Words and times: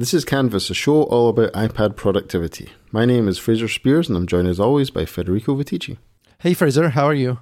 This 0.00 0.14
is 0.14 0.24
Canvas, 0.24 0.70
a 0.70 0.74
show 0.74 1.02
all 1.02 1.28
about 1.28 1.52
iPad 1.52 1.94
productivity. 1.94 2.70
My 2.90 3.04
name 3.04 3.28
is 3.28 3.36
Fraser 3.36 3.66
Speirs, 3.66 4.08
and 4.08 4.16
I'm 4.16 4.26
joined 4.26 4.48
as 4.48 4.58
always 4.58 4.88
by 4.88 5.04
Federico 5.04 5.54
Viticci. 5.54 5.98
Hey 6.38 6.54
Fraser, 6.54 6.88
how 6.88 7.04
are 7.04 7.12
you? 7.12 7.38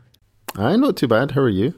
I'm 0.56 0.80
not 0.80 0.96
too 0.96 1.06
bad. 1.06 1.30
How 1.30 1.42
are 1.42 1.48
you? 1.48 1.74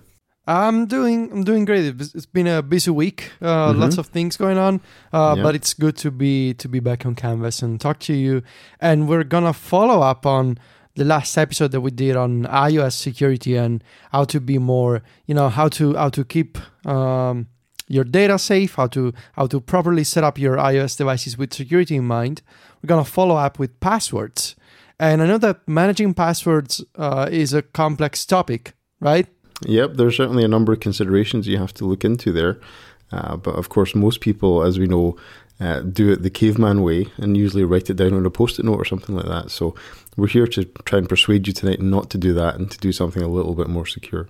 I'm 0.47 0.87
doing 0.87 1.31
I'm 1.33 1.45
doing 1.45 1.67
great. 1.67 1.85
It's 2.01 2.25
been 2.25 2.47
a 2.47 2.63
busy 2.63 2.91
week, 2.91 3.31
uh, 3.43 3.73
mm-hmm. 3.73 3.79
lots 3.79 3.99
of 3.99 4.07
things 4.07 4.39
going 4.39 4.57
on, 4.57 4.81
uh, 5.13 5.35
yeah. 5.37 5.43
but 5.43 5.55
it's 5.55 5.75
good 5.75 5.99
to 5.99 6.11
be 6.11 6.55
to 6.55 6.67
be 6.67 6.81
back 6.81 7.05
on 7.05 7.15
Canvas 7.15 7.61
and 7.61 7.79
talk 7.79 7.99
to 7.99 8.15
you. 8.15 8.43
And 8.81 9.07
we're 9.07 9.25
gonna 9.25 9.53
follow 9.53 10.01
up 10.01 10.25
on 10.25 10.57
the 10.95 11.05
last 11.05 11.37
episode 11.37 11.73
that 11.73 11.83
we 11.83 11.91
did 11.91 12.17
on 12.17 12.45
iOS 12.45 12.95
security 12.95 13.55
and 13.55 13.85
how 14.13 14.25
to 14.25 14.41
be 14.41 14.57
more, 14.57 15.03
you 15.27 15.35
know, 15.35 15.51
how 15.51 15.69
to 15.77 15.95
how 15.95 16.09
to 16.09 16.25
keep 16.25 16.57
um, 16.87 17.49
your 17.91 18.05
data 18.05 18.39
safe, 18.39 18.77
how 18.77 18.87
to 18.87 19.13
how 19.33 19.47
to 19.49 19.61
properly 19.61 20.05
set 20.05 20.25
up 20.25 20.39
your 20.39 20.57
iOS 20.57 20.97
devices 20.97 21.37
with 21.37 21.53
security 21.53 21.97
in 21.97 22.07
mind. 22.07 22.41
We're 22.83 22.89
gonna 22.89 23.05
follow 23.05 23.37
up 23.37 23.59
with 23.59 23.79
passwords, 23.81 24.57
and 24.99 25.21
I 25.21 25.27
know 25.27 25.39
that 25.39 25.67
managing 25.67 26.15
passwords 26.15 26.85
uh, 26.97 27.29
is 27.31 27.53
a 27.53 27.63
complex 27.63 28.25
topic, 28.25 28.75
right? 29.01 29.27
Yep, 29.67 29.95
there's 29.95 30.17
certainly 30.17 30.45
a 30.45 30.49
number 30.49 30.73
of 30.73 30.81
considerations 30.81 31.47
you 31.47 31.59
have 31.59 31.75
to 31.75 31.85
look 31.85 32.05
into 32.05 32.33
there. 32.33 32.61
Uh, 33.13 33.37
but 33.37 33.57
of 33.57 33.69
course, 33.69 33.95
most 33.95 34.21
people, 34.21 34.63
as 34.63 34.79
we 34.79 34.87
know, 34.87 35.17
uh, 35.59 35.81
do 35.81 36.11
it 36.13 36.23
the 36.23 36.31
caveman 36.31 36.83
way 36.83 37.07
and 37.19 37.37
usually 37.37 37.65
write 37.65 37.91
it 37.91 37.95
down 37.95 38.15
on 38.15 38.25
a 38.25 38.31
post 38.31 38.59
it 38.59 38.65
note 38.65 38.79
or 38.79 38.85
something 38.85 39.17
like 39.17 39.27
that. 39.27 39.51
So 39.51 39.75
we're 40.17 40.29
here 40.29 40.47
to 40.47 40.65
try 40.85 40.99
and 40.99 41.09
persuade 41.09 41.47
you 41.47 41.53
tonight 41.53 41.83
not 41.83 42.09
to 42.11 42.19
do 42.19 42.33
that 42.35 42.55
and 42.55 42.71
to 42.71 42.79
do 42.79 42.93
something 42.93 43.23
a 43.23 43.29
little 43.29 43.55
bit 43.55 43.69
more 43.69 43.85
secure. 43.85 44.29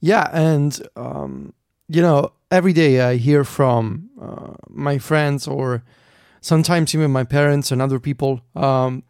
Yeah, 0.00 0.30
and 0.32 0.80
um, 0.96 1.52
you 1.88 2.02
know, 2.02 2.32
every 2.50 2.72
day 2.72 3.00
I 3.00 3.16
hear 3.16 3.44
from 3.44 4.10
uh, 4.20 4.54
my 4.68 4.98
friends 4.98 5.46
or 5.48 5.82
sometimes 6.40 6.94
even 6.94 7.10
my 7.10 7.24
parents 7.24 7.72
and 7.72 7.82
other 7.82 7.98
people 7.98 8.40
um, 8.54 9.02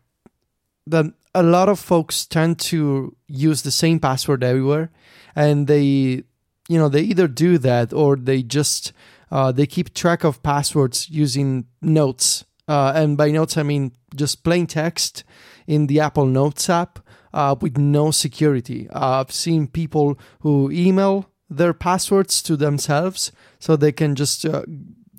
that 0.87 1.07
a 1.35 1.43
lot 1.43 1.69
of 1.69 1.79
folks 1.79 2.25
tend 2.27 2.59
to 2.59 3.15
use 3.27 3.62
the 3.62 3.70
same 3.70 4.01
password 4.01 4.43
everywhere, 4.43 4.91
and 5.37 5.67
they, 5.67 6.25
you 6.69 6.79
know, 6.79 6.89
they 6.89 7.03
either 7.03 7.29
do 7.29 7.59
that 7.59 7.93
or 7.93 8.17
they 8.17 8.43
just 8.43 8.92
uh, 9.31 9.53
they 9.53 9.67
keep 9.67 9.92
track 9.92 10.25
of 10.25 10.42
passwords 10.42 11.09
using 11.11 11.67
notes. 11.83 12.45
Uh, 12.67 12.92
and 12.95 13.17
by 13.17 13.31
notes, 13.31 13.57
I 13.57 13.63
mean 13.63 13.92
just 14.15 14.42
plain 14.42 14.67
text 14.67 15.25
in 15.67 15.87
the 15.87 16.01
Apple 16.01 16.27
Notes 16.27 16.69
app 16.70 16.98
uh, 17.33 17.55
with 17.61 17.77
no 17.77 18.11
security. 18.11 18.89
I've 18.91 19.33
seen 19.33 19.69
people 19.69 20.19
who 20.41 20.70
email 20.70 21.31
their 21.51 21.73
passwords 21.73 22.43
to 22.43 22.57
themselves 22.57 23.33
so 23.59 23.77
they 23.77 23.93
can 23.93 24.15
just 24.15 24.45
uh, 24.45 24.63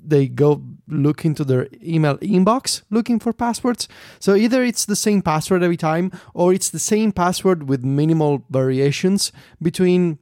they 0.02 0.28
go 0.28 0.62
look 0.88 1.24
into 1.24 1.44
their 1.44 1.68
email 1.82 2.16
inbox 2.18 2.82
looking 2.90 3.18
for 3.18 3.32
passwords. 3.32 3.88
So 4.18 4.34
either 4.34 4.62
it's 4.62 4.84
the 4.84 4.96
same 4.96 5.22
password 5.22 5.62
every 5.62 5.76
time 5.76 6.10
or 6.34 6.52
it's 6.52 6.70
the 6.70 6.78
same 6.78 7.12
password 7.12 7.68
with 7.68 7.84
minimal 7.84 8.44
variations 8.50 9.32
between 9.60 10.18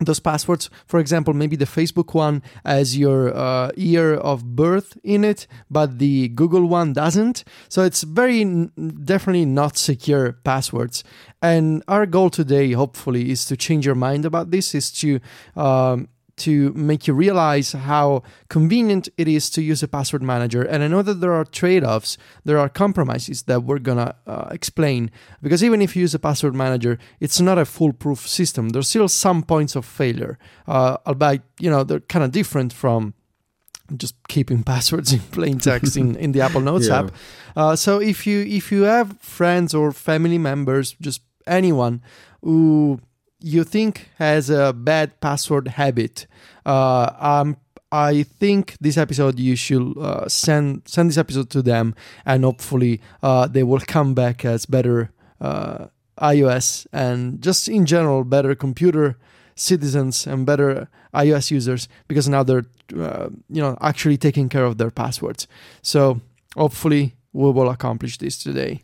those 0.00 0.20
passwords. 0.20 0.70
For 0.86 1.00
example 1.00 1.34
maybe 1.34 1.56
the 1.56 1.64
facebook 1.64 2.14
one 2.14 2.42
has 2.64 2.96
your 2.96 3.34
uh, 3.36 3.70
year 3.76 4.14
of 4.14 4.56
birth 4.56 4.96
in 5.02 5.24
it 5.24 5.46
but 5.70 5.98
the 5.98 6.28
google 6.28 6.66
one 6.66 6.92
doesn't. 6.92 7.44
So 7.68 7.82
it's 7.82 8.02
very 8.02 8.44
definitely 8.44 9.44
not 9.44 9.76
secure 9.76 10.32
passwords. 10.32 11.04
And 11.42 11.82
our 11.88 12.06
goal 12.06 12.30
today 12.30 12.72
hopefully 12.72 13.30
is 13.30 13.44
to 13.46 13.56
change 13.56 13.86
your 13.86 13.94
mind 13.94 14.24
about 14.24 14.50
this 14.50 14.74
is 14.74 14.90
to 15.00 15.20
um, 15.56 16.08
to 16.38 16.72
make 16.74 17.06
you 17.06 17.14
realize 17.14 17.72
how 17.72 18.22
convenient 18.48 19.08
it 19.16 19.28
is 19.28 19.50
to 19.50 19.62
use 19.62 19.82
a 19.82 19.88
password 19.88 20.22
manager. 20.22 20.62
And 20.62 20.82
I 20.82 20.88
know 20.88 21.02
that 21.02 21.20
there 21.20 21.32
are 21.32 21.44
trade 21.44 21.84
offs, 21.84 22.16
there 22.44 22.58
are 22.58 22.68
compromises 22.68 23.42
that 23.42 23.64
we're 23.64 23.78
gonna 23.78 24.14
uh, 24.26 24.48
explain. 24.50 25.10
Because 25.42 25.62
even 25.62 25.82
if 25.82 25.94
you 25.96 26.02
use 26.02 26.14
a 26.14 26.18
password 26.18 26.54
manager, 26.54 26.98
it's 27.20 27.40
not 27.40 27.58
a 27.58 27.64
foolproof 27.64 28.26
system. 28.26 28.70
There's 28.70 28.88
still 28.88 29.08
some 29.08 29.42
points 29.42 29.76
of 29.76 29.84
failure, 29.84 30.38
uh, 30.66 30.96
albeit, 31.06 31.42
you 31.58 31.70
know, 31.70 31.84
they're 31.84 32.00
kind 32.00 32.24
of 32.24 32.32
different 32.32 32.72
from 32.72 33.14
just 33.96 34.14
keeping 34.28 34.62
passwords 34.72 35.12
in 35.12 35.20
plain 35.20 35.58
text 35.58 35.96
in, 35.96 36.16
in 36.16 36.32
the 36.32 36.40
Apple 36.40 36.60
Notes 36.60 36.88
yeah. 36.88 37.00
app. 37.00 37.12
Uh, 37.56 37.76
so 37.76 38.00
if 38.00 38.26
you 38.26 38.40
if 38.40 38.70
you 38.70 38.82
have 38.82 39.18
friends 39.20 39.74
or 39.74 39.92
family 39.92 40.38
members, 40.38 40.94
just 41.00 41.22
anyone 41.46 42.02
who 42.42 43.00
you 43.40 43.64
think 43.64 44.08
has 44.18 44.50
a 44.50 44.72
bad 44.72 45.20
password 45.20 45.68
habit, 45.68 46.26
uh, 46.66 47.10
um, 47.18 47.56
I 47.90 48.22
think 48.22 48.76
this 48.80 48.98
episode 48.98 49.38
you 49.38 49.56
should 49.56 49.96
uh, 49.98 50.28
send 50.28 50.82
send 50.86 51.10
this 51.10 51.18
episode 51.18 51.50
to 51.50 51.62
them, 51.62 51.94
and 52.26 52.44
hopefully 52.44 53.00
uh, 53.22 53.46
they 53.46 53.62
will 53.62 53.80
come 53.80 54.14
back 54.14 54.44
as 54.44 54.66
better 54.66 55.10
uh, 55.40 55.86
iOS 56.20 56.86
and 56.92 57.40
just 57.40 57.68
in 57.68 57.86
general 57.86 58.24
better 58.24 58.54
computer 58.54 59.16
citizens 59.54 60.26
and 60.26 60.44
better 60.44 60.88
iOS 61.14 61.50
users 61.50 61.88
because 62.08 62.28
now 62.28 62.42
they're 62.42 62.66
uh, 62.96 63.28
you 63.48 63.62
know 63.62 63.76
actually 63.80 64.16
taking 64.16 64.48
care 64.48 64.64
of 64.64 64.78
their 64.78 64.90
passwords. 64.90 65.46
So 65.80 66.20
hopefully 66.56 67.14
we 67.32 67.50
will 67.50 67.70
accomplish 67.70 68.18
this 68.18 68.42
today. 68.42 68.82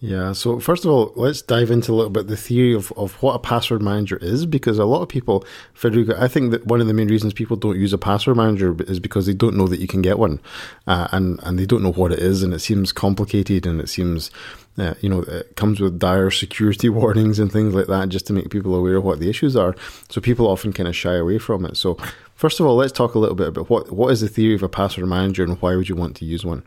Yeah, 0.00 0.32
so 0.32 0.60
first 0.60 0.84
of 0.84 0.90
all, 0.90 1.12
let's 1.16 1.40
dive 1.40 1.70
into 1.70 1.90
a 1.90 1.94
little 1.94 2.10
bit 2.10 2.26
the 2.26 2.36
theory 2.36 2.74
of, 2.74 2.92
of 2.98 3.14
what 3.22 3.32
a 3.32 3.38
password 3.38 3.80
manager 3.80 4.18
is 4.18 4.44
because 4.44 4.78
a 4.78 4.84
lot 4.84 5.00
of 5.00 5.08
people, 5.08 5.42
Federico, 5.72 6.14
I 6.22 6.28
think 6.28 6.50
that 6.50 6.66
one 6.66 6.82
of 6.82 6.86
the 6.86 6.92
main 6.92 7.08
reasons 7.08 7.32
people 7.32 7.56
don't 7.56 7.78
use 7.78 7.94
a 7.94 7.98
password 7.98 8.36
manager 8.36 8.76
is 8.80 9.00
because 9.00 9.24
they 9.24 9.32
don't 9.32 9.56
know 9.56 9.66
that 9.68 9.80
you 9.80 9.86
can 9.86 10.02
get 10.02 10.18
one 10.18 10.38
uh, 10.86 11.08
and, 11.12 11.40
and 11.44 11.58
they 11.58 11.64
don't 11.64 11.82
know 11.82 11.92
what 11.92 12.12
it 12.12 12.18
is 12.18 12.42
and 12.42 12.52
it 12.52 12.58
seems 12.58 12.92
complicated 12.92 13.64
and 13.64 13.80
it 13.80 13.88
seems, 13.88 14.30
uh, 14.76 14.92
you 15.00 15.08
know, 15.08 15.22
it 15.22 15.56
comes 15.56 15.80
with 15.80 15.98
dire 15.98 16.30
security 16.30 16.88
warnings 16.90 17.38
and 17.38 17.50
things 17.50 17.74
like 17.74 17.86
that 17.86 18.10
just 18.10 18.26
to 18.26 18.34
make 18.34 18.50
people 18.50 18.74
aware 18.74 18.96
of 18.96 19.04
what 19.04 19.18
the 19.18 19.30
issues 19.30 19.56
are. 19.56 19.74
So 20.10 20.20
people 20.20 20.46
often 20.46 20.74
kind 20.74 20.90
of 20.90 20.94
shy 20.94 21.14
away 21.14 21.38
from 21.38 21.64
it. 21.64 21.74
So, 21.78 21.96
first 22.34 22.60
of 22.60 22.66
all, 22.66 22.76
let's 22.76 22.92
talk 22.92 23.14
a 23.14 23.18
little 23.18 23.34
bit 23.34 23.48
about 23.48 23.70
what, 23.70 23.90
what 23.90 24.12
is 24.12 24.20
the 24.20 24.28
theory 24.28 24.54
of 24.54 24.62
a 24.62 24.68
password 24.68 25.08
manager 25.08 25.42
and 25.42 25.56
why 25.62 25.74
would 25.74 25.88
you 25.88 25.96
want 25.96 26.16
to 26.16 26.26
use 26.26 26.44
one? 26.44 26.64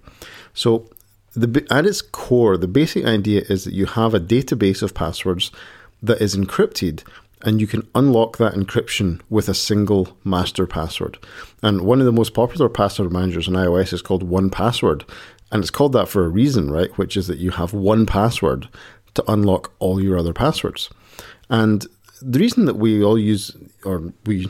So, 0.55 0.89
the, 1.33 1.65
at 1.69 1.85
its 1.85 2.01
core, 2.01 2.57
the 2.57 2.67
basic 2.67 3.05
idea 3.05 3.43
is 3.49 3.63
that 3.63 3.73
you 3.73 3.85
have 3.85 4.13
a 4.13 4.19
database 4.19 4.81
of 4.81 4.93
passwords 4.93 5.51
that 6.01 6.21
is 6.21 6.35
encrypted 6.35 7.03
and 7.41 7.61
you 7.61 7.67
can 7.67 7.87
unlock 7.95 8.37
that 8.37 8.53
encryption 8.53 9.21
with 9.29 9.47
a 9.47 9.53
single 9.53 10.17
master 10.23 10.67
password. 10.67 11.17
And 11.63 11.81
one 11.81 11.99
of 11.99 12.05
the 12.05 12.11
most 12.11 12.33
popular 12.33 12.67
password 12.67 13.11
managers 13.13 13.47
on 13.47 13.53
iOS 13.53 13.93
is 13.93 14.01
called 14.01 14.29
1Password. 14.29 15.09
And 15.51 15.61
it's 15.61 15.71
called 15.71 15.93
that 15.93 16.09
for 16.09 16.25
a 16.25 16.29
reason, 16.29 16.69
right? 16.69 16.95
Which 16.97 17.15
is 17.15 17.27
that 17.27 17.39
you 17.39 17.51
have 17.51 17.73
one 17.73 18.05
password 18.05 18.67
to 19.13 19.31
unlock 19.31 19.73
all 19.79 20.01
your 20.01 20.17
other 20.17 20.33
passwords. 20.33 20.89
And 21.49 21.87
the 22.21 22.39
reason 22.39 22.65
that 22.65 22.75
we 22.75 23.03
all 23.03 23.17
use, 23.17 23.55
or 23.85 24.13
we 24.25 24.47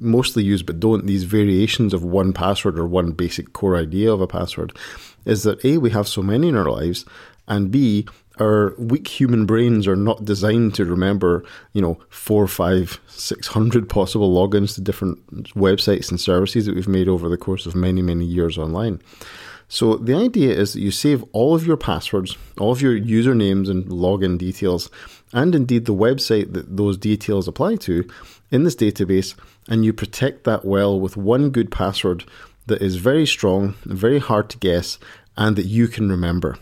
mostly 0.00 0.42
use 0.42 0.62
but 0.62 0.80
don't, 0.80 1.06
these 1.06 1.24
variations 1.24 1.92
of 1.92 2.02
one 2.02 2.32
password 2.32 2.78
or 2.78 2.86
one 2.86 3.12
basic 3.12 3.52
core 3.52 3.76
idea 3.76 4.12
of 4.12 4.20
a 4.20 4.26
password 4.26 4.76
is 5.24 5.42
that 5.44 5.64
A, 5.64 5.78
we 5.78 5.90
have 5.90 6.08
so 6.08 6.22
many 6.22 6.48
in 6.48 6.56
our 6.56 6.70
lives, 6.70 7.04
and 7.46 7.70
B, 7.70 8.06
our 8.40 8.74
weak 8.78 9.06
human 9.06 9.46
brains 9.46 9.86
are 9.86 9.96
not 9.96 10.24
designed 10.24 10.74
to 10.74 10.84
remember, 10.84 11.44
you 11.72 11.80
know, 11.80 11.98
four, 12.08 12.48
five, 12.48 13.00
six 13.06 13.46
hundred 13.46 13.88
possible 13.88 14.34
logins 14.34 14.74
to 14.74 14.80
different 14.80 15.18
websites 15.54 16.10
and 16.10 16.20
services 16.20 16.66
that 16.66 16.74
we've 16.74 16.88
made 16.88 17.08
over 17.08 17.28
the 17.28 17.36
course 17.36 17.64
of 17.64 17.76
many, 17.76 18.02
many 18.02 18.24
years 18.24 18.58
online. 18.58 19.00
So 19.68 19.96
the 19.96 20.14
idea 20.14 20.52
is 20.52 20.72
that 20.72 20.80
you 20.80 20.90
save 20.90 21.24
all 21.32 21.54
of 21.54 21.66
your 21.66 21.76
passwords, 21.76 22.36
all 22.58 22.72
of 22.72 22.82
your 22.82 22.98
usernames 22.98 23.70
and 23.70 23.84
login 23.86 24.36
details, 24.36 24.90
and 25.32 25.54
indeed 25.54 25.86
the 25.86 25.94
website 25.94 26.52
that 26.52 26.76
those 26.76 26.98
details 26.98 27.48
apply 27.48 27.76
to 27.76 28.06
in 28.50 28.64
this 28.64 28.76
database, 28.76 29.34
and 29.68 29.84
you 29.84 29.92
protect 29.92 30.44
that 30.44 30.64
well 30.64 30.98
with 30.98 31.16
one 31.16 31.50
good 31.50 31.70
password 31.70 32.24
that 32.66 32.82
is 32.82 32.96
very 32.96 33.26
strong, 33.26 33.74
very 33.84 34.18
hard 34.18 34.48
to 34.50 34.58
guess, 34.58 34.98
and 35.36 35.56
that 35.56 35.66
you 35.66 35.88
can 35.88 36.08
remember. 36.08 36.56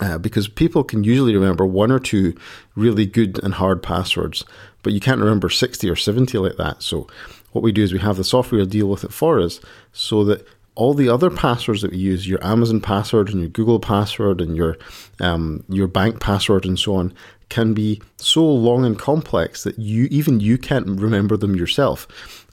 Uh, 0.00 0.16
because 0.16 0.48
people 0.48 0.82
can 0.82 1.04
usually 1.04 1.34
remember 1.34 1.66
one 1.66 1.92
or 1.92 1.98
two 1.98 2.34
really 2.74 3.04
good 3.04 3.42
and 3.44 3.54
hard 3.54 3.82
passwords, 3.82 4.44
but 4.82 4.94
you 4.94 5.00
can't 5.00 5.20
remember 5.20 5.50
60 5.50 5.88
or 5.90 5.96
70 5.96 6.38
like 6.38 6.56
that. 6.56 6.82
So, 6.82 7.06
what 7.52 7.62
we 7.62 7.72
do 7.72 7.82
is 7.82 7.92
we 7.92 7.98
have 7.98 8.16
the 8.16 8.24
software 8.24 8.64
deal 8.64 8.86
with 8.88 9.04
it 9.04 9.12
for 9.12 9.40
us 9.40 9.60
so 9.92 10.24
that 10.24 10.46
all 10.74 10.94
the 10.94 11.08
other 11.10 11.30
passwords 11.30 11.82
that 11.82 11.90
we 11.90 11.98
use, 11.98 12.26
your 12.26 12.42
Amazon 12.44 12.80
password 12.80 13.28
and 13.28 13.40
your 13.40 13.50
Google 13.50 13.80
password 13.80 14.40
and 14.40 14.56
your 14.56 14.78
um, 15.20 15.64
your 15.68 15.88
bank 15.88 16.20
password 16.20 16.64
and 16.64 16.78
so 16.78 16.94
on, 16.94 17.12
can 17.50 17.74
be 17.74 18.00
so 18.16 18.42
long 18.44 18.84
and 18.86 18.98
complex 18.98 19.64
that 19.64 19.78
you 19.78 20.04
even 20.10 20.40
you 20.40 20.56
can't 20.56 20.86
remember 20.86 21.36
them 21.36 21.54
yourself. 21.54 22.06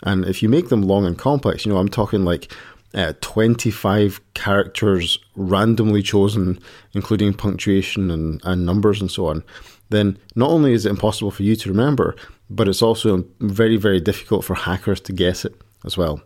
And 0.04 0.26
if 0.26 0.44
you 0.44 0.50
make 0.50 0.68
them 0.70 0.82
long 0.82 1.06
and 1.06 1.18
complex, 1.18 1.66
you 1.66 1.72
know, 1.72 1.78
I'm 1.80 1.88
talking 1.90 2.26
like 2.26 2.52
uh, 2.94 3.14
25 3.22 4.20
characters 4.34 5.20
randomly 5.36 6.02
chosen, 6.02 6.60
including 6.94 7.34
punctuation 7.34 8.12
and, 8.12 8.42
and 8.44 8.66
numbers 8.66 9.00
and 9.02 9.10
so 9.12 9.28
on, 9.28 9.44
then 9.90 10.18
not 10.36 10.50
only 10.50 10.74
is 10.74 10.86
it 10.86 10.90
impossible 10.90 11.32
for 11.32 11.44
you 11.44 11.56
to 11.56 11.70
remember, 11.70 12.16
but 12.50 12.68
it's 12.68 12.82
also 12.82 13.24
very, 13.40 13.78
very 13.78 14.00
difficult 14.02 14.44
for 14.46 14.56
hackers 14.56 15.00
to 15.02 15.14
guess 15.14 15.46
it. 15.46 15.54
as 15.86 15.96
well. 15.96 16.20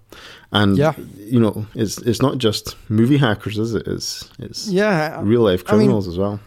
And 0.53 0.77
Yeah. 0.77 0.93
you 1.17 1.39
know, 1.39 1.65
it's 1.75 1.97
it's 2.09 2.21
not 2.21 2.37
just 2.37 2.75
movie 2.89 3.17
hackers, 3.17 3.57
is 3.59 3.75
it? 3.75 3.85
It's 3.85 4.29
it's 4.39 4.67
Yeah, 4.69 5.19
real 5.23 5.41
life 5.41 5.63
I 5.67 5.71
mean- 5.73 5.79
criminals 5.81 6.07
as 6.07 6.17
well. 6.17 6.39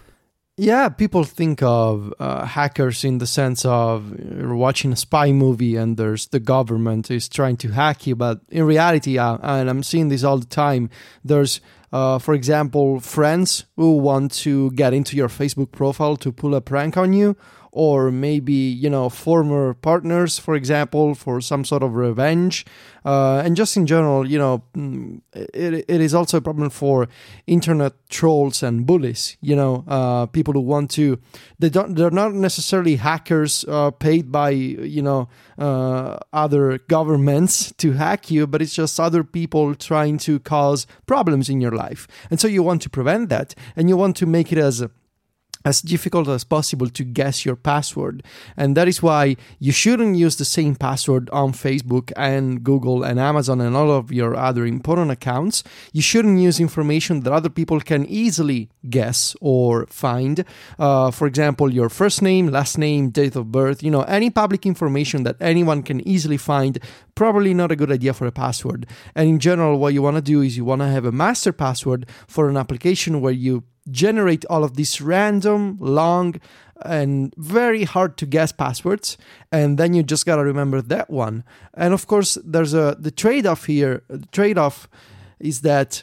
Yeah, 0.56 0.88
people 0.88 1.24
think 1.24 1.64
of 1.64 2.14
uh, 2.20 2.46
hackers 2.46 3.02
in 3.02 3.18
the 3.18 3.26
sense 3.26 3.64
of 3.64 4.16
you're 4.20 4.54
watching 4.54 4.92
a 4.92 4.96
spy 4.96 5.32
movie 5.32 5.74
and 5.74 5.96
there's 5.96 6.28
the 6.28 6.38
government 6.38 7.10
is 7.10 7.28
trying 7.28 7.56
to 7.56 7.72
hack 7.72 8.06
you. 8.06 8.14
But 8.14 8.40
in 8.50 8.62
reality, 8.62 9.18
uh, 9.18 9.36
and 9.42 9.68
I'm 9.68 9.82
seeing 9.82 10.10
this 10.10 10.22
all 10.22 10.38
the 10.38 10.46
time, 10.46 10.90
there's, 11.24 11.60
uh, 11.92 12.20
for 12.20 12.34
example, 12.34 13.00
friends 13.00 13.64
who 13.74 13.96
want 13.96 14.30
to 14.44 14.70
get 14.72 14.94
into 14.94 15.16
your 15.16 15.28
Facebook 15.28 15.72
profile 15.72 16.16
to 16.18 16.30
pull 16.30 16.54
a 16.54 16.60
prank 16.60 16.96
on 16.96 17.12
you. 17.12 17.36
Or 17.76 18.12
maybe, 18.12 18.52
you 18.52 18.88
know, 18.88 19.08
former 19.08 19.74
partners, 19.74 20.38
for 20.38 20.54
example, 20.54 21.16
for 21.16 21.40
some 21.40 21.64
sort 21.64 21.82
of 21.82 21.96
revenge. 21.96 22.64
Uh, 23.04 23.42
and 23.44 23.56
just 23.56 23.76
in 23.76 23.84
general, 23.84 24.30
you 24.30 24.38
know, 24.38 24.62
mm, 24.76 25.20
it, 25.34 25.84
it 25.88 26.00
is 26.00 26.14
also 26.14 26.36
a 26.36 26.40
problem 26.40 26.70
for 26.70 27.08
internet 27.48 27.92
trolls 28.08 28.62
and 28.62 28.86
bullies. 28.86 29.36
You 29.40 29.56
know, 29.56 29.84
uh, 29.88 30.26
people 30.26 30.54
who 30.54 30.60
want 30.60 30.92
to 30.92 31.18
they 31.58 31.68
don't 31.68 31.96
they're 31.96 32.10
not 32.10 32.32
necessarily 32.32 32.96
hackers 32.96 33.64
uh, 33.68 33.90
paid 33.90 34.30
by 34.30 34.50
you 34.50 35.02
know 35.02 35.28
uh, 35.58 36.16
other 36.32 36.78
governments 36.88 37.72
to 37.78 37.92
hack 37.92 38.30
you, 38.30 38.46
but 38.46 38.62
it's 38.62 38.74
just 38.74 39.00
other 39.00 39.24
people 39.24 39.74
trying 39.74 40.18
to 40.18 40.38
cause 40.38 40.86
problems 41.06 41.48
in 41.48 41.60
your 41.60 41.72
life, 41.72 42.06
and 42.30 42.40
so 42.40 42.48
you 42.48 42.62
want 42.62 42.82
to 42.82 42.90
prevent 42.90 43.28
that, 43.28 43.54
and 43.76 43.88
you 43.88 43.96
want 43.96 44.16
to 44.16 44.26
make 44.26 44.52
it 44.52 44.58
as 44.58 44.82
as 45.64 45.80
difficult 45.80 46.28
as 46.28 46.44
possible 46.44 46.88
to 46.90 47.04
guess 47.04 47.44
your 47.44 47.56
password. 47.56 48.22
And 48.56 48.76
that 48.76 48.86
is 48.86 49.02
why 49.02 49.36
you 49.58 49.72
shouldn't 49.72 50.16
use 50.16 50.36
the 50.36 50.44
same 50.44 50.74
password 50.74 51.30
on 51.30 51.52
Facebook 51.52 52.12
and 52.16 52.62
Google 52.62 53.02
and 53.02 53.18
Amazon 53.18 53.60
and 53.60 53.74
all 53.74 53.90
of 53.90 54.12
your 54.12 54.36
other 54.36 54.66
important 54.66 55.10
accounts. 55.10 55.64
You 55.92 56.02
shouldn't 56.02 56.38
use 56.38 56.60
information 56.60 57.20
that 57.20 57.32
other 57.32 57.48
people 57.48 57.80
can 57.80 58.04
easily 58.06 58.68
guess 58.90 59.34
or 59.40 59.86
find. 59.86 60.44
Uh, 60.78 61.10
for 61.10 61.26
example, 61.26 61.72
your 61.72 61.88
first 61.88 62.20
name, 62.20 62.48
last 62.48 62.76
name, 62.76 63.10
date 63.10 63.36
of 63.36 63.50
birth, 63.50 63.82
you 63.82 63.90
know, 63.90 64.02
any 64.02 64.28
public 64.30 64.66
information 64.66 65.22
that 65.22 65.36
anyone 65.40 65.82
can 65.82 66.06
easily 66.06 66.36
find. 66.36 66.78
Probably 67.14 67.54
not 67.54 67.72
a 67.72 67.76
good 67.76 67.92
idea 67.92 68.12
for 68.12 68.26
a 68.26 68.32
password. 68.32 68.86
And 69.14 69.28
in 69.28 69.38
general, 69.38 69.78
what 69.78 69.94
you 69.94 70.02
want 70.02 70.16
to 70.16 70.22
do 70.22 70.42
is 70.42 70.56
you 70.56 70.64
want 70.64 70.82
to 70.82 70.88
have 70.88 71.04
a 71.04 71.12
master 71.12 71.52
password 71.52 72.06
for 72.26 72.48
an 72.48 72.56
application 72.56 73.20
where 73.20 73.32
you 73.32 73.64
generate 73.90 74.44
all 74.46 74.64
of 74.64 74.76
these 74.76 75.00
random, 75.00 75.76
long, 75.80 76.40
and 76.82 77.32
very 77.36 77.84
hard 77.84 78.16
to 78.16 78.26
guess 78.26 78.52
passwords 78.52 79.16
and 79.52 79.78
then 79.78 79.94
you 79.94 80.02
just 80.02 80.26
got 80.26 80.36
to 80.36 80.44
remember 80.44 80.82
that 80.82 81.08
one. 81.08 81.44
And 81.72 81.94
of 81.94 82.06
course 82.06 82.36
there's 82.44 82.74
a 82.74 82.96
the 82.98 83.10
trade-off 83.10 83.66
here 83.66 84.02
the 84.08 84.26
trade-off 84.26 84.88
is 85.38 85.60
that 85.60 86.02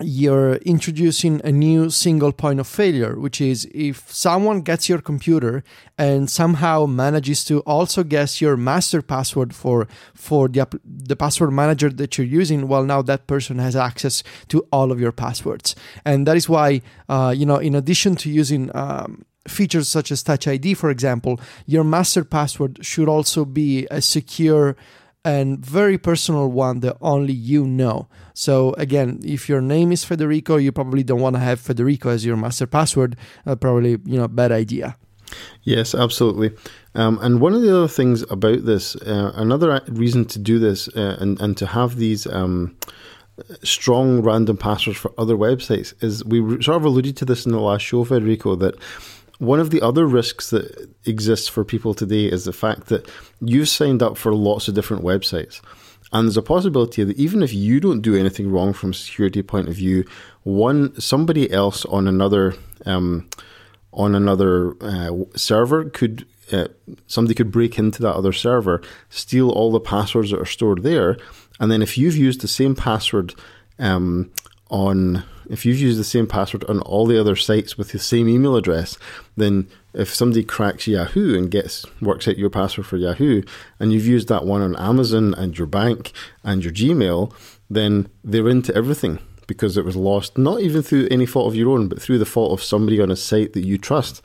you're 0.00 0.54
introducing 0.56 1.40
a 1.44 1.52
new 1.52 1.90
single 1.90 2.32
point 2.32 2.58
of 2.58 2.66
failure, 2.66 3.18
which 3.18 3.40
is 3.40 3.68
if 3.74 4.10
someone 4.10 4.62
gets 4.62 4.88
your 4.88 5.00
computer 5.00 5.62
and 5.98 6.30
somehow 6.30 6.86
manages 6.86 7.44
to 7.44 7.60
also 7.60 8.02
guess 8.02 8.40
your 8.40 8.56
master 8.56 9.02
password 9.02 9.54
for 9.54 9.86
for 10.14 10.48
the 10.48 10.66
the 10.84 11.16
password 11.16 11.52
manager 11.52 11.90
that 11.90 12.16
you're 12.16 12.26
using, 12.26 12.68
well, 12.68 12.84
now 12.84 13.02
that 13.02 13.26
person 13.26 13.58
has 13.58 13.76
access 13.76 14.22
to 14.48 14.66
all 14.72 14.90
of 14.90 15.00
your 15.00 15.12
passwords, 15.12 15.76
and 16.04 16.26
that 16.26 16.36
is 16.36 16.48
why 16.48 16.80
uh, 17.08 17.34
you 17.36 17.46
know, 17.46 17.56
in 17.56 17.74
addition 17.74 18.16
to 18.16 18.30
using 18.30 18.74
um, 18.74 19.24
features 19.46 19.88
such 19.88 20.10
as 20.10 20.22
Touch 20.22 20.46
ID, 20.48 20.74
for 20.74 20.90
example, 20.90 21.40
your 21.66 21.84
master 21.84 22.24
password 22.24 22.78
should 22.84 23.08
also 23.08 23.44
be 23.44 23.86
a 23.90 24.00
secure 24.00 24.76
and 25.24 25.64
very 25.64 25.98
personal 25.98 26.50
one 26.50 26.80
that 26.80 26.96
only 27.00 27.32
you 27.32 27.66
know. 27.66 28.08
So 28.34 28.74
again, 28.74 29.20
if 29.24 29.48
your 29.48 29.60
name 29.60 29.92
is 29.92 30.04
Federico, 30.04 30.56
you 30.56 30.72
probably 30.72 31.02
don't 31.02 31.20
want 31.20 31.36
to 31.36 31.40
have 31.40 31.60
Federico 31.60 32.10
as 32.10 32.24
your 32.24 32.36
master 32.36 32.66
password. 32.66 33.16
Uh, 33.46 33.56
probably 33.56 33.98
you 34.04 34.18
know 34.18 34.28
bad 34.28 34.52
idea. 34.52 34.96
Yes, 35.62 35.94
absolutely. 35.94 36.50
Um, 36.94 37.18
and 37.22 37.40
one 37.40 37.54
of 37.54 37.62
the 37.62 37.74
other 37.74 37.88
things 37.88 38.22
about 38.30 38.64
this, 38.66 38.96
uh, 38.96 39.32
another 39.34 39.80
reason 39.88 40.26
to 40.26 40.38
do 40.38 40.58
this 40.58 40.88
uh, 40.88 41.16
and, 41.20 41.40
and 41.40 41.56
to 41.56 41.66
have 41.66 41.96
these 41.96 42.26
um, 42.26 42.76
strong 43.62 44.20
random 44.20 44.56
passwords 44.56 44.98
for 44.98 45.12
other 45.16 45.36
websites 45.36 45.94
is 46.02 46.24
we 46.24 46.40
sort 46.62 46.76
of 46.76 46.84
alluded 46.84 47.16
to 47.16 47.24
this 47.24 47.46
in 47.46 47.52
the 47.52 47.60
last 47.60 47.82
show, 47.82 48.04
Federico, 48.04 48.56
that 48.56 48.74
one 49.38 49.60
of 49.60 49.70
the 49.70 49.82
other 49.82 50.06
risks 50.06 50.50
that 50.50 50.90
exists 51.04 51.48
for 51.48 51.64
people 51.64 51.94
today 51.94 52.26
is 52.26 52.44
the 52.44 52.52
fact 52.52 52.86
that 52.86 53.10
you've 53.40 53.68
signed 53.68 54.02
up 54.02 54.16
for 54.16 54.34
lots 54.34 54.68
of 54.68 54.74
different 54.74 55.02
websites. 55.02 55.60
And 56.12 56.26
there's 56.26 56.36
a 56.36 56.42
possibility 56.42 57.04
that 57.04 57.16
even 57.16 57.42
if 57.42 57.54
you 57.54 57.80
don't 57.80 58.02
do 58.02 58.14
anything 58.14 58.50
wrong 58.50 58.72
from 58.72 58.90
a 58.90 58.94
security 58.94 59.42
point 59.42 59.68
of 59.68 59.74
view, 59.74 60.04
one 60.42 60.98
somebody 61.00 61.50
else 61.50 61.84
on 61.86 62.06
another 62.06 62.54
um, 62.84 63.28
on 63.92 64.14
another 64.14 64.74
uh, 64.82 65.10
server 65.34 65.84
could 65.84 66.26
uh, 66.52 66.68
somebody 67.06 67.34
could 67.34 67.50
break 67.50 67.78
into 67.78 68.02
that 68.02 68.14
other 68.14 68.32
server, 68.32 68.82
steal 69.08 69.50
all 69.50 69.72
the 69.72 69.80
passwords 69.80 70.30
that 70.30 70.40
are 70.40 70.46
stored 70.46 70.82
there, 70.82 71.16
and 71.58 71.70
then 71.70 71.80
if 71.80 71.96
you've 71.96 72.16
used 72.16 72.42
the 72.42 72.48
same 72.48 72.74
password 72.74 73.34
um, 73.78 74.30
on 74.72 75.22
if 75.48 75.66
you've 75.66 75.78
used 75.78 76.00
the 76.00 76.04
same 76.04 76.26
password 76.26 76.64
on 76.64 76.80
all 76.80 77.06
the 77.06 77.20
other 77.20 77.36
sites 77.36 77.76
with 77.76 77.92
the 77.92 77.98
same 77.98 78.28
email 78.28 78.56
address, 78.56 78.96
then 79.36 79.68
if 79.92 80.12
somebody 80.12 80.42
cracks 80.42 80.86
Yahoo 80.86 81.36
and 81.36 81.50
gets 81.50 81.84
works 82.00 82.26
out 82.26 82.38
your 82.38 82.50
password 82.50 82.86
for 82.86 82.96
Yahoo, 82.96 83.42
and 83.78 83.92
you've 83.92 84.06
used 84.06 84.28
that 84.28 84.46
one 84.46 84.62
on 84.62 84.74
Amazon 84.76 85.34
and 85.34 85.56
your 85.58 85.66
bank 85.66 86.12
and 86.42 86.64
your 86.64 86.72
Gmail, 86.72 87.32
then 87.68 88.08
they're 88.24 88.48
into 88.48 88.74
everything 88.74 89.18
because 89.46 89.76
it 89.76 89.84
was 89.84 89.96
lost 89.96 90.38
not 90.38 90.60
even 90.60 90.82
through 90.82 91.08
any 91.10 91.26
fault 91.26 91.48
of 91.48 91.54
your 91.54 91.70
own, 91.70 91.88
but 91.88 92.00
through 92.00 92.18
the 92.18 92.24
fault 92.24 92.52
of 92.52 92.64
somebody 92.64 93.00
on 93.00 93.10
a 93.10 93.16
site 93.16 93.52
that 93.52 93.66
you 93.66 93.76
trust. 93.76 94.22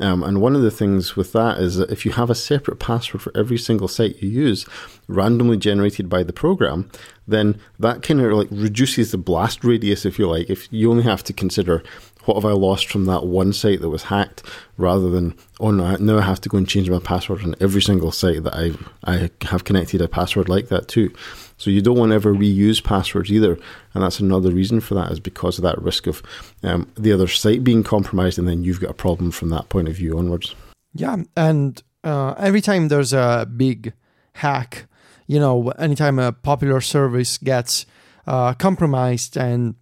Um, 0.00 0.22
and 0.22 0.40
one 0.40 0.54
of 0.54 0.62
the 0.62 0.70
things 0.70 1.16
with 1.16 1.32
that 1.32 1.58
is 1.58 1.76
that 1.76 1.90
if 1.90 2.06
you 2.06 2.12
have 2.12 2.30
a 2.30 2.34
separate 2.34 2.78
password 2.78 3.22
for 3.22 3.36
every 3.36 3.58
single 3.58 3.88
site 3.88 4.22
you 4.22 4.28
use, 4.28 4.64
randomly 5.08 5.56
generated 5.56 6.08
by 6.08 6.22
the 6.22 6.32
program, 6.32 6.90
then 7.26 7.60
that 7.78 8.02
kind 8.02 8.20
of 8.20 8.32
like 8.32 8.48
reduces 8.50 9.10
the 9.10 9.18
blast 9.18 9.64
radius, 9.64 10.06
if 10.06 10.18
you 10.18 10.28
like. 10.28 10.48
If 10.48 10.68
you 10.70 10.90
only 10.90 11.02
have 11.02 11.24
to 11.24 11.32
consider 11.32 11.82
what 12.24 12.34
have 12.34 12.44
I 12.44 12.52
lost 12.52 12.88
from 12.88 13.06
that 13.06 13.26
one 13.26 13.52
site 13.52 13.80
that 13.80 13.88
was 13.88 14.04
hacked, 14.04 14.42
rather 14.76 15.10
than 15.10 15.34
oh 15.60 15.70
no, 15.70 15.96
now 15.96 16.18
I 16.18 16.22
have 16.22 16.40
to 16.42 16.48
go 16.48 16.58
and 16.58 16.68
change 16.68 16.88
my 16.90 17.00
password 17.00 17.42
on 17.42 17.54
every 17.60 17.82
single 17.82 18.12
site 18.12 18.44
that 18.44 18.54
I 18.54 18.72
I 19.04 19.30
have 19.46 19.64
connected 19.64 20.00
a 20.00 20.08
password 20.08 20.48
like 20.48 20.68
that 20.68 20.88
to. 20.88 21.12
So 21.58 21.70
you 21.70 21.82
don't 21.82 21.98
want 21.98 22.10
to 22.10 22.14
ever 22.14 22.32
reuse 22.32 22.82
passwords 22.82 23.30
either, 23.30 23.58
and 23.92 24.02
that's 24.02 24.20
another 24.20 24.50
reason 24.50 24.80
for 24.80 24.94
that 24.94 25.10
is 25.12 25.20
because 25.20 25.58
of 25.58 25.64
that 25.64 25.80
risk 25.82 26.06
of 26.06 26.22
um, 26.62 26.90
the 26.96 27.12
other 27.12 27.26
site 27.26 27.64
being 27.64 27.82
compromised, 27.82 28.38
and 28.38 28.48
then 28.48 28.64
you've 28.64 28.80
got 28.80 28.90
a 28.90 28.94
problem 28.94 29.30
from 29.30 29.50
that 29.50 29.68
point 29.68 29.88
of 29.88 29.96
view 29.96 30.16
onwards. 30.16 30.54
Yeah, 30.94 31.16
and 31.36 31.82
uh, 32.04 32.34
every 32.38 32.60
time 32.60 32.88
there's 32.88 33.12
a 33.12 33.46
big 33.56 33.92
hack, 34.34 34.86
you 35.26 35.38
know, 35.38 35.70
anytime 35.78 36.18
a 36.18 36.32
popular 36.32 36.80
service 36.80 37.38
gets 37.38 37.86
uh, 38.26 38.54
compromised 38.54 39.36
and 39.36 39.74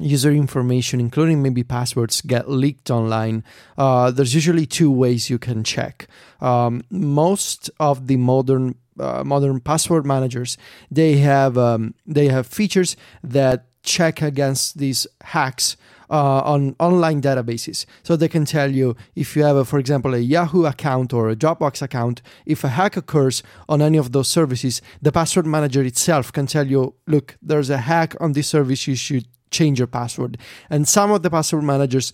user 0.00 0.32
information, 0.32 1.00
including 1.00 1.42
maybe 1.42 1.62
passwords, 1.62 2.20
get 2.20 2.50
leaked 2.50 2.90
online, 2.90 3.44
uh, 3.78 4.10
there's 4.10 4.34
usually 4.34 4.66
two 4.66 4.90
ways 4.90 5.30
you 5.30 5.38
can 5.38 5.62
check. 5.62 6.08
Um, 6.40 6.82
most 6.90 7.70
of 7.78 8.08
the 8.08 8.16
modern 8.16 8.74
uh, 8.98 9.22
modern 9.24 9.60
password 9.60 10.06
managers 10.06 10.56
they 10.90 11.16
have 11.18 11.58
um, 11.58 11.94
they 12.06 12.28
have 12.28 12.46
features 12.46 12.96
that 13.22 13.66
check 13.84 14.22
against 14.22 14.78
these 14.78 15.06
hacks 15.22 15.76
uh, 16.10 16.40
on 16.40 16.74
online 16.78 17.20
databases. 17.20 17.86
So 18.02 18.16
they 18.16 18.28
can 18.28 18.44
tell 18.44 18.70
you 18.70 18.96
if 19.14 19.36
you 19.36 19.44
have, 19.44 19.56
a, 19.56 19.64
for 19.64 19.78
example, 19.78 20.14
a 20.14 20.18
Yahoo 20.18 20.64
account 20.64 21.12
or 21.12 21.28
a 21.28 21.36
Dropbox 21.36 21.82
account, 21.82 22.22
if 22.46 22.64
a 22.64 22.68
hack 22.68 22.96
occurs 22.96 23.42
on 23.68 23.82
any 23.82 23.98
of 23.98 24.12
those 24.12 24.28
services, 24.28 24.82
the 25.00 25.12
password 25.12 25.46
manager 25.46 25.82
itself 25.82 26.32
can 26.32 26.46
tell 26.46 26.66
you, 26.66 26.94
look, 27.06 27.36
there's 27.42 27.70
a 27.70 27.78
hack 27.78 28.14
on 28.20 28.32
this 28.32 28.48
service, 28.48 28.86
you 28.86 28.96
should 28.96 29.26
change 29.50 29.78
your 29.78 29.86
password. 29.86 30.38
And 30.68 30.88
some 30.88 31.10
of 31.10 31.22
the 31.22 31.30
password 31.30 31.64
managers 31.64 32.12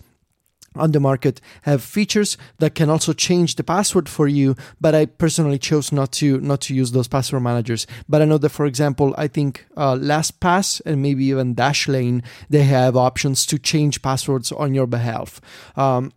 on 0.75 0.91
the 0.91 0.99
market 0.99 1.41
have 1.63 1.83
features 1.83 2.37
that 2.59 2.75
can 2.75 2.89
also 2.89 3.13
change 3.13 3.55
the 3.55 3.63
password 3.63 4.07
for 4.07 4.27
you 4.27 4.55
but 4.79 4.95
i 4.95 5.05
personally 5.05 5.57
chose 5.59 5.91
not 5.91 6.11
to 6.11 6.39
not 6.39 6.61
to 6.61 6.73
use 6.73 6.91
those 6.91 7.07
password 7.07 7.43
managers. 7.43 7.85
But 8.07 8.21
i 8.21 8.25
know 8.25 8.37
that 8.37 8.49
for 8.49 8.65
example 8.65 9.13
i 9.17 9.27
think 9.27 9.65
uh, 9.75 9.95
lastpass 9.95 10.81
and 10.85 11.01
maybe 11.01 11.25
even 11.25 11.55
dashlane 11.55 12.23
they 12.49 12.63
have 12.63 12.95
options 12.95 13.45
to 13.47 13.59
change 13.59 14.01
passwords 14.01 14.51
on 14.51 14.73
your 14.73 14.87
behalf. 14.87 15.41
Um, 15.75 16.11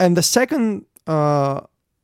and 0.00 0.16
the 0.16 0.22
second 0.22 0.86
uh, 1.06 1.60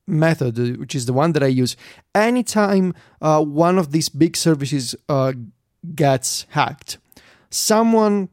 method 0.06 0.78
which 0.78 0.94
is 0.94 1.06
the 1.06 1.12
one 1.12 1.32
that 1.32 1.42
i 1.42 1.46
use 1.46 1.76
anytime 2.14 2.94
uh, 3.20 3.42
one 3.42 3.78
of 3.78 3.92
these 3.92 4.08
big 4.08 4.36
services 4.36 4.94
uh, 5.08 5.32
gets 5.94 6.46
hacked 6.50 6.98
someone 7.50 8.28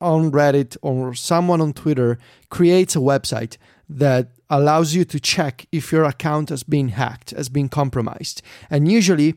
on 0.00 0.30
Reddit 0.30 0.76
or 0.82 1.14
someone 1.14 1.60
on 1.60 1.72
Twitter 1.72 2.18
creates 2.50 2.94
a 2.94 3.00
website 3.00 3.56
that 3.88 4.30
allows 4.50 4.94
you 4.94 5.04
to 5.04 5.20
check 5.20 5.66
if 5.72 5.92
your 5.92 6.04
account 6.04 6.50
has 6.50 6.62
been 6.62 6.88
hacked, 6.88 7.30
has 7.30 7.48
been 7.48 7.68
compromised. 7.68 8.42
And 8.70 8.90
usually, 8.90 9.34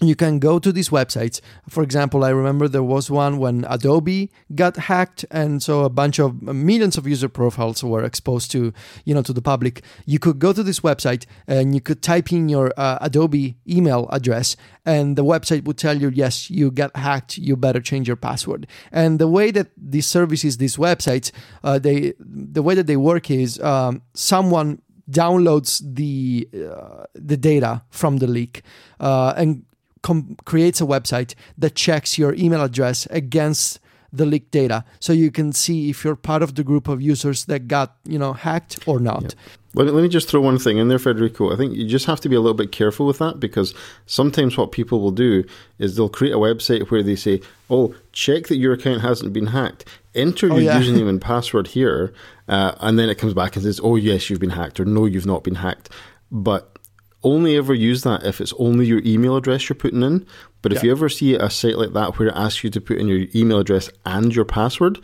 you 0.00 0.14
can 0.14 0.38
go 0.38 0.58
to 0.58 0.72
these 0.72 0.90
websites. 0.90 1.40
For 1.68 1.82
example, 1.82 2.24
I 2.24 2.28
remember 2.28 2.68
there 2.68 2.82
was 2.82 3.10
one 3.10 3.38
when 3.38 3.64
Adobe 3.68 4.30
got 4.54 4.76
hacked, 4.76 5.24
and 5.30 5.62
so 5.62 5.84
a 5.84 5.88
bunch 5.88 6.18
of 6.18 6.42
millions 6.42 6.98
of 6.98 7.06
user 7.06 7.28
profiles 7.28 7.82
were 7.82 8.04
exposed 8.04 8.50
to, 8.52 8.74
you 9.04 9.14
know, 9.14 9.22
to 9.22 9.32
the 9.32 9.40
public. 9.40 9.82
You 10.04 10.18
could 10.18 10.38
go 10.38 10.52
to 10.52 10.62
this 10.62 10.80
website 10.80 11.24
and 11.46 11.74
you 11.74 11.80
could 11.80 12.02
type 12.02 12.30
in 12.30 12.48
your 12.48 12.72
uh, 12.76 12.98
Adobe 13.00 13.56
email 13.68 14.08
address, 14.10 14.56
and 14.84 15.16
the 15.16 15.24
website 15.24 15.64
would 15.64 15.78
tell 15.78 15.96
you, 15.96 16.10
yes, 16.10 16.50
you 16.50 16.70
got 16.70 16.94
hacked. 16.96 17.38
You 17.38 17.56
better 17.56 17.80
change 17.80 18.06
your 18.06 18.16
password. 18.16 18.66
And 18.92 19.18
the 19.18 19.28
way 19.28 19.50
that 19.50 19.68
these 19.76 20.06
services, 20.06 20.58
these 20.58 20.76
websites, 20.76 21.32
uh, 21.64 21.78
they 21.78 22.12
the 22.18 22.62
way 22.62 22.74
that 22.74 22.86
they 22.86 22.96
work 22.96 23.30
is 23.30 23.58
um, 23.60 24.02
someone 24.14 24.82
downloads 25.10 25.80
the 25.82 26.48
uh, 26.52 27.04
the 27.14 27.36
data 27.36 27.82
from 27.90 28.18
the 28.18 28.26
leak 28.26 28.62
uh, 29.00 29.34
and 29.36 29.64
com- 30.06 30.36
creates 30.44 30.80
a 30.80 30.84
website 30.84 31.34
that 31.58 31.74
checks 31.74 32.16
your 32.16 32.32
email 32.34 32.62
address 32.62 33.06
against 33.10 33.80
the 34.12 34.24
leaked 34.24 34.52
data. 34.52 34.84
So 35.00 35.12
you 35.12 35.32
can 35.32 35.52
see 35.52 35.90
if 35.90 36.04
you're 36.04 36.14
part 36.14 36.42
of 36.42 36.54
the 36.54 36.62
group 36.62 36.86
of 36.86 37.02
users 37.02 37.46
that 37.46 37.66
got 37.66 37.96
you 38.04 38.18
know 38.18 38.32
hacked 38.32 38.78
or 38.86 39.00
not. 39.00 39.24
Yeah. 39.24 39.30
let, 39.74 39.86
me, 39.86 39.90
let 39.90 40.02
me 40.02 40.08
just 40.08 40.28
throw 40.28 40.40
one 40.40 40.60
thing 40.60 40.78
in 40.78 40.86
there 40.86 41.00
federico. 41.00 41.52
I 41.52 41.56
think 41.56 41.74
you 41.74 41.88
just 41.88 42.06
have 42.06 42.20
to 42.20 42.28
be 42.28 42.36
a 42.36 42.40
little 42.40 42.56
bit 42.56 42.70
careful 42.70 43.04
with 43.04 43.18
that 43.18 43.40
because 43.40 43.74
sometimes 44.06 44.56
what 44.56 44.70
people 44.70 45.00
will 45.00 45.10
do 45.10 45.44
is 45.80 45.96
they'll 45.96 46.08
create 46.08 46.32
a 46.32 46.38
website 46.38 46.88
where 46.88 47.02
they 47.02 47.16
say 47.16 47.40
oh 47.68 47.92
check 48.12 48.46
that 48.46 48.58
your 48.58 48.74
account 48.74 49.02
hasn't 49.02 49.32
been 49.32 49.48
hacked. 49.48 49.84
Enter 50.14 50.46
oh, 50.52 50.56
your 50.56 50.62
yeah. 50.62 50.80
username 50.80 51.08
and 51.08 51.20
password 51.32 51.66
here 51.66 52.14
uh, 52.48 52.76
and 52.78 52.96
then 52.96 53.10
it 53.10 53.18
comes 53.18 53.34
back 53.34 53.56
and 53.56 53.64
says 53.64 53.80
oh 53.82 53.96
yes 53.96 54.30
you've 54.30 54.40
been 54.40 54.50
hacked 54.50 54.78
or 54.78 54.84
no 54.84 55.04
you've 55.04 55.26
not 55.26 55.42
been 55.42 55.56
hacked. 55.56 55.90
But 56.30 56.75
only 57.26 57.56
ever 57.56 57.74
use 57.74 58.02
that 58.04 58.24
if 58.24 58.40
it's 58.40 58.54
only 58.58 58.86
your 58.86 59.02
email 59.04 59.36
address 59.36 59.68
you're 59.68 59.76
putting 59.76 60.02
in. 60.02 60.24
But 60.62 60.72
if 60.72 60.78
yeah. 60.78 60.86
you 60.86 60.90
ever 60.92 61.08
see 61.08 61.34
a 61.34 61.50
site 61.50 61.76
like 61.76 61.92
that 61.92 62.18
where 62.18 62.28
it 62.28 62.34
asks 62.36 62.62
you 62.62 62.70
to 62.70 62.80
put 62.80 62.98
in 62.98 63.08
your 63.08 63.26
email 63.34 63.58
address 63.58 63.90
and 64.04 64.34
your 64.34 64.44
password, 64.44 65.00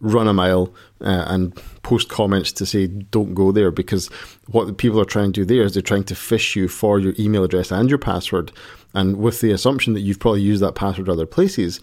run 0.00 0.28
a 0.28 0.32
mile 0.32 0.72
uh, 1.00 1.24
and 1.26 1.54
post 1.82 2.08
comments 2.08 2.52
to 2.52 2.66
say 2.66 2.86
don't 2.86 3.34
go 3.34 3.52
there 3.52 3.70
because 3.70 4.08
what 4.46 4.66
the 4.66 4.72
people 4.72 5.00
are 5.00 5.04
trying 5.04 5.32
to 5.32 5.40
do 5.40 5.44
there 5.44 5.64
is 5.64 5.74
they're 5.74 5.82
trying 5.82 6.04
to 6.04 6.14
fish 6.14 6.56
you 6.56 6.68
for 6.68 6.98
your 6.98 7.14
email 7.18 7.44
address 7.44 7.70
and 7.70 7.88
your 7.88 7.98
password 7.98 8.50
and 8.94 9.16
with 9.18 9.40
the 9.40 9.52
assumption 9.52 9.92
that 9.94 10.00
you've 10.00 10.18
probably 10.18 10.40
used 10.40 10.62
that 10.62 10.74
password 10.74 11.08
other 11.08 11.26
places 11.26 11.80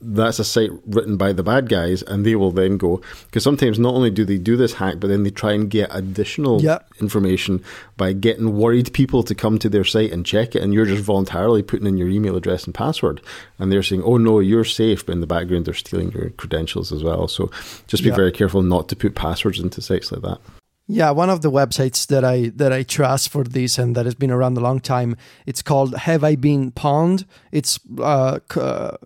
that's 0.00 0.38
a 0.38 0.44
site 0.44 0.70
written 0.86 1.16
by 1.16 1.32
the 1.32 1.42
bad 1.42 1.68
guys, 1.68 2.02
and 2.02 2.24
they 2.24 2.34
will 2.34 2.50
then 2.50 2.76
go 2.76 3.00
because 3.26 3.44
sometimes 3.44 3.78
not 3.78 3.94
only 3.94 4.10
do 4.10 4.24
they 4.24 4.38
do 4.38 4.56
this 4.56 4.74
hack, 4.74 4.96
but 4.98 5.08
then 5.08 5.22
they 5.22 5.30
try 5.30 5.52
and 5.52 5.70
get 5.70 5.88
additional 5.92 6.60
yep. 6.60 6.88
information 7.00 7.62
by 7.96 8.12
getting 8.12 8.56
worried 8.56 8.92
people 8.92 9.22
to 9.22 9.34
come 9.34 9.58
to 9.58 9.68
their 9.68 9.84
site 9.84 10.12
and 10.12 10.26
check 10.26 10.54
it, 10.54 10.62
and 10.62 10.74
you're 10.74 10.86
just 10.86 11.02
voluntarily 11.02 11.62
putting 11.62 11.86
in 11.86 11.96
your 11.96 12.08
email 12.08 12.36
address 12.36 12.64
and 12.64 12.74
password, 12.74 13.20
and 13.58 13.70
they're 13.70 13.82
saying, 13.82 14.02
"Oh 14.02 14.16
no, 14.16 14.40
you're 14.40 14.64
safe," 14.64 15.06
but 15.06 15.12
in 15.12 15.20
the 15.20 15.26
background 15.26 15.66
they're 15.66 15.74
stealing 15.74 16.10
your 16.12 16.30
credentials 16.30 16.92
as 16.92 17.02
well. 17.02 17.28
So 17.28 17.50
just 17.86 18.02
be 18.02 18.08
yep. 18.08 18.16
very 18.16 18.32
careful 18.32 18.62
not 18.62 18.88
to 18.88 18.96
put 18.96 19.14
passwords 19.14 19.60
into 19.60 19.80
sites 19.80 20.10
like 20.10 20.22
that. 20.22 20.40
Yeah, 20.88 21.10
one 21.10 21.30
of 21.30 21.42
the 21.42 21.50
websites 21.50 22.06
that 22.06 22.24
I 22.24 22.52
that 22.54 22.72
I 22.72 22.84
trust 22.84 23.28
for 23.30 23.42
this 23.42 23.76
and 23.76 23.96
that 23.96 24.04
has 24.04 24.14
been 24.14 24.30
around 24.30 24.56
a 24.56 24.60
long 24.60 24.78
time. 24.78 25.16
It's 25.44 25.60
called 25.60 25.96
Have 25.96 26.22
I 26.22 26.36
Been 26.36 26.70
Pwned? 26.70 27.24
It's 27.50 27.80
uh, 27.98 28.38
uh, 28.54 28.96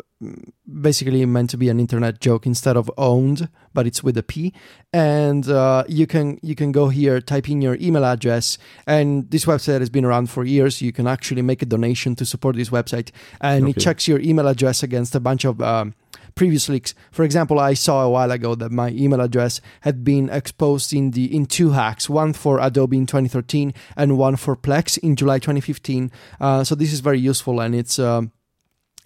basically 0.81 1.25
meant 1.25 1.49
to 1.51 1.57
be 1.57 1.71
an 1.71 1.81
internet 1.81 2.21
joke 2.21 2.45
instead 2.45 2.77
of 2.77 2.91
owned, 2.99 3.49
but 3.73 3.87
it's 3.87 4.03
with 4.03 4.19
a 4.19 4.23
P. 4.23 4.53
And 4.93 5.49
uh, 5.49 5.85
you 5.89 6.07
can 6.07 6.39
you 6.43 6.55
can 6.55 6.71
go 6.71 6.89
here, 6.89 7.19
type 7.19 7.49
in 7.49 7.63
your 7.63 7.77
email 7.81 8.05
address, 8.05 8.59
and 8.87 9.31
this 9.31 9.47
website 9.47 9.81
has 9.81 9.89
been 9.89 10.05
around 10.05 10.29
for 10.29 10.45
years. 10.45 10.83
You 10.83 10.93
can 10.93 11.07
actually 11.07 11.43
make 11.43 11.63
a 11.63 11.67
donation 11.67 12.15
to 12.17 12.27
support 12.27 12.57
this 12.57 12.69
website, 12.69 13.11
and 13.41 13.65
okay. 13.65 13.71
it 13.71 13.81
checks 13.81 14.07
your 14.07 14.21
email 14.21 14.49
address 14.49 14.83
against 14.83 15.15
a 15.15 15.21
bunch 15.21 15.47
of 15.47 15.63
um, 15.63 15.95
previous 16.35 16.69
leaks. 16.69 16.95
For 17.11 17.25
example, 17.25 17.59
I 17.59 17.75
saw 17.75 18.05
a 18.05 18.11
while 18.11 18.31
ago 18.31 18.55
that 18.55 18.73
my 18.73 18.91
email 18.91 19.21
address 19.21 19.61
had 19.83 20.05
been 20.05 20.29
exposed 20.31 20.93
in 20.93 21.13
the 21.13 21.35
in 21.35 21.47
two 21.47 21.71
hacks, 21.71 22.09
one 22.09 22.33
for 22.33 22.61
Adobe 22.61 22.97
in 22.97 23.07
2013 23.07 23.75
and 23.97 24.19
one 24.19 24.37
for 24.37 24.57
Plex 24.57 24.99
in 24.99 25.17
July 25.17 25.39
2015. 25.39 26.11
Uh, 26.41 26.65
so 26.65 26.75
this 26.75 26.93
is 26.93 27.01
very 27.01 27.21
useful, 27.21 27.61
and 27.61 27.75
it's. 27.75 27.99
Um, 27.99 28.33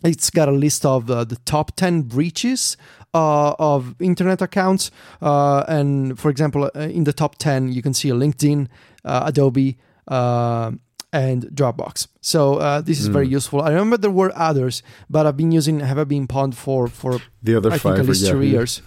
it's 0.02 0.28
got 0.28 0.48
a 0.48 0.52
list 0.52 0.84
of 0.84 1.10
uh, 1.10 1.24
the 1.24 1.36
top 1.46 1.76
10 1.76 2.02
breaches 2.02 2.76
uh, 3.14 3.54
of 3.58 3.94
internet 4.00 4.42
accounts. 4.42 4.90
Uh, 5.22 5.64
and 5.66 6.18
for 6.18 6.30
example, 6.30 6.70
uh, 6.74 6.80
in 6.80 7.04
the 7.04 7.12
top 7.12 7.36
10, 7.36 7.72
you 7.72 7.80
can 7.80 7.94
see 7.94 8.10
LinkedIn, 8.10 8.68
uh, 9.04 9.22
Adobe, 9.26 9.78
uh, 10.08 10.72
and 11.14 11.44
Dropbox. 11.44 12.08
So 12.20 12.56
uh, 12.56 12.80
this 12.80 12.98
is 12.98 13.08
mm. 13.08 13.12
very 13.12 13.26
hmm. 13.26 13.38
useful. 13.38 13.62
I 13.62 13.70
remember 13.70 13.96
there 13.96 14.10
were 14.10 14.32
others, 14.34 14.82
but 15.08 15.26
I've 15.26 15.36
been 15.36 15.52
using 15.52 15.78
have 15.80 15.98
I 15.98 16.04
been 16.04 16.26
pwned 16.26 16.54
for 16.54 16.88
for 16.88 17.20
the 17.40 17.54
other 17.56 17.70
I 17.70 17.78
five 17.78 17.96
think 17.96 17.98
at 18.00 18.06
least 18.06 18.28
three 18.28 18.48
years. 18.48 18.82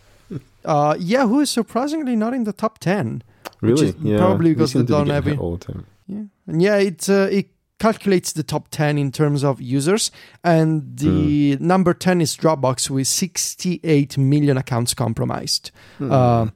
uh, 0.64 0.96
Yahoo 0.98 1.38
is 1.40 1.50
surprisingly 1.50 2.16
not 2.16 2.34
in 2.34 2.44
the 2.44 2.52
top 2.52 2.80
ten. 2.80 3.22
Really? 3.60 3.94
yeah. 4.02 4.18
Probably 4.18 4.52
because 4.52 4.72
they 4.72 4.82
don't 4.82 5.10
have 5.10 5.28
it 5.28 5.38
all 5.38 5.56
the 5.56 5.72
time. 5.72 5.86
Yeah, 6.08 6.24
and 6.48 6.60
yeah, 6.60 6.76
it 6.76 7.08
uh, 7.08 7.28
it 7.30 7.50
calculates 7.78 8.34
the 8.34 8.42
top 8.42 8.68
10 8.68 8.98
in 8.98 9.10
terms 9.10 9.42
of 9.42 9.58
users 9.58 10.10
and 10.44 10.98
the 10.98 11.56
mm. 11.56 11.60
number 11.60 11.94
10 11.94 12.20
is 12.20 12.36
dropbox 12.36 12.90
with 12.90 13.06
68 13.06 14.18
million 14.18 14.58
accounts 14.58 14.92
compromised 14.92 15.70
mm. 15.98 16.12
uh, 16.12 16.50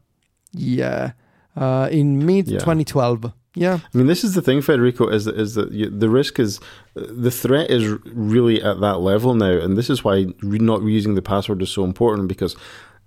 yeah 0.52 1.12
uh, 1.56 1.88
in 1.90 2.26
mid 2.26 2.48
yeah. 2.48 2.58
2012 2.58 3.32
yeah. 3.54 3.78
I 3.94 3.98
mean, 3.98 4.06
this 4.08 4.24
is 4.24 4.34
the 4.34 4.42
thing, 4.42 4.60
Federico, 4.62 5.08
is 5.08 5.26
that, 5.26 5.38
is 5.38 5.54
that 5.54 5.70
you, 5.70 5.88
the 5.88 6.08
risk 6.08 6.40
is, 6.40 6.60
the 6.94 7.30
threat 7.30 7.70
is 7.70 7.86
really 8.04 8.62
at 8.62 8.80
that 8.80 8.98
level 8.98 9.34
now. 9.34 9.52
And 9.52 9.78
this 9.78 9.88
is 9.88 10.02
why 10.02 10.26
re- 10.42 10.58
not 10.58 10.80
reusing 10.80 11.14
the 11.14 11.22
password 11.22 11.62
is 11.62 11.70
so 11.70 11.84
important 11.84 12.28
because 12.28 12.56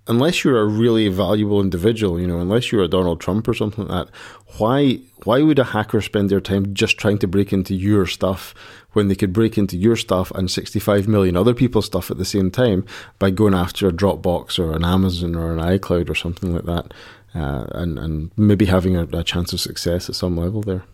unless 0.08 0.42
you're 0.42 0.60
a 0.60 0.66
really 0.66 1.08
valuable 1.08 1.60
individual, 1.60 2.18
you 2.18 2.26
know, 2.26 2.40
unless 2.40 2.72
you're 2.72 2.82
a 2.82 2.88
Donald 2.88 3.20
Trump 3.20 3.46
or 3.46 3.54
something 3.54 3.86
like 3.86 4.06
that, 4.06 4.14
why 4.56 5.00
why 5.24 5.42
would 5.42 5.58
a 5.58 5.64
hacker 5.64 6.00
spend 6.00 6.30
their 6.30 6.40
time 6.40 6.72
just 6.72 6.96
trying 6.96 7.18
to 7.18 7.28
break 7.28 7.52
into 7.52 7.74
your 7.74 8.06
stuff 8.06 8.54
when 8.92 9.08
they 9.08 9.14
could 9.14 9.32
break 9.32 9.58
into 9.58 9.76
your 9.76 9.96
stuff 9.96 10.30
and 10.30 10.50
65 10.50 11.06
million 11.06 11.36
other 11.36 11.54
people's 11.54 11.86
stuff 11.86 12.10
at 12.10 12.16
the 12.16 12.24
same 12.24 12.50
time 12.50 12.86
by 13.18 13.30
going 13.30 13.54
after 13.54 13.86
a 13.86 13.92
Dropbox 13.92 14.58
or 14.58 14.74
an 14.74 14.84
Amazon 14.84 15.34
or 15.34 15.52
an 15.52 15.58
iCloud 15.58 16.08
or 16.08 16.14
something 16.14 16.54
like 16.54 16.64
that? 16.64 16.94
Uh, 17.34 17.66
and 17.72 17.98
and 17.98 18.30
maybe 18.36 18.66
having 18.66 18.96
a, 18.96 19.04
a 19.12 19.24
chance 19.24 19.52
of 19.52 19.60
success 19.60 20.08
at 20.08 20.14
some 20.14 20.36
level 20.36 20.62
there. 20.62 20.84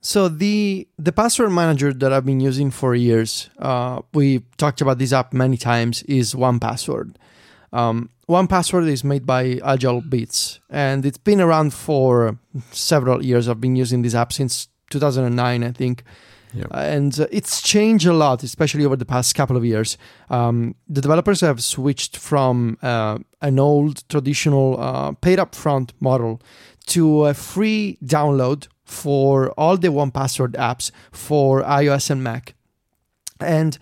So 0.00 0.28
the 0.28 0.88
the 0.98 1.12
password 1.12 1.52
manager 1.52 1.92
that 1.92 2.12
I've 2.12 2.26
been 2.26 2.40
using 2.40 2.72
for 2.72 2.94
years, 2.94 3.50
uh, 3.58 4.02
we 4.12 4.42
talked 4.56 4.80
about 4.80 4.98
this 4.98 5.12
app 5.12 5.32
many 5.32 5.56
times, 5.56 6.02
is 6.04 6.34
One 6.34 6.58
Password. 6.58 7.18
Um, 7.72 8.10
One 8.26 8.48
Password 8.48 8.84
is 8.88 9.04
made 9.04 9.24
by 9.24 9.60
Agile 9.64 10.02
AgileBits, 10.02 10.58
and 10.68 11.06
it's 11.06 11.18
been 11.18 11.40
around 11.40 11.72
for 11.72 12.36
several 12.72 13.24
years. 13.24 13.48
I've 13.48 13.60
been 13.60 13.76
using 13.76 14.02
this 14.02 14.14
app 14.14 14.32
since 14.32 14.68
2009, 14.90 15.62
I 15.62 15.70
think. 15.70 16.02
Yep. 16.54 16.68
Uh, 16.70 16.78
and 16.78 17.20
uh, 17.20 17.26
it's 17.30 17.62
changed 17.62 18.06
a 18.06 18.12
lot, 18.12 18.42
especially 18.42 18.84
over 18.84 18.96
the 18.96 19.04
past 19.04 19.34
couple 19.34 19.56
of 19.56 19.64
years. 19.64 19.96
Um, 20.30 20.74
the 20.88 21.00
developers 21.00 21.40
have 21.40 21.62
switched 21.62 22.16
from 22.16 22.78
uh, 22.82 23.18
an 23.40 23.58
old 23.58 24.08
traditional 24.08 24.80
uh, 24.80 25.12
paid 25.12 25.38
upfront 25.38 25.90
model 26.00 26.40
to 26.86 27.26
a 27.26 27.34
free 27.34 27.98
download 28.04 28.68
for 28.84 29.50
all 29.52 29.76
the 29.76 29.90
one 29.90 30.10
password 30.10 30.52
apps 30.54 30.90
for 31.10 31.62
iOS 31.62 32.10
and 32.10 32.22
Mac. 32.22 32.54
And 33.40 33.78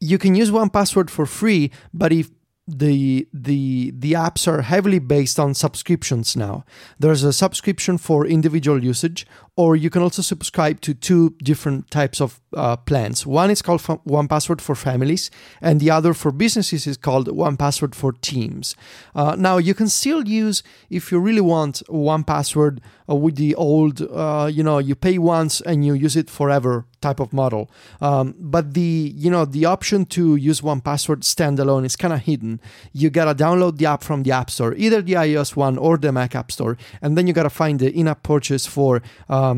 you 0.00 0.18
can 0.18 0.34
use 0.34 0.50
one 0.50 0.70
password 0.70 1.10
for 1.10 1.26
free, 1.26 1.70
but 1.92 2.12
if 2.12 2.30
the 2.78 3.26
the 3.32 3.92
the 3.96 4.12
apps 4.12 4.46
are 4.46 4.62
heavily 4.62 4.98
based 4.98 5.38
on 5.38 5.54
subscriptions 5.54 6.36
now. 6.36 6.64
There's 6.98 7.24
a 7.24 7.32
subscription 7.32 7.98
for 7.98 8.26
individual 8.26 8.82
usage, 8.82 9.26
or 9.60 9.76
you 9.76 9.90
can 9.90 10.00
also 10.00 10.22
subscribe 10.22 10.80
to 10.80 10.94
two 10.94 11.34
different 11.42 11.90
types 11.90 12.18
of 12.18 12.40
uh, 12.56 12.76
plans. 12.78 13.26
One 13.26 13.50
is 13.50 13.60
called 13.60 13.82
One 14.04 14.26
Password 14.26 14.62
for 14.62 14.74
families, 14.74 15.30
and 15.60 15.80
the 15.80 15.90
other 15.90 16.14
for 16.14 16.32
businesses 16.32 16.86
is 16.86 16.96
called 16.96 17.30
One 17.30 17.58
Password 17.58 17.94
for 17.94 18.12
teams. 18.12 18.74
Uh, 19.14 19.36
now 19.38 19.58
you 19.58 19.74
can 19.74 19.88
still 19.88 20.26
use 20.26 20.62
if 20.88 21.12
you 21.12 21.18
really 21.20 21.42
want 21.42 21.82
One 21.88 22.24
Password 22.24 22.80
uh, 23.10 23.14
with 23.14 23.36
the 23.36 23.54
old, 23.54 24.00
uh, 24.00 24.48
you 24.50 24.62
know, 24.62 24.78
you 24.78 24.94
pay 24.94 25.18
once 25.18 25.60
and 25.60 25.84
you 25.84 25.92
use 25.92 26.16
it 26.16 26.30
forever 26.30 26.86
type 27.00 27.20
of 27.20 27.32
model. 27.32 27.70
Um, 28.00 28.34
but 28.38 28.74
the 28.74 29.12
you 29.24 29.30
know 29.30 29.44
the 29.44 29.64
option 29.64 30.04
to 30.16 30.36
use 30.36 30.62
one 30.62 30.80
password 30.80 31.20
standalone 31.22 31.84
is 31.84 31.96
kind 31.96 32.12
of 32.12 32.20
hidden. 32.20 32.60
You 32.92 33.08
gotta 33.10 33.34
download 33.34 33.78
the 33.78 33.86
app 33.86 34.02
from 34.02 34.22
the 34.22 34.32
App 34.32 34.50
Store, 34.50 34.74
either 34.74 35.00
the 35.02 35.14
iOS 35.14 35.56
one 35.56 35.76
or 35.78 35.94
the 35.96 36.12
Mac 36.12 36.34
App 36.34 36.50
Store, 36.56 36.76
and 37.02 37.16
then 37.16 37.26
you 37.26 37.32
gotta 37.32 37.56
find 37.62 37.78
the 37.80 37.90
in-app 38.00 38.22
purchase 38.22 38.66
for. 38.66 39.02
Um, 39.28 39.49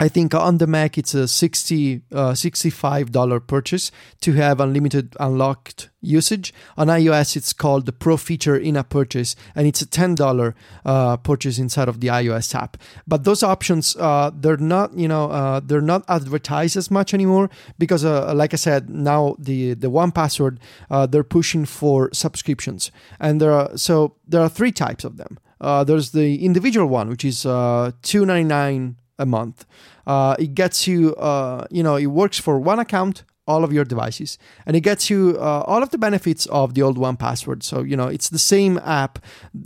I 0.00 0.08
think 0.08 0.34
on 0.34 0.56
the 0.56 0.66
Mac 0.66 0.96
it's 0.96 1.12
a 1.12 1.28
60 1.28 2.00
uh, 2.10 2.32
$65 2.32 3.46
purchase 3.46 3.92
to 4.22 4.32
have 4.32 4.58
unlimited 4.58 5.14
unlocked 5.20 5.90
usage. 6.00 6.54
On 6.78 6.86
iOS 6.86 7.36
it's 7.36 7.52
called 7.52 7.84
the 7.84 7.92
Pro 7.92 8.16
feature 8.16 8.56
in 8.56 8.76
a 8.76 8.82
purchase 8.82 9.36
and 9.54 9.66
it's 9.66 9.82
a 9.82 9.86
$10 9.86 10.54
uh, 10.86 11.18
purchase 11.18 11.58
inside 11.58 11.86
of 11.86 12.00
the 12.00 12.08
iOS 12.08 12.54
app. 12.54 12.78
But 13.06 13.24
those 13.24 13.42
options 13.42 13.94
uh, 13.96 14.30
they're 14.34 14.56
not, 14.56 14.96
you 14.96 15.06
know, 15.06 15.30
uh, 15.30 15.60
they're 15.62 15.82
not 15.82 16.06
advertised 16.08 16.78
as 16.78 16.90
much 16.90 17.12
anymore 17.12 17.50
because 17.78 18.02
uh, 18.02 18.32
like 18.34 18.54
I 18.54 18.56
said, 18.56 18.88
now 18.88 19.36
the 19.38 19.74
the 19.74 19.90
one 19.90 20.12
password 20.12 20.60
uh, 20.90 21.04
they're 21.04 21.22
pushing 21.22 21.66
for 21.66 22.08
subscriptions. 22.14 22.90
And 23.20 23.38
there 23.38 23.52
are 23.52 23.76
so 23.76 24.16
there 24.26 24.40
are 24.40 24.48
three 24.48 24.72
types 24.72 25.04
of 25.04 25.18
them. 25.18 25.38
there's 25.60 26.12
the 26.12 26.42
individual 26.42 26.86
one, 26.86 27.10
which 27.10 27.24
is 27.24 27.44
uh, 27.44 27.92
$2.99 28.02 28.96
a 29.20 29.26
month. 29.26 29.64
Uh, 30.06 30.34
it 30.38 30.54
gets 30.54 30.86
you, 30.86 31.14
uh, 31.16 31.66
you 31.70 31.82
know, 31.82 31.96
it 31.96 32.06
works 32.06 32.38
for 32.38 32.58
one 32.58 32.78
account, 32.80 33.24
all 33.46 33.64
of 33.64 33.72
your 33.72 33.84
devices, 33.84 34.38
and 34.66 34.76
it 34.76 34.80
gets 34.80 35.10
you 35.10 35.36
uh, 35.38 35.62
all 35.66 35.82
of 35.82 35.90
the 35.90 35.98
benefits 35.98 36.46
of 36.46 36.74
the 36.74 36.82
old 36.82 36.98
one 36.98 37.16
password. 37.16 37.62
So, 37.62 37.82
you 37.82 37.96
know, 37.96 38.08
it's 38.08 38.28
the 38.30 38.38
same 38.38 38.78
app 38.84 39.18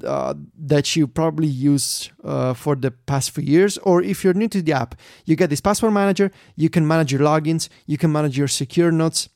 uh, 0.05 0.35
that 0.59 0.97
you 0.97 1.07
probably 1.07 1.47
use 1.47 2.11
uh, 2.23 2.55
for 2.55 2.77
the 2.77 2.91
past 2.91 3.31
few 3.31 3.45
years. 3.45 3.79
Or 3.79 4.03
if 4.03 4.25
you're 4.25 4.35
new 4.35 4.49
to 4.49 4.63
the 4.63 4.73
app, 4.73 4.95
you 5.27 5.37
get 5.37 5.51
this 5.51 5.61
password 5.61 5.93
manager, 5.93 6.31
you 6.57 6.71
can 6.71 6.87
manage 6.87 7.13
your 7.13 7.21
logins, 7.21 7.69
you 7.87 7.99
can 7.99 8.11
manage 8.11 8.37
your 8.39 8.49
secure 8.49 8.91
notes. 8.91 9.29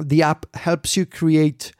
The 0.00 0.22
app 0.22 0.46
helps 0.54 0.96
you 0.96 1.06
create 1.06 1.72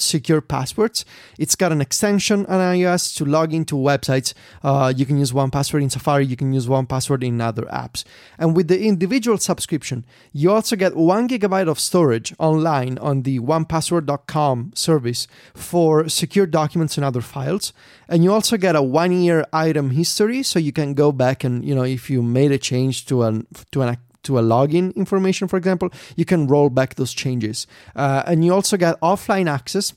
secure 0.00 0.40
passwords. 0.40 1.04
It's 1.38 1.56
got 1.56 1.72
an 1.72 1.80
extension 1.80 2.46
on 2.46 2.60
iOS 2.60 3.16
to 3.16 3.24
log 3.24 3.52
into 3.52 3.74
websites. 3.74 4.34
Uh, 4.62 4.92
you 4.94 5.06
can 5.06 5.18
use 5.18 5.32
one 5.32 5.50
password 5.50 5.82
in 5.82 5.90
Safari, 5.90 6.26
you 6.26 6.36
can 6.36 6.52
use 6.52 6.68
one 6.68 6.86
password 6.86 7.24
in 7.24 7.40
other 7.40 7.62
apps. 7.64 8.04
And 8.38 8.56
with 8.56 8.68
the 8.68 8.82
individual 8.82 9.38
subscription, 9.38 10.04
you 10.32 10.50
also 10.50 10.76
get 10.76 10.96
one 10.96 11.28
gigabyte 11.28 11.68
of 11.68 11.78
storage 11.78 12.34
online 12.38 12.98
on 12.98 13.22
the 13.22 13.40
onepassword.com 13.40 14.72
service 14.74 15.26
for 15.54 16.08
secure 16.08 16.46
documents 16.46 16.96
and 16.96 17.04
other 17.04 17.20
files. 17.20 17.72
And 18.08 18.24
you 18.24 18.32
also 18.32 18.56
get 18.56 18.76
a 18.76 18.82
one 18.82 19.12
year 19.12 19.46
item 19.52 19.90
history, 19.90 20.42
so 20.42 20.58
you 20.58 20.72
can 20.72 20.94
go 20.94 21.12
back 21.12 21.44
and, 21.44 21.64
you 21.64 21.74
know, 21.74 21.82
if 21.82 22.08
you 22.10 22.22
made 22.22 22.52
a 22.52 22.58
change 22.58 23.06
to 23.06 23.22
an 23.22 23.46
to 23.72 23.82
an 23.82 23.96
to 24.24 24.38
a 24.38 24.42
login 24.42 24.94
information, 24.94 25.48
for 25.48 25.56
example, 25.56 25.90
you 26.16 26.24
can 26.24 26.46
roll 26.46 26.70
back 26.70 26.94
those 26.96 27.12
changes. 27.12 27.66
Uh, 27.94 28.22
and 28.26 28.44
you 28.44 28.52
also 28.52 28.76
get 28.76 29.00
offline 29.00 29.48
access 29.48 29.94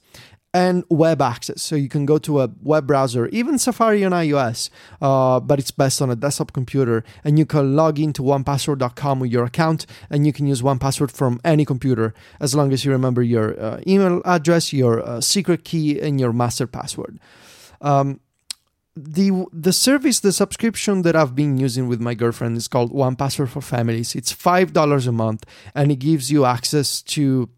and 0.53 0.83
web 0.89 1.21
access. 1.21 1.61
So 1.61 1.75
you 1.75 1.87
can 1.87 2.05
go 2.05 2.17
to 2.19 2.41
a 2.41 2.49
web 2.61 2.87
browser, 2.87 3.27
even 3.27 3.57
Safari 3.57 4.03
on 4.03 4.11
iOS, 4.11 4.69
uh, 5.01 5.39
but 5.39 5.59
it's 5.59 5.71
best 5.71 6.01
on 6.01 6.09
a 6.09 6.15
desktop 6.15 6.51
computer. 6.51 7.03
And 7.23 7.39
you 7.39 7.45
can 7.45 7.75
log 7.75 7.99
into 7.99 8.21
onepassword.com 8.21 9.19
with 9.19 9.31
your 9.31 9.45
account, 9.45 9.85
and 10.09 10.25
you 10.25 10.33
can 10.33 10.47
use 10.47 10.61
one 10.61 10.79
password 10.79 11.11
from 11.11 11.39
any 11.45 11.65
computer 11.65 12.13
as 12.39 12.53
long 12.53 12.73
as 12.73 12.83
you 12.83 12.91
remember 12.91 13.21
your 13.21 13.59
uh, 13.59 13.79
email 13.87 14.21
address, 14.25 14.73
your 14.73 15.01
uh, 15.01 15.21
secret 15.21 15.63
key, 15.63 15.99
and 15.99 16.19
your 16.19 16.33
master 16.33 16.67
password. 16.67 17.19
Um, 17.79 18.19
the 18.95 19.45
the 19.53 19.71
service 19.71 20.19
the 20.19 20.33
subscription 20.33 21.03
that 21.03 21.15
I've 21.15 21.35
been 21.35 21.57
using 21.57 21.87
with 21.87 22.01
my 22.01 22.13
girlfriend 22.13 22.57
is 22.57 22.67
called 22.67 22.91
One 22.91 23.15
Password 23.15 23.49
for 23.49 23.61
Families. 23.61 24.15
It's 24.15 24.31
five 24.31 24.73
dollars 24.73 25.07
a 25.07 25.11
month, 25.11 25.45
and 25.73 25.91
it 25.91 25.99
gives 25.99 26.31
you 26.31 26.45
access 26.45 27.01
to 27.03 27.49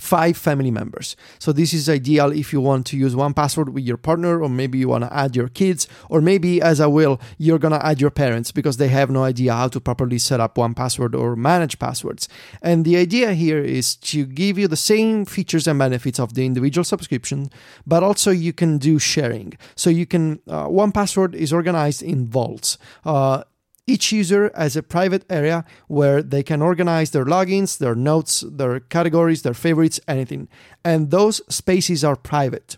five 0.00 0.36
family 0.36 0.70
members. 0.70 1.14
So 1.38 1.52
this 1.52 1.72
is 1.74 1.88
ideal 1.88 2.32
if 2.32 2.52
you 2.52 2.60
want 2.60 2.86
to 2.86 2.96
use 2.96 3.14
one 3.14 3.34
password 3.34 3.68
with 3.74 3.84
your 3.84 3.96
partner, 3.96 4.42
or 4.42 4.48
maybe 4.48 4.78
you 4.78 4.88
want 4.88 5.04
to 5.04 5.14
add 5.14 5.36
your 5.36 5.48
kids, 5.48 5.86
or 6.08 6.20
maybe 6.20 6.62
as 6.62 6.80
I 6.80 6.86
will, 6.86 7.20
you're 7.38 7.58
gonna 7.58 7.80
add 7.82 8.00
your 8.00 8.10
parents 8.10 8.50
because 8.50 8.78
they 8.78 8.88
have 8.88 9.10
no 9.10 9.24
idea 9.24 9.52
how 9.52 9.68
to 9.68 9.80
properly 9.80 10.18
set 10.18 10.40
up 10.40 10.56
one 10.56 10.74
password 10.74 11.14
or 11.14 11.36
manage 11.36 11.78
passwords. 11.78 12.28
And 12.62 12.84
the 12.84 12.96
idea 12.96 13.34
here 13.34 13.60
is 13.62 13.96
to 13.96 14.24
give 14.24 14.58
you 14.58 14.68
the 14.68 14.76
same 14.76 15.24
features 15.24 15.66
and 15.66 15.78
benefits 15.78 16.18
of 16.18 16.34
the 16.34 16.46
individual 16.46 16.84
subscription, 16.84 17.50
but 17.86 18.02
also 18.02 18.30
you 18.30 18.52
can 18.52 18.78
do 18.78 18.98
sharing. 18.98 19.52
So 19.76 19.90
you 19.90 20.06
can 20.06 20.40
uh, 20.48 20.66
one 20.66 20.92
password 20.92 21.34
is 21.34 21.52
organized 21.52 22.02
in 22.02 22.28
vaults. 22.28 22.78
Uh, 23.04 23.44
each 23.90 24.12
user 24.12 24.52
has 24.54 24.76
a 24.76 24.82
private 24.82 25.24
area 25.28 25.64
where 25.88 26.22
they 26.22 26.42
can 26.42 26.62
organize 26.62 27.10
their 27.10 27.24
logins, 27.24 27.78
their 27.78 27.96
notes, 27.96 28.44
their 28.46 28.80
categories, 28.80 29.42
their 29.42 29.54
favorites, 29.54 29.98
anything. 30.06 30.48
And 30.84 31.10
those 31.10 31.40
spaces 31.52 32.04
are 32.04 32.16
private. 32.16 32.76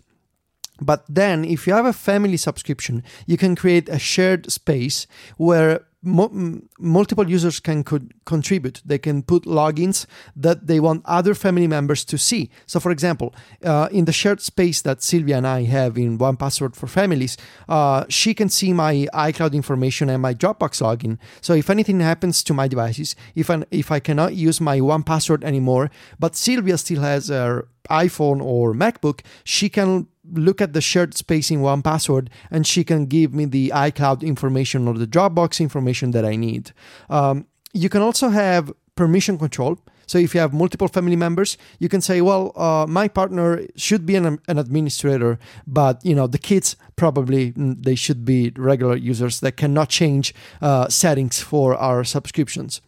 But 0.83 1.05
then, 1.07 1.45
if 1.45 1.67
you 1.67 1.73
have 1.73 1.85
a 1.85 1.93
family 1.93 2.37
subscription, 2.37 3.03
you 3.25 3.37
can 3.37 3.55
create 3.55 3.89
a 3.89 3.99
shared 3.99 4.51
space 4.51 5.07
where 5.37 5.85
mo- 6.03 6.61
multiple 6.79 7.29
users 7.29 7.59
can 7.59 7.83
co- 7.83 8.07
contribute. 8.25 8.81
They 8.85 8.97
can 8.97 9.23
put 9.23 9.43
logins 9.43 10.05
that 10.35 10.67
they 10.67 10.79
want 10.79 11.03
other 11.05 11.33
family 11.33 11.67
members 11.67 12.05
to 12.05 12.17
see. 12.17 12.49
So, 12.65 12.79
for 12.79 12.91
example, 12.91 13.33
uh, 13.63 13.87
in 13.91 14.05
the 14.05 14.11
shared 14.11 14.41
space 14.41 14.81
that 14.81 15.01
Sylvia 15.01 15.37
and 15.37 15.47
I 15.47 15.63
have 15.63 15.97
in 15.97 16.17
One 16.17 16.37
Password 16.37 16.75
for 16.75 16.87
Families, 16.87 17.37
uh, 17.67 18.05
she 18.09 18.33
can 18.33 18.49
see 18.49 18.73
my 18.73 19.07
iCloud 19.13 19.53
information 19.53 20.09
and 20.09 20.21
my 20.21 20.33
Dropbox 20.33 20.81
login. 20.81 21.17
So, 21.41 21.53
if 21.53 21.69
anything 21.69 21.99
happens 22.01 22.43
to 22.43 22.53
my 22.53 22.67
devices, 22.67 23.15
if 23.35 23.49
I, 23.49 23.63
if 23.71 23.91
I 23.91 23.99
cannot 23.99 24.35
use 24.35 24.59
my 24.59 24.81
One 24.81 25.03
Password 25.03 25.43
anymore, 25.43 25.89
but 26.19 26.35
Sylvia 26.35 26.77
still 26.77 27.01
has 27.01 27.29
her 27.29 27.67
iPhone 27.89 28.41
or 28.41 28.73
MacBook, 28.73 29.21
she 29.43 29.69
can 29.69 30.07
look 30.31 30.61
at 30.61 30.73
the 30.73 30.81
shared 30.81 31.15
space 31.15 31.51
in 31.51 31.61
one 31.61 31.81
password 31.81 32.29
and 32.49 32.65
she 32.65 32.83
can 32.83 33.05
give 33.05 33.33
me 33.33 33.45
the 33.45 33.71
iCloud 33.75 34.23
information 34.23 34.87
or 34.87 34.93
the 34.93 35.07
Dropbox 35.07 35.59
information 35.59 36.11
that 36.11 36.25
I 36.25 36.35
need. 36.35 36.71
Um, 37.09 37.45
you 37.73 37.89
can 37.89 38.01
also 38.01 38.29
have 38.29 38.71
permission 38.95 39.37
control. 39.37 39.79
So 40.05 40.17
if 40.17 40.33
you 40.33 40.41
have 40.41 40.53
multiple 40.53 40.87
family 40.87 41.15
members, 41.15 41.57
you 41.79 41.89
can 41.89 42.01
say, 42.01 42.21
well, 42.21 42.51
uh, 42.55 42.85
my 42.87 43.07
partner 43.07 43.65
should 43.75 44.05
be 44.05 44.15
an, 44.15 44.39
an, 44.47 44.59
administrator, 44.59 45.39
but 45.65 46.05
you 46.05 46.13
know 46.13 46.27
the 46.27 46.37
kids 46.37 46.75
probably 46.97 47.53
mm, 47.53 47.81
they 47.81 47.95
should 47.95 48.25
be 48.25 48.51
regular 48.57 48.97
users 48.97 49.39
that 49.39 49.53
cannot 49.53 49.89
change 49.89 50.35
uh, 50.61 50.89
settings 50.89 51.39
for 51.39 51.75
our 51.75 52.03
subscriptions. 52.03 52.81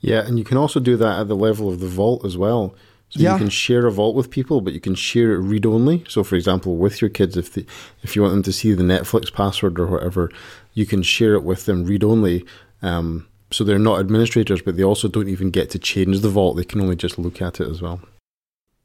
Yeah, 0.00 0.26
and 0.26 0.38
you 0.38 0.44
can 0.44 0.56
also 0.56 0.80
do 0.80 0.96
that 0.96 1.20
at 1.20 1.28
the 1.28 1.36
level 1.36 1.68
of 1.68 1.80
the 1.80 1.86
vault 1.86 2.24
as 2.24 2.36
well. 2.36 2.74
So 3.10 3.20
yeah. 3.20 3.34
you 3.34 3.38
can 3.38 3.50
share 3.50 3.86
a 3.86 3.92
vault 3.92 4.16
with 4.16 4.30
people, 4.30 4.60
but 4.60 4.72
you 4.72 4.80
can 4.80 4.94
share 4.94 5.32
it 5.32 5.38
read 5.38 5.64
only. 5.64 6.04
So, 6.08 6.24
for 6.24 6.34
example, 6.34 6.76
with 6.76 7.00
your 7.00 7.08
kids, 7.08 7.36
if 7.36 7.52
the, 7.52 7.64
if 8.02 8.16
you 8.16 8.22
want 8.22 8.32
them 8.32 8.42
to 8.42 8.52
see 8.52 8.72
the 8.72 8.82
Netflix 8.82 9.32
password 9.32 9.78
or 9.78 9.86
whatever, 9.86 10.30
you 10.74 10.86
can 10.86 11.02
share 11.02 11.34
it 11.34 11.44
with 11.44 11.66
them 11.66 11.84
read 11.84 12.02
only. 12.02 12.44
Um, 12.82 13.28
so 13.50 13.62
they're 13.62 13.78
not 13.78 14.00
administrators, 14.00 14.60
but 14.60 14.76
they 14.76 14.82
also 14.82 15.08
don't 15.08 15.28
even 15.28 15.50
get 15.50 15.70
to 15.70 15.78
change 15.78 16.20
the 16.20 16.28
vault. 16.28 16.56
They 16.56 16.64
can 16.64 16.80
only 16.80 16.96
just 16.96 17.16
look 17.18 17.40
at 17.40 17.60
it 17.60 17.68
as 17.68 17.80
well. 17.80 18.00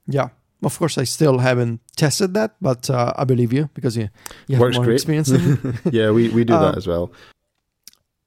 Yeah, 0.07 0.29
of 0.63 0.77
course, 0.77 0.97
I 0.97 1.03
still 1.03 1.39
haven't 1.39 1.81
tested 1.95 2.33
that, 2.35 2.55
but 2.61 2.89
uh, 2.89 3.13
I 3.15 3.23
believe 3.23 3.51
you 3.51 3.69
because 3.73 3.97
you, 3.97 4.09
you 4.47 4.55
have 4.55 4.61
Works 4.61 4.75
more 4.77 4.85
great. 4.85 4.95
experience. 4.95 5.31
yeah, 5.91 6.11
we, 6.11 6.29
we 6.29 6.43
do 6.43 6.53
uh, 6.59 6.71
that 6.71 6.77
as 6.77 6.87
well. 6.87 7.11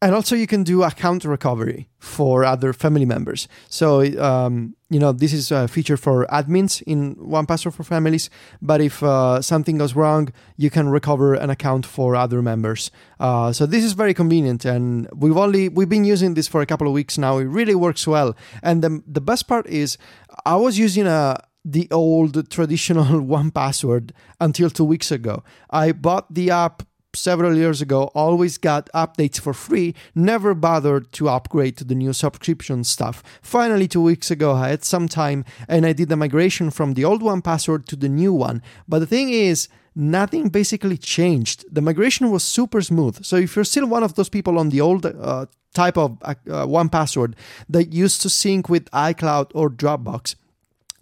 And 0.03 0.15
also, 0.15 0.37
you 0.37 0.47
can 0.47 0.65
do 0.65 0.83
account 0.83 1.25
recovery 1.25 1.89
for 1.99 2.45
other 2.45 2.75
family 2.75 3.07
members. 3.07 3.49
So, 3.71 4.03
um, 4.23 4.77
you 4.91 5.01
know, 5.01 5.13
this 5.13 5.33
is 5.33 5.51
a 5.51 5.67
feature 5.67 5.97
for 5.97 6.27
admins 6.27 6.83
in 6.83 7.15
One 7.15 7.47
Password 7.47 7.75
for 7.75 7.85
Families. 7.85 8.29
But 8.61 8.83
if 8.83 9.03
uh, 9.03 9.41
something 9.41 9.79
goes 9.79 9.95
wrong, 9.95 10.31
you 10.57 10.69
can 10.69 10.91
recover 10.91 11.33
an 11.35 11.49
account 11.49 11.87
for 11.87 12.17
other 12.17 12.43
members. 12.43 12.91
Uh, 13.19 13.53
so 13.53 13.65
this 13.65 13.83
is 13.83 13.95
very 13.95 14.13
convenient, 14.13 14.67
and 14.67 15.09
we've 15.15 15.39
only 15.39 15.71
we've 15.71 15.89
been 15.89 16.05
using 16.05 16.35
this 16.35 16.49
for 16.49 16.61
a 16.61 16.67
couple 16.67 16.87
of 16.87 16.93
weeks 16.93 17.17
now. 17.17 17.39
It 17.39 17.45
really 17.45 17.75
works 17.75 18.07
well. 18.07 18.37
And 18.63 18.83
the 18.83 19.03
the 19.07 19.23
best 19.23 19.49
part 19.49 19.67
is, 19.67 19.97
I 20.45 20.57
was 20.57 20.79
using 20.79 21.07
a 21.07 21.41
the 21.65 21.89
old 21.91 22.51
traditional 22.51 23.21
one 23.39 23.51
password 23.51 24.13
until 24.39 24.69
two 24.69 24.85
weeks 24.85 25.11
ago. 25.11 25.43
I 25.71 25.93
bought 25.93 26.33
the 26.33 26.51
app 26.51 26.83
several 27.17 27.57
years 27.57 27.81
ago 27.81 28.05
always 28.15 28.59
got 28.59 28.91
updates 28.95 29.41
for 29.41 29.53
free, 29.53 29.95
never 30.15 30.55
bothered 30.55 31.13
to 31.13 31.29
upgrade 31.29 31.77
to 31.79 31.85
the 31.85 31.95
new 31.95 32.13
subscription 32.13 32.85
stuff. 32.85 33.23
Finally, 33.43 33.89
two 33.89 34.03
weeks 34.03 34.31
ago, 34.31 34.53
I 34.53 34.69
had 34.69 34.85
some 34.85 35.09
time 35.09 35.45
and 35.69 35.87
I 35.87 35.93
did 35.93 36.09
the 36.09 36.17
migration 36.17 36.71
from 36.71 36.95
the 36.95 37.05
old 37.05 37.23
one 37.23 37.43
password 37.43 37.87
to 37.89 37.97
the 37.97 38.09
new 38.09 38.33
one. 38.33 38.63
But 38.89 39.01
the 39.01 39.07
thing 39.07 39.31
is, 39.31 39.69
nothing 39.95 40.49
basically 40.49 40.97
changed. 40.97 41.65
The 41.73 41.81
migration 41.81 42.31
was 42.31 42.43
super 42.43 42.81
smooth. 42.81 43.25
So 43.25 43.37
if 43.37 43.55
you're 43.55 43.65
still 43.65 43.87
one 43.87 44.03
of 44.03 44.15
those 44.15 44.29
people 44.29 44.59
on 44.59 44.71
the 44.71 44.81
old 44.81 45.07
uh, 45.07 45.47
type 45.73 45.97
of 45.97 46.19
uh, 46.25 46.67
one 46.67 46.89
password 46.89 47.37
that 47.69 47.93
used 47.93 48.23
to 48.23 48.31
sync 48.31 48.69
with 48.69 48.91
iCloud 48.91 49.51
or 49.55 49.71
Dropbox, 49.71 50.35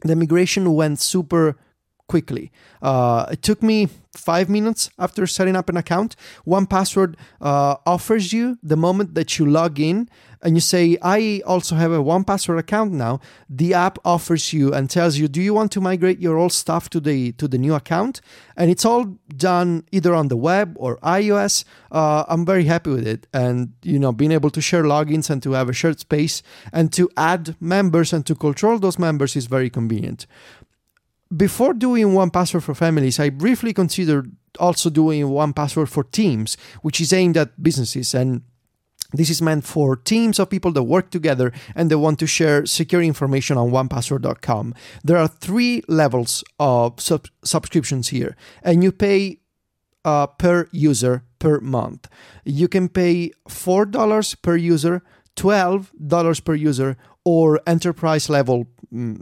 the 0.03 0.16
migration 0.16 0.75
went 0.75 0.98
super 0.98 1.57
quickly. 2.12 2.53
Uh, 2.83 3.25
it 3.35 3.40
took 3.48 3.62
me 3.62 3.88
five 4.12 4.46
minutes 4.51 4.90
after 4.98 5.27
setting 5.27 5.57
up 5.57 5.70
an 5.70 5.79
account. 5.79 6.11
One 6.44 6.66
Password 6.66 7.16
uh, 7.40 7.77
offers 7.94 8.35
you 8.35 8.59
the 8.62 8.77
moment 8.77 9.14
that 9.14 9.38
you 9.38 9.46
log 9.46 9.81
in 9.81 10.11
and 10.42 10.57
you 10.57 10.61
say, 10.61 10.98
I 11.01 11.40
also 11.46 11.77
have 11.77 11.92
a 11.92 12.03
one 12.03 12.25
password 12.25 12.59
account 12.59 12.92
now, 12.92 13.20
the 13.48 13.75
app 13.75 13.98
offers 14.05 14.53
you 14.53 14.75
and 14.75 14.90
tells 14.90 15.16
you, 15.16 15.29
do 15.29 15.40
you 15.40 15.55
want 15.55 15.70
to 15.72 15.81
migrate 15.81 16.18
your 16.18 16.37
old 16.37 16.53
stuff 16.53 16.90
to 16.90 17.01
the 17.01 17.33
to 17.33 17.46
the 17.46 17.59
new 17.59 17.75
account? 17.75 18.20
And 18.57 18.70
it's 18.70 18.85
all 18.85 19.05
done 19.37 19.85
either 19.92 20.14
on 20.14 20.29
the 20.29 20.37
web 20.37 20.75
or 20.77 20.98
iOS. 20.98 21.64
Uh, 21.92 22.25
I'm 22.29 22.44
very 22.44 22.64
happy 22.64 22.90
with 22.90 23.07
it, 23.07 23.27
and 23.33 23.72
you 23.83 23.98
know, 23.98 24.12
being 24.12 24.33
able 24.33 24.51
to 24.51 24.61
share 24.61 24.83
logins 24.83 25.31
and 25.31 25.42
to 25.44 25.53
have 25.53 25.68
a 25.68 25.72
shared 25.72 26.01
space 26.01 26.42
and 26.72 26.92
to 26.92 27.09
add 27.16 27.55
members 27.61 28.12
and 28.12 28.27
to 28.27 28.35
control 28.35 28.79
those 28.79 28.98
members 28.98 29.37
is 29.37 29.46
very 29.46 29.70
convenient. 29.70 30.27
Before 31.35 31.73
doing 31.73 32.12
one 32.12 32.31
password 32.31 32.64
for 32.64 32.75
families, 32.75 33.18
I 33.18 33.31
briefly 33.31 33.73
considered 33.73 34.37
also 34.59 34.90
doing 34.90 35.29
one 35.31 35.53
password 35.53 35.88
for 35.88 36.05
teams, 36.05 36.57
which 36.83 37.01
is 37.01 37.12
aimed 37.12 37.37
at 37.37 37.62
businesses 37.62 38.14
and 38.14 38.42
this 39.14 39.29
is 39.29 39.42
meant 39.42 39.64
for 39.64 39.97
teams 39.97 40.38
of 40.38 40.49
people 40.49 40.73
that 40.73 40.85
work 40.85 41.11
together 41.11 41.53
and 41.75 41.90
they 41.90 41.95
want 41.95 42.18
to 42.21 42.27
share 42.27 42.64
secure 42.64 43.03
information 43.03 43.59
on 43.59 43.71
onepassword.com. 43.71 44.75
There 45.05 45.18
are 45.18 45.29
three 45.29 45.83
levels 45.87 46.42
of 46.59 47.01
sub- 47.01 47.29
subscriptions 47.45 48.09
here, 48.09 48.37
and 48.62 48.83
you 48.83 48.90
pay 48.90 49.40
uh, 50.05 50.27
per 50.29 50.68
user 50.73 51.25
per 51.38 51.61
month. 51.61 52.09
You 52.45 52.68
can 52.68 52.88
pay 52.88 53.33
$4 53.49 54.42
per 54.42 54.57
user, 54.57 55.03
$12 55.37 56.45
per 56.45 56.55
user, 56.55 56.97
or 57.25 57.61
enterprise 57.66 58.29
level 58.29 58.66
mm, 58.92 59.21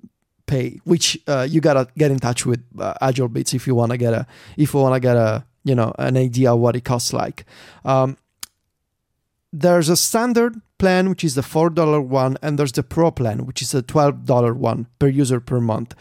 pay, 0.51 0.81
which 0.85 1.07
uh, 1.27 1.47
you 1.49 1.61
gotta 1.61 1.89
get 1.97 2.11
in 2.11 2.19
touch 2.19 2.45
with 2.45 2.61
uh, 2.79 2.95
AgileBits 3.01 3.55
if 3.55 3.67
you 3.67 3.75
wanna 3.75 3.97
get 3.97 4.13
a 4.13 4.27
if 4.57 4.75
you 4.75 4.81
wanna 4.81 5.01
get 5.01 5.17
a 5.17 5.45
you 5.65 5.75
know 5.75 5.93
an 5.99 6.17
idea 6.17 6.55
what 6.55 6.77
it 6.77 6.85
costs 6.85 7.13
like. 7.13 7.45
Um, 7.85 8.17
there's 9.53 9.89
a 9.89 9.97
standard 9.97 10.61
plan, 10.79 11.09
which 11.09 11.25
is 11.25 11.35
the 11.35 11.43
$4 11.43 12.07
one, 12.07 12.39
and 12.41 12.59
there's 12.59 12.73
the 12.73 12.85
pro 12.85 13.11
plan, 13.11 13.47
which 13.47 13.61
is 13.63 13.75
a 13.75 13.83
$12 13.83 14.55
one 14.55 14.87
per 14.99 15.09
user 15.09 15.41
per 15.41 15.61
month. 15.61 15.95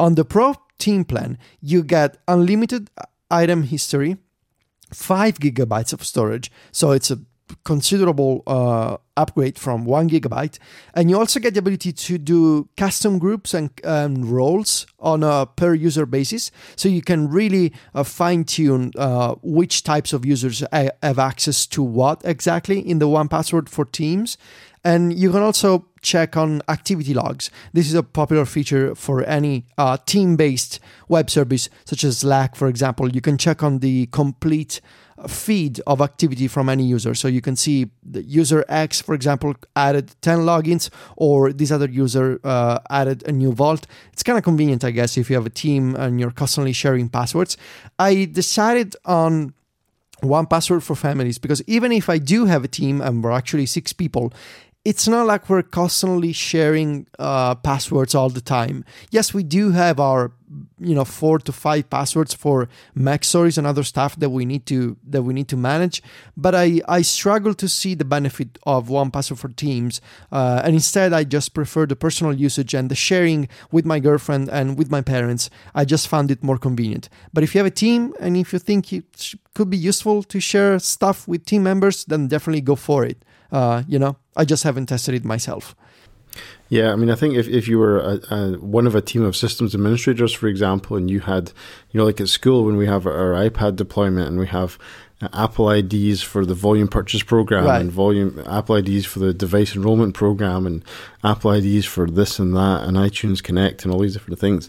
On 0.00 0.14
the 0.14 0.24
pro 0.24 0.54
team 0.78 1.04
plan, 1.04 1.36
you 1.60 1.82
get 1.82 2.16
unlimited 2.26 2.90
item 3.30 3.64
history, 3.64 4.16
five 4.92 5.38
gigabytes 5.38 5.92
of 5.92 6.02
storage. 6.02 6.50
So 6.72 6.92
it's 6.92 7.10
a 7.10 7.18
considerable 7.64 8.42
uh, 8.46 8.96
upgrade 9.16 9.58
from 9.58 9.84
one 9.84 10.08
gigabyte. 10.08 10.58
And 10.94 11.10
you 11.10 11.18
also 11.18 11.40
get 11.40 11.54
the 11.54 11.60
ability 11.60 11.92
to 11.92 12.18
do 12.18 12.68
custom 12.76 13.18
groups 13.18 13.54
and, 13.54 13.70
and 13.84 14.26
roles 14.26 14.86
on 14.98 15.22
a 15.22 15.46
per 15.46 15.74
user 15.74 16.06
basis. 16.06 16.50
So 16.76 16.88
you 16.88 17.02
can 17.02 17.28
really 17.28 17.72
uh, 17.94 18.02
fine 18.02 18.44
tune 18.44 18.92
uh, 18.96 19.34
which 19.42 19.84
types 19.84 20.12
of 20.12 20.24
users 20.24 20.62
have 20.72 21.18
access 21.18 21.66
to 21.68 21.82
what 21.82 22.22
exactly 22.24 22.78
in 22.78 22.98
the 22.98 23.08
one 23.08 23.28
password 23.28 23.68
for 23.68 23.84
Teams. 23.84 24.36
And 24.86 25.18
you 25.18 25.30
can 25.30 25.40
also 25.40 25.86
check 26.02 26.36
on 26.36 26.60
activity 26.68 27.14
logs. 27.14 27.50
This 27.72 27.88
is 27.88 27.94
a 27.94 28.02
popular 28.02 28.44
feature 28.44 28.94
for 28.94 29.22
any 29.24 29.64
uh, 29.78 29.96
team 30.04 30.36
based 30.36 30.78
web 31.08 31.30
service, 31.30 31.70
such 31.86 32.04
as 32.04 32.18
Slack, 32.18 32.54
for 32.54 32.68
example. 32.68 33.10
You 33.10 33.22
can 33.22 33.38
check 33.38 33.62
on 33.62 33.78
the 33.78 34.06
complete 34.06 34.82
feed 35.28 35.80
of 35.86 36.00
activity 36.00 36.48
from 36.48 36.68
any 36.68 36.84
user. 36.84 37.14
So 37.14 37.28
you 37.28 37.40
can 37.40 37.56
see 37.56 37.90
the 38.02 38.22
user 38.22 38.64
X, 38.68 39.00
for 39.00 39.14
example, 39.14 39.54
added 39.76 40.14
10 40.22 40.40
logins, 40.40 40.90
or 41.16 41.52
this 41.52 41.70
other 41.70 41.88
user 41.88 42.40
uh, 42.44 42.78
added 42.90 43.22
a 43.26 43.32
new 43.32 43.52
vault. 43.52 43.86
It's 44.12 44.22
kind 44.22 44.38
of 44.38 44.44
convenient, 44.44 44.84
I 44.84 44.90
guess, 44.90 45.16
if 45.16 45.30
you 45.30 45.36
have 45.36 45.46
a 45.46 45.50
team 45.50 45.94
and 45.94 46.18
you're 46.18 46.30
constantly 46.30 46.72
sharing 46.72 47.08
passwords. 47.08 47.56
I 47.98 48.26
decided 48.26 48.96
on 49.04 49.54
one 50.20 50.46
password 50.46 50.82
for 50.82 50.94
families 50.94 51.38
because 51.38 51.62
even 51.66 51.92
if 51.92 52.08
I 52.08 52.18
do 52.18 52.46
have 52.46 52.64
a 52.64 52.68
team 52.68 53.00
and 53.00 53.22
we're 53.22 53.32
actually 53.32 53.66
six 53.66 53.92
people, 53.92 54.32
it's 54.84 55.08
not 55.08 55.26
like 55.26 55.48
we're 55.48 55.62
constantly 55.62 56.32
sharing 56.32 57.06
uh, 57.18 57.54
passwords 57.54 58.14
all 58.14 58.28
the 58.28 58.42
time. 58.42 58.84
Yes, 59.10 59.32
we 59.32 59.42
do 59.42 59.70
have 59.70 59.98
our 59.98 60.32
you 60.78 60.94
know 60.94 61.04
four 61.04 61.38
to 61.38 61.52
five 61.52 61.88
passwords 61.88 62.34
for 62.34 62.68
MacStories 62.96 63.56
and 63.56 63.66
other 63.66 63.82
stuff 63.82 64.14
that 64.16 64.30
we 64.30 64.44
need 64.44 64.66
to 64.66 64.96
that 65.08 65.22
we 65.22 65.32
need 65.32 65.48
to 65.48 65.56
manage. 65.56 66.02
But 66.36 66.54
I 66.54 66.82
I 66.86 67.00
struggle 67.00 67.54
to 67.54 67.68
see 67.68 67.94
the 67.94 68.04
benefit 68.04 68.58
of 68.64 68.90
one 68.90 69.10
password 69.10 69.38
for 69.38 69.48
Teams, 69.48 70.02
uh, 70.30 70.60
and 70.64 70.74
instead 70.74 71.14
I 71.14 71.24
just 71.24 71.54
prefer 71.54 71.86
the 71.86 71.96
personal 71.96 72.34
usage 72.34 72.74
and 72.74 72.90
the 72.90 72.94
sharing 72.94 73.48
with 73.72 73.86
my 73.86 74.00
girlfriend 74.00 74.50
and 74.50 74.76
with 74.76 74.90
my 74.90 75.00
parents. 75.00 75.48
I 75.74 75.86
just 75.86 76.08
found 76.08 76.30
it 76.30 76.42
more 76.44 76.58
convenient. 76.58 77.08
But 77.32 77.42
if 77.42 77.54
you 77.54 77.58
have 77.60 77.66
a 77.66 77.70
team 77.84 78.12
and 78.20 78.36
if 78.36 78.52
you 78.52 78.58
think 78.58 78.92
it 78.92 79.34
could 79.54 79.70
be 79.70 79.78
useful 79.78 80.22
to 80.24 80.40
share 80.40 80.78
stuff 80.78 81.26
with 81.26 81.46
team 81.46 81.62
members, 81.62 82.04
then 82.04 82.28
definitely 82.28 82.60
go 82.60 82.76
for 82.76 83.04
it. 83.04 83.24
Uh, 83.54 83.84
you 83.86 84.00
know, 84.00 84.16
I 84.36 84.44
just 84.44 84.64
haven't 84.64 84.86
tested 84.86 85.14
it 85.14 85.24
myself. 85.24 85.76
Yeah, 86.68 86.92
I 86.92 86.96
mean, 86.96 87.08
I 87.08 87.14
think 87.14 87.36
if, 87.36 87.46
if 87.46 87.68
you 87.68 87.78
were 87.78 88.00
a, 88.00 88.34
a, 88.34 88.58
one 88.58 88.84
of 88.88 88.96
a 88.96 89.00
team 89.00 89.22
of 89.22 89.36
systems 89.36 89.76
administrators, 89.76 90.32
for 90.32 90.48
example, 90.48 90.96
and 90.96 91.08
you 91.08 91.20
had, 91.20 91.52
you 91.92 91.98
know, 91.98 92.04
like 92.04 92.20
at 92.20 92.28
school 92.28 92.64
when 92.64 92.76
we 92.76 92.86
have 92.86 93.06
our 93.06 93.32
iPad 93.48 93.76
deployment 93.76 94.26
and 94.26 94.40
we 94.40 94.48
have 94.48 94.76
Apple 95.32 95.70
IDs 95.70 96.20
for 96.20 96.44
the 96.44 96.54
volume 96.54 96.88
purchase 96.88 97.22
program 97.22 97.64
right. 97.64 97.80
and 97.80 97.92
volume 97.92 98.42
Apple 98.44 98.74
IDs 98.74 99.06
for 99.06 99.20
the 99.20 99.32
device 99.32 99.76
enrollment 99.76 100.14
program 100.14 100.66
and 100.66 100.84
Apple 101.22 101.52
IDs 101.52 101.86
for 101.86 102.10
this 102.10 102.40
and 102.40 102.56
that 102.56 102.82
and 102.82 102.96
iTunes 102.96 103.40
Connect 103.40 103.84
and 103.84 103.94
all 103.94 104.00
these 104.00 104.14
different 104.14 104.40
things 104.40 104.68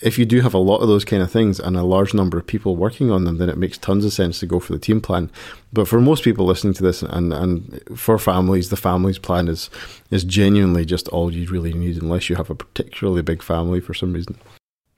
if 0.00 0.18
you 0.18 0.24
do 0.24 0.40
have 0.40 0.54
a 0.54 0.58
lot 0.58 0.78
of 0.78 0.88
those 0.88 1.04
kind 1.04 1.22
of 1.22 1.30
things 1.30 1.58
and 1.58 1.76
a 1.76 1.82
large 1.82 2.14
number 2.14 2.38
of 2.38 2.46
people 2.46 2.76
working 2.76 3.10
on 3.10 3.24
them, 3.24 3.38
then 3.38 3.48
it 3.48 3.58
makes 3.58 3.78
tons 3.78 4.04
of 4.04 4.12
sense 4.12 4.38
to 4.40 4.46
go 4.46 4.60
for 4.60 4.72
the 4.72 4.78
team 4.78 5.00
plan. 5.00 5.30
But 5.72 5.88
for 5.88 6.00
most 6.00 6.22
people 6.22 6.46
listening 6.46 6.74
to 6.74 6.82
this, 6.82 7.02
and, 7.02 7.32
and 7.32 7.82
for 7.96 8.18
families, 8.18 8.70
the 8.70 8.76
families 8.76 9.18
plan 9.18 9.48
is 9.48 9.70
is 10.10 10.24
genuinely 10.24 10.84
just 10.84 11.08
all 11.08 11.32
you 11.32 11.48
really 11.48 11.72
need, 11.72 12.00
unless 12.00 12.30
you 12.30 12.36
have 12.36 12.50
a 12.50 12.54
particularly 12.54 13.22
big 13.22 13.42
family 13.42 13.80
for 13.80 13.94
some 13.94 14.12
reason. 14.12 14.38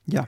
Yeah, 0.07 0.27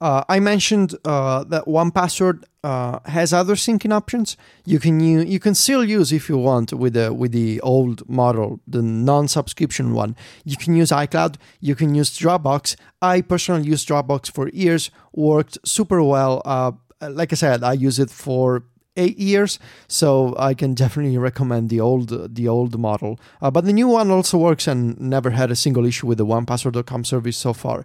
uh, 0.00 0.24
I 0.28 0.40
mentioned 0.40 0.94
uh, 1.04 1.44
that 1.44 1.66
one 1.68 1.90
password 1.90 2.44
uh, 2.62 2.98
has 3.06 3.32
other 3.32 3.54
syncing 3.54 3.92
options. 3.92 4.36
You 4.64 4.78
can 4.78 5.00
you, 5.00 5.20
you 5.20 5.38
can 5.38 5.54
still 5.54 5.84
use 5.84 6.12
if 6.12 6.28
you 6.28 6.38
want 6.38 6.72
with 6.72 6.94
the 6.94 7.12
with 7.12 7.32
the 7.32 7.60
old 7.60 8.08
model, 8.08 8.60
the 8.66 8.82
non-subscription 8.82 9.94
one. 9.94 10.16
You 10.44 10.56
can 10.56 10.74
use 10.74 10.90
iCloud. 10.90 11.36
You 11.60 11.74
can 11.74 11.94
use 11.94 12.10
Dropbox. 12.18 12.76
I 13.02 13.20
personally 13.20 13.66
use 13.66 13.84
Dropbox 13.84 14.30
for 14.30 14.48
years. 14.48 14.90
Worked 15.12 15.58
super 15.64 16.02
well. 16.02 16.42
Uh, 16.44 16.72
like 17.00 17.32
I 17.32 17.36
said, 17.36 17.62
I 17.62 17.74
use 17.74 17.98
it 17.98 18.10
for 18.10 18.64
eight 18.96 19.18
years, 19.18 19.58
so 19.88 20.34
I 20.38 20.54
can 20.54 20.74
definitely 20.74 21.18
recommend 21.18 21.68
the 21.68 21.80
old 21.80 22.34
the 22.34 22.48
old 22.48 22.78
model. 22.78 23.18
Uh, 23.42 23.50
but 23.50 23.64
the 23.64 23.72
new 23.72 23.88
one 23.88 24.10
also 24.10 24.38
works 24.38 24.66
and 24.66 24.98
never 25.00 25.30
had 25.30 25.50
a 25.50 25.56
single 25.56 25.84
issue 25.84 26.06
with 26.06 26.18
the 26.18 26.26
OnePassword.com 26.26 27.04
service 27.04 27.36
so 27.36 27.52
far. 27.52 27.84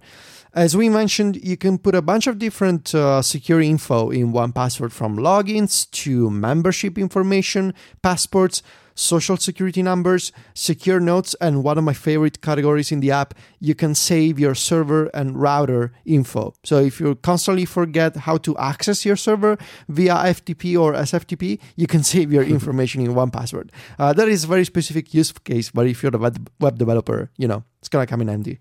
As 0.55 0.75
we 0.75 0.89
mentioned, 0.89 1.35
you 1.45 1.55
can 1.57 1.77
put 1.77 1.93
a 1.93 2.01
bunch 2.01 2.25
of 2.25 2.39
different 2.39 2.95
uh, 2.95 3.21
secure 3.21 3.61
info 3.61 4.09
in 4.09 4.31
one 4.31 4.51
password 4.51 4.91
from 4.91 5.15
logins 5.15 5.89
to 5.91 6.31
membership 6.31 6.97
information, 6.97 7.71
passports, 8.01 8.63
social 8.95 9.37
security 9.37 9.83
numbers, 9.83 10.31
secure 10.55 10.99
notes, 10.99 11.35
and 11.39 11.63
one 11.63 11.77
of 11.77 11.83
my 11.83 11.93
favorite 11.93 12.41
categories 12.41 12.91
in 12.91 12.99
the 12.99 13.11
app, 13.11 13.35
you 13.59 13.75
can 13.75 13.93
save 13.93 14.39
your 14.39 14.55
server 14.55 15.05
and 15.13 15.39
router 15.39 15.93
info. 16.03 16.55
So 16.63 16.79
if 16.79 16.99
you 16.99 17.13
constantly 17.15 17.65
forget 17.65 18.17
how 18.17 18.37
to 18.37 18.57
access 18.57 19.05
your 19.05 19.17
server 19.17 19.55
via 19.87 20.15
FTP 20.15 20.77
or 20.81 20.93
SFTP, 20.93 21.59
you 21.75 21.85
can 21.85 22.03
save 22.13 22.33
your 22.33 22.43
information 22.57 23.01
in 23.01 23.13
one 23.13 23.29
password. 23.29 23.71
Uh, 23.99 24.13
that 24.13 24.27
is 24.27 24.45
a 24.45 24.47
very 24.47 24.65
specific 24.65 25.13
use 25.13 25.31
case, 25.31 25.69
but 25.69 25.85
if 25.85 26.01
you're 26.01 26.15
a 26.15 26.33
web 26.59 26.79
developer, 26.79 27.29
you 27.37 27.47
know, 27.47 27.63
it's 27.79 27.87
gonna 27.87 28.07
come 28.07 28.21
in 28.21 28.27
handy 28.29 28.59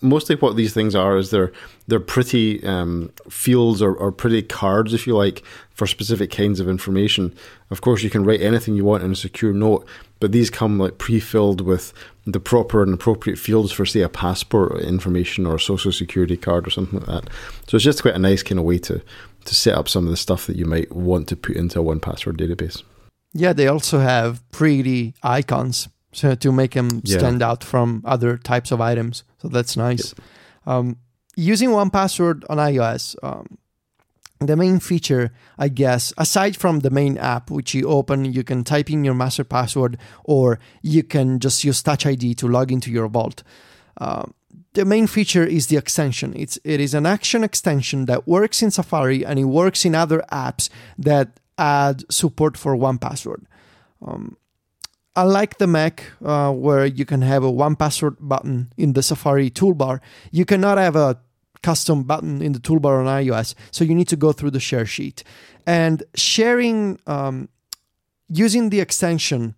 mostly 0.00 0.36
what 0.36 0.56
these 0.56 0.72
things 0.72 0.94
are 0.94 1.16
is 1.16 1.30
they're 1.30 1.52
they're 1.86 2.00
pretty 2.00 2.64
um, 2.64 3.10
fields 3.28 3.82
or, 3.82 3.94
or 3.94 4.12
pretty 4.12 4.42
cards, 4.42 4.92
if 4.94 5.06
you 5.06 5.16
like, 5.16 5.42
for 5.72 5.86
specific 5.86 6.30
kinds 6.30 6.60
of 6.60 6.68
information. 6.68 7.34
Of 7.70 7.80
course, 7.80 8.02
you 8.02 8.10
can 8.10 8.24
write 8.24 8.40
anything 8.40 8.76
you 8.76 8.84
want 8.84 9.02
in 9.02 9.12
a 9.12 9.16
secure 9.16 9.52
note, 9.52 9.86
but 10.20 10.32
these 10.32 10.50
come 10.50 10.78
like 10.78 10.98
pre-filled 10.98 11.60
with 11.60 11.92
the 12.26 12.40
proper 12.40 12.82
and 12.82 12.94
appropriate 12.94 13.38
fields 13.38 13.72
for, 13.72 13.86
say, 13.86 14.02
a 14.02 14.08
passport 14.08 14.80
information 14.82 15.46
or 15.46 15.56
a 15.56 15.60
social 15.60 15.92
security 15.92 16.36
card 16.36 16.66
or 16.66 16.70
something 16.70 17.00
like 17.00 17.08
that. 17.08 17.32
So 17.66 17.76
it's 17.76 17.84
just 17.84 18.02
quite 18.02 18.14
a 18.14 18.18
nice 18.18 18.42
kind 18.42 18.58
of 18.58 18.64
way 18.64 18.78
to 18.78 19.02
to 19.44 19.54
set 19.54 19.74
up 19.74 19.88
some 19.88 20.04
of 20.04 20.10
the 20.10 20.16
stuff 20.16 20.46
that 20.46 20.56
you 20.56 20.66
might 20.66 20.92
want 20.92 21.26
to 21.28 21.36
put 21.36 21.56
into 21.56 21.78
a 21.78 21.82
one 21.82 22.00
password 22.00 22.36
database. 22.36 22.82
Yeah, 23.32 23.54
they 23.54 23.66
also 23.66 24.00
have 24.00 24.42
pretty 24.50 25.14
icons 25.22 25.88
so 26.12 26.34
to 26.34 26.52
make 26.52 26.72
them 26.72 27.02
yeah. 27.04 27.18
stand 27.18 27.42
out 27.42 27.62
from 27.62 28.02
other 28.04 28.36
types 28.36 28.70
of 28.70 28.80
items. 28.80 29.24
So 29.40 29.48
that's 29.48 29.76
nice. 29.76 30.14
Um, 30.66 30.96
using 31.36 31.70
one 31.70 31.90
password 31.90 32.44
on 32.48 32.58
iOS, 32.58 33.16
um, 33.22 33.58
the 34.40 34.56
main 34.56 34.78
feature, 34.78 35.32
I 35.58 35.68
guess, 35.68 36.12
aside 36.16 36.56
from 36.56 36.80
the 36.80 36.90
main 36.90 37.18
app, 37.18 37.50
which 37.50 37.74
you 37.74 37.88
open, 37.88 38.24
you 38.24 38.44
can 38.44 38.62
type 38.64 38.90
in 38.90 39.04
your 39.04 39.14
master 39.14 39.44
password, 39.44 39.98
or 40.24 40.60
you 40.82 41.02
can 41.02 41.40
just 41.40 41.64
use 41.64 41.82
Touch 41.82 42.06
ID 42.06 42.34
to 42.34 42.48
log 42.48 42.70
into 42.70 42.90
your 42.90 43.08
vault. 43.08 43.42
Uh, 44.00 44.26
the 44.74 44.84
main 44.84 45.08
feature 45.08 45.44
is 45.44 45.66
the 45.66 45.76
extension. 45.76 46.32
It's 46.36 46.58
it 46.62 46.80
is 46.80 46.94
an 46.94 47.04
action 47.04 47.42
extension 47.42 48.04
that 48.06 48.28
works 48.28 48.62
in 48.62 48.70
Safari 48.70 49.24
and 49.24 49.38
it 49.38 49.44
works 49.44 49.84
in 49.84 49.94
other 49.94 50.22
apps 50.30 50.68
that 50.96 51.40
add 51.56 52.04
support 52.12 52.56
for 52.56 52.76
one 52.76 52.98
password. 52.98 53.46
Um, 54.06 54.36
unlike 55.18 55.58
the 55.58 55.66
Mac, 55.66 56.04
uh, 56.24 56.52
where 56.52 56.86
you 56.86 57.04
can 57.04 57.22
have 57.22 57.42
a 57.42 57.50
one 57.50 57.76
password 57.76 58.16
button 58.20 58.72
in 58.76 58.92
the 58.92 59.02
Safari 59.02 59.50
toolbar, 59.50 60.00
you 60.30 60.44
cannot 60.44 60.78
have 60.78 60.96
a 60.96 61.20
custom 61.62 62.04
button 62.04 62.40
in 62.40 62.52
the 62.52 62.60
toolbar 62.60 63.00
on 63.00 63.06
iOS. 63.06 63.54
So 63.72 63.84
you 63.84 63.94
need 63.94 64.08
to 64.08 64.16
go 64.16 64.32
through 64.32 64.52
the 64.52 64.60
share 64.60 64.86
sheet 64.86 65.24
and 65.66 66.04
sharing 66.14 67.00
um, 67.06 67.48
using 68.28 68.70
the 68.70 68.80
extension 68.80 69.54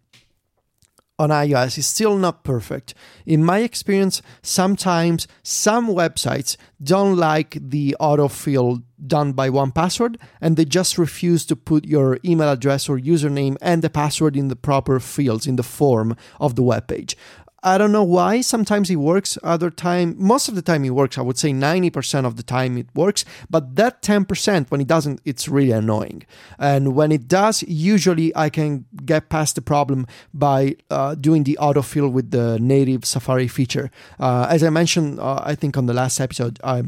on 1.20 1.28
iOS 1.28 1.76
is 1.76 1.87
still 1.87 2.16
not 2.16 2.44
perfect. 2.44 2.94
In 3.26 3.44
my 3.44 3.59
experience, 3.59 4.22
sometimes 4.42 5.28
some 5.42 5.87
websites 5.88 6.56
don't 6.83 7.16
like 7.16 7.59
the 7.61 7.94
autofill 8.00 8.83
done 9.06 9.33
by 9.33 9.50
one 9.50 9.70
password 9.70 10.18
and 10.40 10.56
they 10.56 10.64
just 10.64 10.96
refuse 10.96 11.44
to 11.46 11.56
put 11.56 11.85
your 11.85 12.18
email 12.24 12.50
address 12.50 12.88
or 12.88 12.98
username 12.98 13.56
and 13.61 13.83
the 13.83 13.90
password 13.90 14.35
in 14.35 14.48
the 14.48 14.56
proper 14.56 14.98
fields 14.98 15.46
in 15.46 15.56
the 15.56 15.62
form 15.62 16.16
of 16.40 16.54
the 16.54 16.62
web 16.62 16.88
page. 16.88 17.16
I 17.62 17.77
don't 17.77 17.92
know 17.92 18.05
why. 18.05 18.40
Sometimes 18.40 18.88
it 18.90 18.96
works. 18.96 19.37
Other 19.42 19.70
time, 19.70 20.14
most 20.18 20.49
of 20.49 20.55
the 20.55 20.62
time 20.62 20.85
it 20.85 20.90
works. 20.90 21.18
I 21.18 21.23
would 21.23 21.38
say 21.38 21.51
90% 21.53 22.25
of 22.25 22.37
the 22.37 22.42
time 22.42 22.79
it 22.79 22.87
works. 22.94 23.25
But 23.51 23.77
that 23.77 24.03
10%, 24.03 24.70
when 24.70 24.81
it 24.81 24.87
doesn't, 24.87 25.20
it's 25.25 25.46
really 25.46 25.73
annoying. 25.73 26.25
And 26.59 26.94
when 26.94 27.12
it 27.12 27.29
does, 27.29 27.62
usually 27.64 28.35
I 28.35 28.49
can 28.49 28.87
get 29.05 29.29
past 29.29 29.57
the 29.57 29.62
problem 29.62 30.07
by 30.33 30.77
uh, 30.90 31.14
doing 31.16 31.44
the 31.44 31.59
autofill 31.61 32.11
with 32.11 32.31
the 32.31 32.59
native 32.59 33.05
Safari 33.05 33.49
feature. 33.49 33.90
Uh, 34.18 34.46
as 34.49 34.62
I 34.64 34.70
mentioned, 34.70 35.20
uh, 35.20 35.40
I 35.42 35.55
think 35.55 35.77
on 35.77 35.87
the 35.87 35.94
last 35.94 36.18
episode, 36.18 36.59
I 36.64 36.85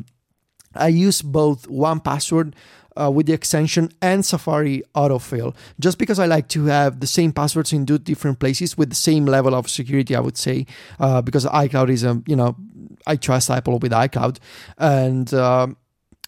I 0.75 0.89
use 0.89 1.23
both 1.23 1.69
one 1.69 2.01
password 2.01 2.57
uh, 3.01 3.11
with 3.11 3.27
the 3.27 3.33
extension 3.33 3.91
and 4.01 4.25
Safari 4.25 4.83
autofill, 4.95 5.55
just 5.81 5.99
because 5.99 6.19
I 6.19 6.27
like 6.27 6.49
to 6.49 6.67
have 6.67 7.01
the 7.01 7.07
same 7.07 7.33
passwords 7.33 7.73
in 7.73 7.87
two 7.87 7.99
different 7.99 8.39
places 8.39 8.77
with 8.77 8.91
the 8.91 8.97
same 8.97 9.27
level 9.27 9.55
of 9.55 9.69
security. 9.69 10.17
I 10.17 10.21
would 10.21 10.37
say 10.37 10.67
uh, 11.01 11.23
because 11.23 11.45
iCloud 11.47 11.91
is 11.91 12.05
a 12.05 12.23
you 12.27 12.37
know 12.37 12.57
I 13.07 13.17
trust 13.17 13.51
Apple 13.51 13.79
with 13.79 13.93
iCloud 13.93 14.39
and. 14.79 15.33
Uh, 15.33 15.69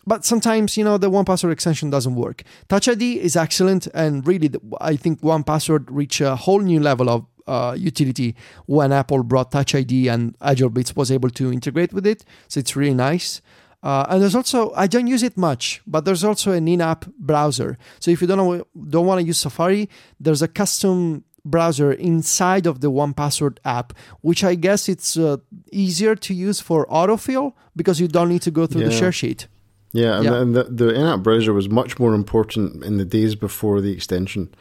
but 0.06 0.24
sometimes 0.24 0.76
you 0.76 0.84
know 0.84 0.98
the 0.98 1.10
one 1.10 1.24
password 1.24 1.52
extension 1.52 1.90
doesn't 1.90 2.14
work 2.14 2.42
touch 2.68 2.88
id 2.88 3.20
is 3.20 3.36
excellent 3.36 3.86
and 3.94 4.26
really 4.26 4.50
i 4.80 4.96
think 4.96 5.22
one 5.22 5.42
password 5.42 5.90
reached 5.90 6.20
a 6.20 6.36
whole 6.36 6.60
new 6.60 6.80
level 6.80 7.08
of 7.08 7.26
uh, 7.46 7.74
utility 7.78 8.34
when 8.66 8.92
apple 8.92 9.22
brought 9.22 9.50
touch 9.50 9.74
id 9.74 10.08
and 10.08 10.38
AgileBits 10.40 10.96
was 10.96 11.10
able 11.10 11.30
to 11.30 11.52
integrate 11.52 11.92
with 11.92 12.06
it 12.06 12.24
so 12.48 12.58
it's 12.60 12.74
really 12.74 12.94
nice 12.94 13.42
uh, 13.84 14.06
and 14.08 14.22
there's 14.22 14.34
also 14.34 14.72
I 14.74 14.86
don't 14.86 15.06
use 15.06 15.22
it 15.22 15.36
much, 15.36 15.82
but 15.86 16.06
there's 16.06 16.24
also 16.24 16.52
an 16.52 16.66
in-app 16.66 17.04
browser. 17.18 17.76
So 18.00 18.10
if 18.10 18.22
you 18.22 18.26
don't 18.26 18.38
know, 18.38 18.66
don't 18.88 19.06
want 19.06 19.20
to 19.20 19.26
use 19.26 19.38
Safari, 19.38 19.90
there's 20.18 20.40
a 20.40 20.48
custom 20.48 21.24
browser 21.44 21.92
inside 21.92 22.66
of 22.66 22.80
the 22.80 22.90
one 22.90 23.12
password 23.12 23.60
app 23.66 23.92
which 24.22 24.42
i 24.42 24.54
guess 24.54 24.88
it's 24.88 25.14
uh, 25.18 25.36
easier 25.70 26.16
to 26.16 26.32
use 26.32 26.58
for 26.58 26.86
autofill 26.86 27.52
because 27.76 28.00
you 28.00 28.08
don't 28.08 28.30
need 28.30 28.40
to 28.40 28.50
go 28.50 28.66
through 28.66 28.80
yeah. 28.80 28.88
the 28.88 28.94
share 28.94 29.12
sheet 29.12 29.46
yeah, 29.92 30.22
yeah. 30.22 30.36
and, 30.36 30.56
the, 30.56 30.64
the 30.64 30.88
in-app 30.94 31.20
browser 31.20 31.52
was 31.52 31.68
much 31.68 31.98
more 31.98 32.14
important 32.14 32.82
in 32.82 32.96
the 32.96 33.04
days 33.04 33.34
before 33.34 33.82
the 33.82 33.92
extension 33.92 34.54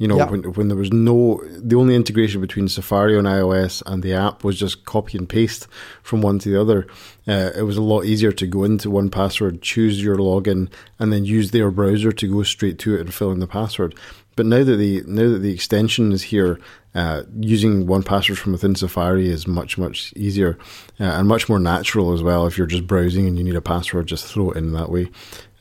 you 0.00 0.08
know, 0.08 0.16
yeah. 0.16 0.30
when, 0.30 0.42
when 0.54 0.68
there 0.68 0.78
was 0.78 0.90
no, 0.94 1.42
the 1.58 1.76
only 1.76 1.94
integration 1.94 2.40
between 2.40 2.68
Safari 2.68 3.18
on 3.18 3.24
iOS 3.24 3.82
and 3.84 4.02
the 4.02 4.14
app 4.14 4.42
was 4.42 4.58
just 4.58 4.86
copy 4.86 5.18
and 5.18 5.28
paste 5.28 5.68
from 6.02 6.22
one 6.22 6.38
to 6.38 6.48
the 6.48 6.58
other. 6.58 6.86
Uh, 7.28 7.50
it 7.54 7.64
was 7.64 7.76
a 7.76 7.82
lot 7.82 8.06
easier 8.06 8.32
to 8.32 8.46
go 8.46 8.64
into 8.64 8.88
one 8.88 9.10
password, 9.10 9.60
choose 9.60 10.02
your 10.02 10.16
login, 10.16 10.70
and 10.98 11.12
then 11.12 11.26
use 11.26 11.50
their 11.50 11.70
browser 11.70 12.12
to 12.12 12.32
go 12.32 12.42
straight 12.42 12.78
to 12.78 12.94
it 12.94 13.02
and 13.02 13.12
fill 13.12 13.30
in 13.30 13.40
the 13.40 13.46
password. 13.46 13.94
But 14.36 14.46
now 14.46 14.64
that 14.64 14.76
the 14.76 15.02
now 15.06 15.28
that 15.28 15.40
the 15.40 15.52
extension 15.52 16.12
is 16.12 16.22
here, 16.22 16.58
uh, 16.94 17.24
using 17.38 17.86
one 17.86 18.02
password 18.02 18.38
from 18.38 18.52
within 18.52 18.74
Safari 18.74 19.28
is 19.28 19.46
much 19.46 19.76
much 19.76 20.14
easier 20.16 20.56
uh, 20.98 21.04
and 21.04 21.28
much 21.28 21.50
more 21.50 21.58
natural 21.58 22.14
as 22.14 22.22
well. 22.22 22.46
If 22.46 22.56
you're 22.56 22.66
just 22.66 22.86
browsing 22.86 23.26
and 23.26 23.36
you 23.36 23.44
need 23.44 23.54
a 23.54 23.60
password, 23.60 24.06
just 24.06 24.24
throw 24.24 24.52
it 24.52 24.56
in 24.56 24.72
that 24.72 24.88
way. 24.88 25.10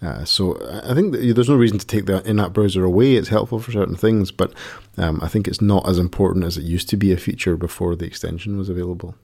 Uh, 0.01 0.23
so 0.23 0.57
I 0.83 0.93
think 0.93 1.13
there's 1.13 1.49
no 1.49 1.55
reason 1.55 1.77
to 1.77 1.85
take 1.85 2.05
the 2.05 2.23
in-app 2.25 2.53
browser 2.53 2.85
away. 2.85 3.15
It's 3.15 3.27
helpful 3.27 3.59
for 3.59 3.71
certain 3.71 3.97
things, 3.97 4.31
but 4.31 4.53
um, 4.97 5.19
I 5.21 5.27
think 5.27 5.47
it's 5.47 5.61
not 5.61 5.87
as 5.89 5.99
important 5.99 6.45
as 6.45 6.57
it 6.57 6.63
used 6.63 6.89
to 6.89 6.97
be 6.97 7.11
a 7.11 7.17
feature 7.17 7.57
before 7.57 7.95
the 7.95 8.05
extension 8.05 8.57
was 8.57 8.69
available. 8.69 9.15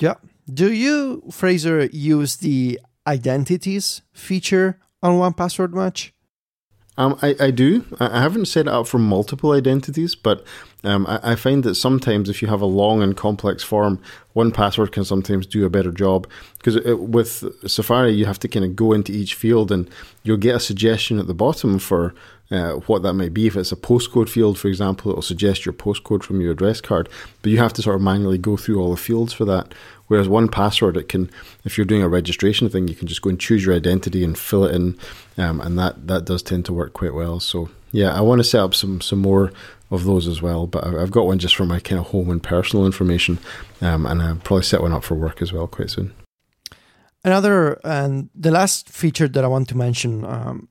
Yeah. 0.00 0.14
Do 0.52 0.72
you, 0.72 1.22
Fraser, 1.30 1.86
use 1.86 2.36
the 2.36 2.80
identities 3.06 4.00
feature 4.12 4.78
on 5.02 5.18
One 5.18 5.34
Password 5.34 5.74
much? 5.74 6.14
Um, 6.96 7.18
I, 7.20 7.34
I 7.38 7.50
do. 7.50 7.84
I 8.00 8.22
haven't 8.22 8.46
set 8.46 8.66
it 8.66 8.72
up 8.72 8.86
for 8.86 8.98
multiple 8.98 9.52
identities, 9.52 10.14
but 10.14 10.46
um, 10.84 11.06
I, 11.06 11.32
I, 11.32 11.34
find 11.34 11.64
that 11.64 11.74
sometimes 11.74 12.28
if 12.28 12.42
you 12.42 12.48
have 12.48 12.60
a 12.60 12.66
long 12.66 13.02
and 13.02 13.16
complex 13.16 13.62
form, 13.62 14.00
one 14.34 14.52
password 14.52 14.92
can 14.92 15.04
sometimes 15.04 15.46
do 15.46 15.64
a 15.64 15.70
better 15.70 15.90
job. 15.90 16.28
Because 16.58 16.76
with 16.98 17.44
Safari, 17.68 18.12
you 18.12 18.26
have 18.26 18.38
to 18.40 18.48
kind 18.48 18.64
of 18.64 18.76
go 18.76 18.92
into 18.92 19.12
each 19.12 19.34
field 19.34 19.72
and 19.72 19.88
you'll 20.22 20.36
get 20.36 20.56
a 20.56 20.60
suggestion 20.60 21.18
at 21.18 21.26
the 21.26 21.34
bottom 21.34 21.78
for 21.78 22.14
uh, 22.50 22.72
what 22.86 23.02
that 23.02 23.14
might 23.14 23.32
be. 23.32 23.46
If 23.46 23.56
it's 23.56 23.72
a 23.72 23.76
postcode 23.76 24.28
field, 24.28 24.58
for 24.58 24.68
example, 24.68 25.10
it'll 25.10 25.22
suggest 25.22 25.64
your 25.64 25.72
postcode 25.72 26.22
from 26.22 26.40
your 26.40 26.52
address 26.52 26.80
card, 26.80 27.08
but 27.42 27.50
you 27.50 27.58
have 27.58 27.72
to 27.74 27.82
sort 27.82 27.96
of 27.96 28.02
manually 28.02 28.38
go 28.38 28.56
through 28.56 28.80
all 28.80 28.90
the 28.90 28.96
fields 28.96 29.32
for 29.32 29.44
that. 29.46 29.74
Whereas 30.06 30.28
one 30.28 30.48
password, 30.48 30.98
it 30.98 31.08
can, 31.08 31.30
if 31.64 31.78
you're 31.78 31.86
doing 31.86 32.02
a 32.02 32.08
registration 32.08 32.68
thing, 32.68 32.88
you 32.88 32.94
can 32.94 33.08
just 33.08 33.22
go 33.22 33.30
and 33.30 33.40
choose 33.40 33.64
your 33.64 33.74
identity 33.74 34.22
and 34.22 34.36
fill 34.36 34.64
it 34.64 34.74
in, 34.74 34.98
um, 35.38 35.62
and 35.62 35.78
that 35.78 36.06
that 36.06 36.26
does 36.26 36.42
tend 36.42 36.66
to 36.66 36.74
work 36.74 36.92
quite 36.92 37.14
well. 37.14 37.40
So 37.40 37.70
yeah, 37.90 38.12
I 38.12 38.20
want 38.20 38.40
to 38.40 38.44
set 38.44 38.60
up 38.60 38.74
some 38.74 39.00
some 39.00 39.20
more 39.20 39.50
of 39.90 40.04
those 40.04 40.26
as 40.26 40.42
well, 40.42 40.66
but 40.66 40.84
I've 40.84 41.10
got 41.10 41.26
one 41.26 41.38
just 41.38 41.56
for 41.56 41.66
my 41.66 41.78
kind 41.80 42.00
of 42.00 42.06
home 42.06 42.30
and 42.30 42.42
personal 42.42 42.86
information, 42.86 43.38
um, 43.80 44.06
and 44.06 44.22
I'll 44.22 44.36
probably 44.36 44.62
set 44.64 44.82
one 44.82 44.92
up 44.92 45.04
for 45.04 45.14
work 45.14 45.42
as 45.42 45.52
well 45.52 45.66
quite 45.66 45.90
soon. 45.90 46.14
Another 47.24 47.80
and 47.84 48.28
the 48.34 48.50
last 48.50 48.88
feature 48.88 49.28
that 49.28 49.44
I 49.44 49.48
want 49.48 49.68
to 49.68 49.76
mention, 49.76 50.24
um, 50.24 50.68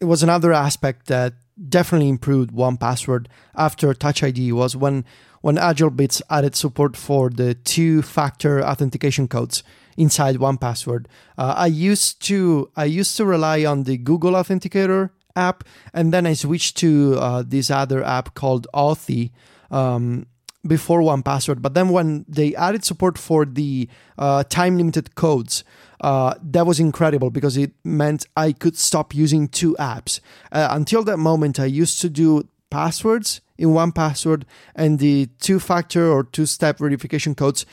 it 0.00 0.04
was 0.04 0.22
another 0.22 0.52
aspect 0.52 1.06
that 1.06 1.34
definitely 1.68 2.08
improved 2.08 2.50
one 2.50 2.76
password 2.76 3.28
after 3.54 3.94
Touch 3.94 4.22
ID 4.22 4.52
was 4.52 4.76
when 4.76 5.04
when 5.40 5.56
AgileBits 5.56 6.22
added 6.30 6.54
support 6.54 6.96
for 6.96 7.28
the 7.28 7.54
two-factor 7.54 8.62
authentication 8.62 9.26
codes 9.26 9.64
inside 9.96 10.36
one 10.36 10.56
password. 10.56 11.08
Uh, 11.36 11.54
I 11.56 11.66
used 11.66 12.22
to 12.26 12.70
I 12.76 12.84
used 12.84 13.16
to 13.16 13.24
rely 13.24 13.64
on 13.64 13.84
the 13.84 13.96
Google 13.96 14.32
Authenticator 14.32 15.10
app, 15.36 15.64
and 15.92 16.12
then 16.12 16.26
I 16.26 16.34
switched 16.34 16.76
to 16.78 17.16
uh, 17.18 17.42
this 17.46 17.70
other 17.70 18.04
app 18.04 18.34
called 18.34 18.66
Authy. 18.74 19.30
Um, 19.70 20.26
before 20.64 21.02
one 21.02 21.24
password 21.24 21.60
but 21.60 21.74
then 21.74 21.88
when 21.88 22.24
they 22.28 22.54
added 22.54 22.84
support 22.84 23.18
for 23.18 23.44
the 23.44 23.88
uh, 24.16 24.44
time 24.44 24.76
limited 24.76 25.16
codes 25.16 25.64
uh, 26.02 26.34
that 26.40 26.64
was 26.64 26.78
incredible 26.78 27.30
because 27.30 27.56
it 27.56 27.72
meant 27.82 28.28
i 28.36 28.52
could 28.52 28.78
stop 28.78 29.12
using 29.12 29.48
two 29.48 29.74
apps 29.80 30.20
uh, 30.52 30.68
until 30.70 31.02
that 31.02 31.16
moment 31.16 31.58
i 31.58 31.64
used 31.64 32.00
to 32.00 32.08
do 32.08 32.48
passwords 32.72 33.40
in 33.58 33.74
one 33.74 33.92
password 33.92 34.46
and 34.74 34.98
the 34.98 35.26
two 35.40 35.60
factor 35.60 36.10
or 36.10 36.24
two 36.24 36.46
step 36.46 36.78
verification 36.78 37.34
codes 37.34 37.66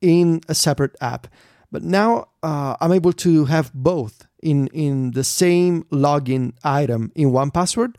in 0.00 0.40
a 0.48 0.54
separate 0.54 0.96
app. 1.00 1.26
But 1.70 1.82
now 1.82 2.28
uh, 2.42 2.76
I'm 2.80 2.92
able 2.92 3.12
to 3.12 3.44
have 3.46 3.72
both 3.74 4.25
in, 4.42 4.68
in 4.68 5.12
the 5.12 5.24
same 5.24 5.84
login 5.84 6.52
item 6.62 7.12
in 7.14 7.32
one 7.32 7.50
password. 7.50 7.98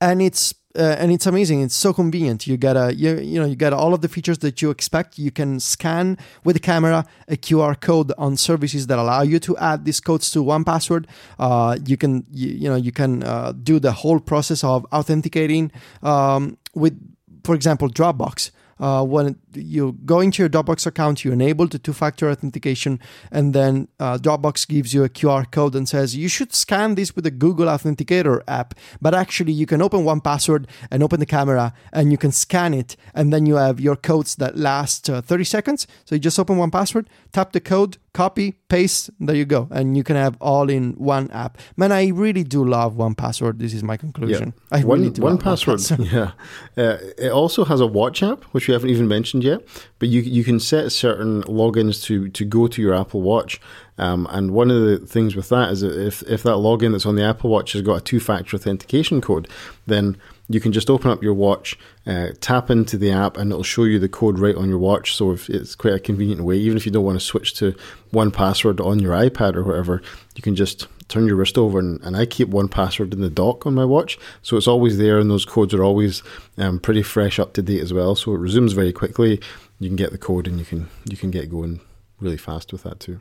And 0.00 0.20
it's 0.20 0.54
uh, 0.76 0.96
and 0.98 1.12
it's 1.12 1.26
amazing. 1.26 1.62
It's 1.62 1.74
so 1.76 1.92
convenient. 1.92 2.48
You 2.48 2.56
get 2.56 2.76
a 2.76 2.92
you, 2.94 3.16
you 3.18 3.38
know 3.38 3.46
you 3.46 3.54
get 3.54 3.72
all 3.72 3.94
of 3.94 4.00
the 4.00 4.08
features 4.08 4.38
that 4.38 4.60
you 4.60 4.70
expect. 4.70 5.18
You 5.18 5.30
can 5.30 5.60
scan 5.60 6.18
with 6.42 6.56
the 6.56 6.60
camera 6.60 7.06
a 7.28 7.36
QR 7.36 7.80
code 7.80 8.12
on 8.18 8.36
services 8.36 8.88
that 8.88 8.98
allow 8.98 9.22
you 9.22 9.38
to 9.40 9.56
add 9.58 9.84
these 9.84 10.00
codes 10.00 10.30
to 10.32 10.42
one 10.42 10.64
password. 10.64 11.06
Uh, 11.38 11.78
you 11.86 11.96
can 11.96 12.26
you, 12.32 12.48
you, 12.48 12.68
know 12.68 12.74
you 12.74 12.90
can 12.90 13.22
uh, 13.22 13.52
do 13.52 13.78
the 13.78 13.92
whole 13.92 14.18
process 14.18 14.64
of 14.64 14.84
authenticating 14.92 15.70
um, 16.02 16.58
with, 16.74 16.98
for 17.44 17.54
example, 17.54 17.88
Dropbox 17.88 18.50
uh, 18.80 19.04
when 19.04 19.36
you 19.56 19.98
go 20.04 20.20
into 20.20 20.42
your 20.42 20.48
Dropbox 20.48 20.86
account, 20.86 21.24
you 21.24 21.32
enable 21.32 21.66
the 21.66 21.78
two-factor 21.78 22.30
authentication, 22.30 23.00
and 23.30 23.54
then 23.54 23.88
uh, 23.98 24.18
Dropbox 24.18 24.66
gives 24.68 24.94
you 24.94 25.04
a 25.04 25.08
QR 25.08 25.50
code 25.50 25.74
and 25.74 25.88
says 25.88 26.16
you 26.16 26.28
should 26.28 26.54
scan 26.54 26.94
this 26.94 27.14
with 27.14 27.24
the 27.24 27.30
Google 27.30 27.66
Authenticator 27.66 28.42
app. 28.48 28.74
But 29.00 29.14
actually, 29.14 29.52
you 29.52 29.66
can 29.66 29.82
open 29.82 30.04
one 30.04 30.20
password 30.20 30.68
and 30.90 31.02
open 31.02 31.20
the 31.20 31.26
camera, 31.26 31.72
and 31.92 32.10
you 32.10 32.18
can 32.18 32.32
scan 32.32 32.74
it, 32.74 32.96
and 33.14 33.32
then 33.32 33.46
you 33.46 33.56
have 33.56 33.80
your 33.80 33.96
codes 33.96 34.36
that 34.36 34.56
last 34.56 35.08
uh, 35.08 35.20
30 35.20 35.44
seconds. 35.44 35.86
So 36.04 36.14
you 36.14 36.20
just 36.20 36.38
open 36.38 36.56
one 36.56 36.70
password, 36.70 37.08
tap 37.32 37.52
the 37.52 37.60
code, 37.60 37.98
copy, 38.14 38.52
paste, 38.68 39.10
there 39.20 39.36
you 39.36 39.44
go. 39.44 39.68
And 39.70 39.96
you 39.96 40.04
can 40.04 40.16
have 40.16 40.36
all 40.40 40.70
in 40.70 40.92
one 40.92 41.30
app. 41.32 41.58
Man, 41.76 41.92
I 41.92 42.08
really 42.08 42.44
do 42.44 42.64
love 42.64 42.96
one 42.96 43.14
password. 43.14 43.58
This 43.58 43.74
is 43.74 43.82
my 43.82 43.96
conclusion. 43.96 44.54
Yeah. 44.72 44.78
I 44.78 44.84
one, 44.84 45.00
really 45.00 45.12
do 45.12 45.22
one 45.22 45.34
love 45.34 45.44
password. 45.44 45.80
Yeah, 46.14 46.32
uh, 46.76 46.98
it 47.18 47.30
also 47.30 47.64
has 47.64 47.80
a 47.80 47.86
watch 47.86 48.22
app, 48.22 48.44
which 48.52 48.68
we 48.68 48.74
haven't 48.74 48.90
even 48.90 49.08
mentioned 49.08 49.42
yet. 49.44 49.60
But 49.98 50.08
you 50.08 50.20
you 50.20 50.42
can 50.42 50.58
set 50.58 50.90
certain 50.90 51.42
logins 51.44 52.02
to 52.04 52.28
to 52.30 52.44
go 52.44 52.66
to 52.66 52.82
your 52.82 52.94
Apple 52.94 53.22
Watch. 53.22 53.60
Um, 53.96 54.26
and 54.30 54.50
one 54.50 54.70
of 54.70 54.80
the 54.80 54.98
things 54.98 55.36
with 55.36 55.48
that 55.50 55.70
is 55.70 55.82
that 55.82 55.96
if 55.96 56.22
if 56.22 56.42
that 56.42 56.56
login 56.56 56.92
that's 56.92 57.06
on 57.06 57.14
the 57.14 57.24
Apple 57.24 57.50
Watch 57.50 57.72
has 57.74 57.82
got 57.82 57.96
a 57.96 58.00
two 58.00 58.18
factor 58.18 58.56
authentication 58.56 59.20
code, 59.20 59.46
then 59.86 60.16
you 60.48 60.60
can 60.60 60.72
just 60.72 60.90
open 60.90 61.10
up 61.10 61.22
your 61.22 61.34
watch, 61.34 61.78
uh, 62.06 62.28
tap 62.40 62.70
into 62.70 62.98
the 62.98 63.10
app, 63.10 63.36
and 63.36 63.50
it'll 63.50 63.62
show 63.62 63.84
you 63.84 63.98
the 63.98 64.08
code 64.08 64.38
right 64.38 64.54
on 64.54 64.68
your 64.68 64.78
watch. 64.78 65.14
So 65.14 65.30
if 65.30 65.48
it's 65.48 65.74
quite 65.74 65.94
a 65.94 65.98
convenient 66.00 66.42
way, 66.42 66.56
even 66.56 66.76
if 66.76 66.84
you 66.84 66.92
don't 66.92 67.04
want 67.04 67.18
to 67.18 67.24
switch 67.24 67.54
to 67.54 67.74
one 68.10 68.30
password 68.30 68.80
on 68.80 68.98
your 68.98 69.12
iPad 69.12 69.54
or 69.54 69.64
whatever, 69.64 70.02
you 70.36 70.42
can 70.42 70.54
just 70.54 70.86
turn 71.08 71.26
your 71.26 71.36
wrist 71.36 71.56
over. 71.56 71.78
And, 71.78 72.00
and 72.02 72.16
I 72.16 72.26
keep 72.26 72.48
one 72.48 72.68
password 72.68 73.14
in 73.14 73.20
the 73.20 73.30
dock 73.30 73.66
on 73.66 73.74
my 73.74 73.84
watch, 73.84 74.18
so 74.42 74.56
it's 74.56 74.68
always 74.68 74.98
there, 74.98 75.18
and 75.18 75.30
those 75.30 75.46
codes 75.46 75.72
are 75.72 75.84
always 75.84 76.22
um, 76.58 76.78
pretty 76.78 77.02
fresh, 77.02 77.38
up 77.38 77.54
to 77.54 77.62
date 77.62 77.80
as 77.80 77.92
well. 77.92 78.14
So 78.14 78.34
it 78.34 78.38
resumes 78.38 78.74
very 78.74 78.92
quickly. 78.92 79.40
You 79.80 79.88
can 79.88 79.96
get 79.96 80.12
the 80.12 80.18
code, 80.18 80.46
and 80.46 80.58
you 80.58 80.64
can 80.64 80.88
you 81.08 81.16
can 81.16 81.30
get 81.30 81.50
going 81.50 81.80
really 82.20 82.36
fast 82.36 82.72
with 82.72 82.82
that 82.82 83.00
too. 83.00 83.20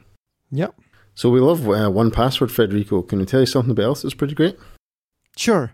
Yep. 0.52 0.76
So 1.16 1.30
we 1.30 1.40
love 1.40 1.68
uh, 1.70 1.90
one 1.90 2.12
password, 2.12 2.52
Federico. 2.52 3.02
Can 3.02 3.20
we 3.20 3.26
tell 3.26 3.40
you 3.40 3.46
something 3.46 3.72
about 3.72 3.84
else 3.84 4.02
that's 4.02 4.14
pretty 4.14 4.36
great? 4.36 4.58
Sure. 5.38 5.72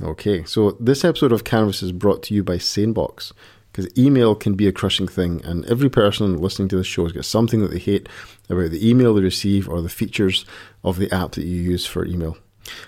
Okay, 0.00 0.44
so 0.44 0.72
this 0.78 1.04
episode 1.04 1.32
of 1.32 1.42
Canvas 1.42 1.82
is 1.82 1.90
brought 1.90 2.22
to 2.24 2.34
you 2.34 2.44
by 2.44 2.56
SaneBox 2.56 3.32
because 3.72 3.98
email 3.98 4.36
can 4.36 4.54
be 4.54 4.68
a 4.68 4.72
crushing 4.72 5.08
thing, 5.08 5.44
and 5.44 5.64
every 5.66 5.90
person 5.90 6.36
listening 6.36 6.68
to 6.68 6.76
this 6.76 6.86
show 6.86 7.02
has 7.02 7.12
got 7.12 7.24
something 7.24 7.60
that 7.60 7.72
they 7.72 7.80
hate 7.80 8.08
about 8.48 8.70
the 8.70 8.88
email 8.88 9.12
they 9.12 9.22
receive 9.22 9.68
or 9.68 9.82
the 9.82 9.88
features 9.88 10.44
of 10.84 10.98
the 10.98 11.12
app 11.12 11.32
that 11.32 11.44
you 11.44 11.60
use 11.60 11.84
for 11.84 12.04
email. 12.04 12.36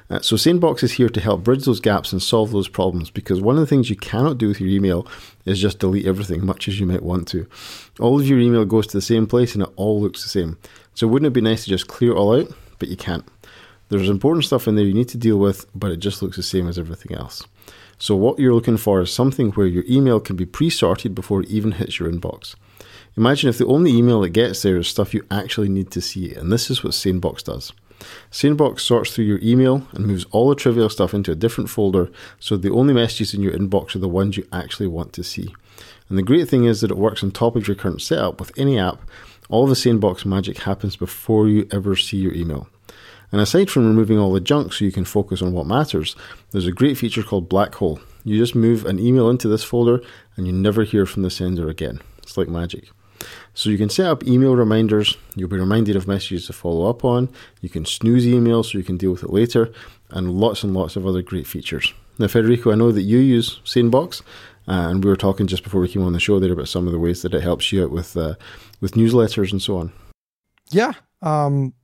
Uh, 0.08 0.20
so 0.20 0.36
SaneBox 0.36 0.84
is 0.84 0.92
here 0.92 1.08
to 1.08 1.20
help 1.20 1.42
bridge 1.42 1.64
those 1.64 1.80
gaps 1.80 2.12
and 2.12 2.22
solve 2.22 2.52
those 2.52 2.68
problems 2.68 3.10
because 3.10 3.40
one 3.40 3.56
of 3.56 3.60
the 3.60 3.66
things 3.66 3.90
you 3.90 3.96
cannot 3.96 4.38
do 4.38 4.46
with 4.46 4.60
your 4.60 4.70
email 4.70 5.06
is 5.46 5.60
just 5.60 5.80
delete 5.80 6.06
everything, 6.06 6.46
much 6.46 6.68
as 6.68 6.78
you 6.78 6.86
might 6.86 7.02
want 7.02 7.26
to. 7.28 7.48
All 7.98 8.20
of 8.20 8.28
your 8.28 8.38
email 8.38 8.64
goes 8.64 8.86
to 8.88 8.96
the 8.96 9.02
same 9.02 9.26
place 9.26 9.54
and 9.54 9.64
it 9.64 9.70
all 9.74 10.00
looks 10.00 10.22
the 10.22 10.28
same. 10.28 10.58
So 10.94 11.08
wouldn't 11.08 11.26
it 11.26 11.32
be 11.32 11.40
nice 11.40 11.64
to 11.64 11.70
just 11.70 11.88
clear 11.88 12.12
it 12.12 12.16
all 12.16 12.38
out? 12.38 12.52
But 12.78 12.88
you 12.88 12.96
can't. 12.96 13.24
There's 13.90 14.08
important 14.08 14.44
stuff 14.44 14.68
in 14.68 14.76
there 14.76 14.84
you 14.84 14.94
need 14.94 15.08
to 15.08 15.18
deal 15.18 15.36
with, 15.36 15.66
but 15.74 15.90
it 15.90 15.96
just 15.98 16.22
looks 16.22 16.36
the 16.36 16.44
same 16.44 16.68
as 16.68 16.78
everything 16.78 17.16
else. 17.16 17.44
So, 17.98 18.14
what 18.14 18.38
you're 18.38 18.54
looking 18.54 18.76
for 18.76 19.00
is 19.00 19.12
something 19.12 19.50
where 19.50 19.66
your 19.66 19.84
email 19.88 20.20
can 20.20 20.36
be 20.36 20.46
pre 20.46 20.70
sorted 20.70 21.14
before 21.14 21.42
it 21.42 21.50
even 21.50 21.72
hits 21.72 21.98
your 21.98 22.10
inbox. 22.10 22.54
Imagine 23.16 23.50
if 23.50 23.58
the 23.58 23.66
only 23.66 23.90
email 23.90 24.20
that 24.20 24.30
gets 24.30 24.62
there 24.62 24.76
is 24.76 24.86
stuff 24.86 25.12
you 25.12 25.26
actually 25.30 25.68
need 25.68 25.90
to 25.90 26.00
see, 26.00 26.32
and 26.32 26.52
this 26.52 26.70
is 26.70 26.84
what 26.84 26.92
SaneBox 26.92 27.42
does. 27.44 27.72
SaneBox 28.30 28.80
sorts 28.80 29.12
through 29.12 29.24
your 29.24 29.40
email 29.42 29.86
and 29.92 30.06
moves 30.06 30.24
all 30.30 30.48
the 30.48 30.54
trivial 30.54 30.88
stuff 30.88 31.12
into 31.12 31.32
a 31.32 31.34
different 31.34 31.68
folder, 31.68 32.10
so 32.38 32.56
the 32.56 32.72
only 32.72 32.94
messages 32.94 33.34
in 33.34 33.42
your 33.42 33.52
inbox 33.52 33.96
are 33.96 33.98
the 33.98 34.08
ones 34.08 34.36
you 34.36 34.46
actually 34.52 34.86
want 34.86 35.12
to 35.14 35.24
see. 35.24 35.52
And 36.08 36.16
the 36.16 36.22
great 36.22 36.48
thing 36.48 36.64
is 36.64 36.80
that 36.80 36.90
it 36.90 36.96
works 36.96 37.22
on 37.22 37.32
top 37.32 37.56
of 37.56 37.66
your 37.66 37.74
current 37.74 38.02
setup 38.02 38.38
with 38.38 38.56
any 38.56 38.78
app. 38.78 39.02
All 39.48 39.66
the 39.66 39.74
SaneBox 39.74 40.24
magic 40.24 40.58
happens 40.58 40.94
before 40.96 41.48
you 41.48 41.68
ever 41.72 41.96
see 41.96 42.18
your 42.18 42.32
email. 42.32 42.68
And 43.32 43.40
aside 43.40 43.70
from 43.70 43.86
removing 43.86 44.18
all 44.18 44.32
the 44.32 44.40
junk 44.40 44.72
so 44.72 44.84
you 44.84 44.92
can 44.92 45.04
focus 45.04 45.40
on 45.42 45.52
what 45.52 45.66
matters, 45.66 46.16
there's 46.50 46.66
a 46.66 46.72
great 46.72 46.98
feature 46.98 47.22
called 47.22 47.48
Black 47.48 47.74
Hole. 47.76 48.00
You 48.24 48.38
just 48.38 48.54
move 48.54 48.84
an 48.84 48.98
email 48.98 49.30
into 49.30 49.48
this 49.48 49.64
folder 49.64 50.02
and 50.36 50.46
you 50.46 50.52
never 50.52 50.84
hear 50.84 51.06
from 51.06 51.22
the 51.22 51.30
sender 51.30 51.68
again. 51.68 52.00
It's 52.18 52.36
like 52.36 52.48
magic. 52.48 52.88
So 53.54 53.70
you 53.70 53.78
can 53.78 53.90
set 53.90 54.06
up 54.06 54.26
email 54.26 54.56
reminders, 54.56 55.16
you'll 55.36 55.48
be 55.48 55.58
reminded 55.58 55.96
of 55.96 56.08
messages 56.08 56.46
to 56.46 56.52
follow 56.52 56.88
up 56.88 57.04
on, 57.04 57.28
you 57.60 57.68
can 57.68 57.84
snooze 57.84 58.24
emails 58.24 58.72
so 58.72 58.78
you 58.78 58.84
can 58.84 58.96
deal 58.96 59.10
with 59.12 59.22
it 59.22 59.30
later, 59.30 59.72
and 60.10 60.32
lots 60.32 60.62
and 60.62 60.72
lots 60.72 60.96
of 60.96 61.06
other 61.06 61.20
great 61.20 61.46
features. 61.46 61.92
Now, 62.18 62.28
Federico, 62.28 62.72
I 62.72 62.76
know 62.76 62.92
that 62.92 63.02
you 63.02 63.18
use 63.18 63.60
SaneBox, 63.64 64.22
uh, 64.68 64.88
and 64.88 65.02
we 65.02 65.10
were 65.10 65.16
talking 65.16 65.46
just 65.46 65.64
before 65.64 65.80
we 65.80 65.88
came 65.88 66.02
on 66.02 66.12
the 66.12 66.20
show 66.20 66.38
there 66.38 66.52
about 66.52 66.68
some 66.68 66.86
of 66.86 66.92
the 66.92 66.98
ways 66.98 67.22
that 67.22 67.34
it 67.34 67.42
helps 67.42 67.72
you 67.72 67.84
out 67.84 67.90
with 67.90 68.16
uh, 68.16 68.34
with 68.80 68.92
newsletters 68.92 69.52
and 69.52 69.60
so 69.60 69.78
on. 69.78 69.92
Yeah. 70.70 70.92
Um, 71.22 71.74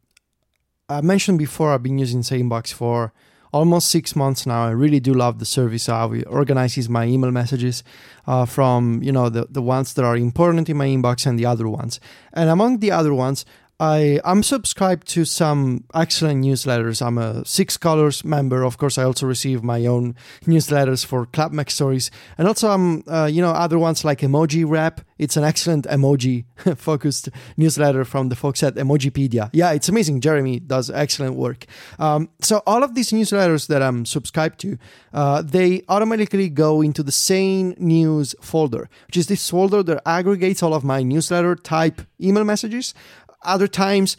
I 0.88 1.00
mentioned 1.00 1.40
before 1.40 1.72
I've 1.72 1.82
been 1.82 1.98
using 1.98 2.20
SaneBox 2.20 2.72
for 2.72 3.12
almost 3.52 3.88
six 3.88 4.14
months 4.14 4.46
now. 4.46 4.66
I 4.66 4.70
really 4.70 5.00
do 5.00 5.12
love 5.12 5.40
the 5.40 5.44
service 5.44 5.86
how 5.86 6.12
it 6.12 6.22
organizes 6.28 6.88
my 6.88 7.06
email 7.06 7.32
messages 7.32 7.82
uh, 8.28 8.46
from 8.46 9.02
you 9.02 9.10
know 9.10 9.28
the, 9.28 9.48
the 9.50 9.62
ones 9.62 9.94
that 9.94 10.04
are 10.04 10.16
important 10.16 10.68
in 10.68 10.76
my 10.76 10.86
inbox 10.86 11.26
and 11.26 11.36
the 11.40 11.46
other 11.46 11.68
ones. 11.68 11.98
And 12.32 12.48
among 12.48 12.78
the 12.78 12.92
other 12.92 13.12
ones, 13.12 13.44
I 13.78 14.20
I'm 14.24 14.42
subscribed 14.42 15.06
to 15.08 15.26
some 15.26 15.84
excellent 15.94 16.42
newsletters. 16.42 17.04
I'm 17.04 17.18
a 17.18 17.44
Six 17.44 17.76
Colors 17.76 18.24
member. 18.24 18.62
Of 18.62 18.78
course, 18.78 18.96
I 18.96 19.04
also 19.04 19.26
receive 19.26 19.62
my 19.62 19.84
own 19.84 20.14
newsletters 20.44 21.04
for 21.04 21.26
Club 21.26 21.52
MacStories, 21.52 22.10
and 22.38 22.48
also 22.48 22.70
I'm 22.70 23.04
uh, 23.06 23.26
you 23.26 23.42
know 23.42 23.50
other 23.50 23.78
ones 23.78 24.04
like 24.04 24.20
Emoji 24.20 24.64
Wrap. 24.66 25.02
It's 25.18 25.36
an 25.36 25.44
excellent 25.44 25.86
emoji 25.86 26.44
focused 26.76 27.28
newsletter 27.56 28.04
from 28.04 28.28
the 28.28 28.36
folks 28.36 28.62
at 28.62 28.74
Emojipedia. 28.74 29.48
Yeah, 29.52 29.72
it's 29.72 29.88
amazing. 29.88 30.20
Jeremy 30.20 30.60
does 30.60 30.90
excellent 30.90 31.36
work. 31.36 31.64
Um, 31.98 32.28
so 32.40 32.62
all 32.66 32.82
of 32.82 32.94
these 32.94 33.10
newsletters 33.12 33.66
that 33.68 33.82
I'm 33.82 34.04
subscribed 34.04 34.60
to, 34.60 34.78
uh, 35.14 35.40
they 35.40 35.82
automatically 35.88 36.50
go 36.50 36.82
into 36.82 37.02
the 37.02 37.12
same 37.12 37.74
news 37.78 38.34
folder, 38.42 38.90
which 39.06 39.16
is 39.16 39.26
this 39.26 39.48
folder 39.48 39.82
that 39.84 40.02
aggregates 40.06 40.62
all 40.62 40.74
of 40.74 40.84
my 40.84 41.02
newsletter 41.02 41.56
type 41.56 42.02
email 42.20 42.44
messages 42.44 42.92
other 43.46 43.68
times, 43.68 44.16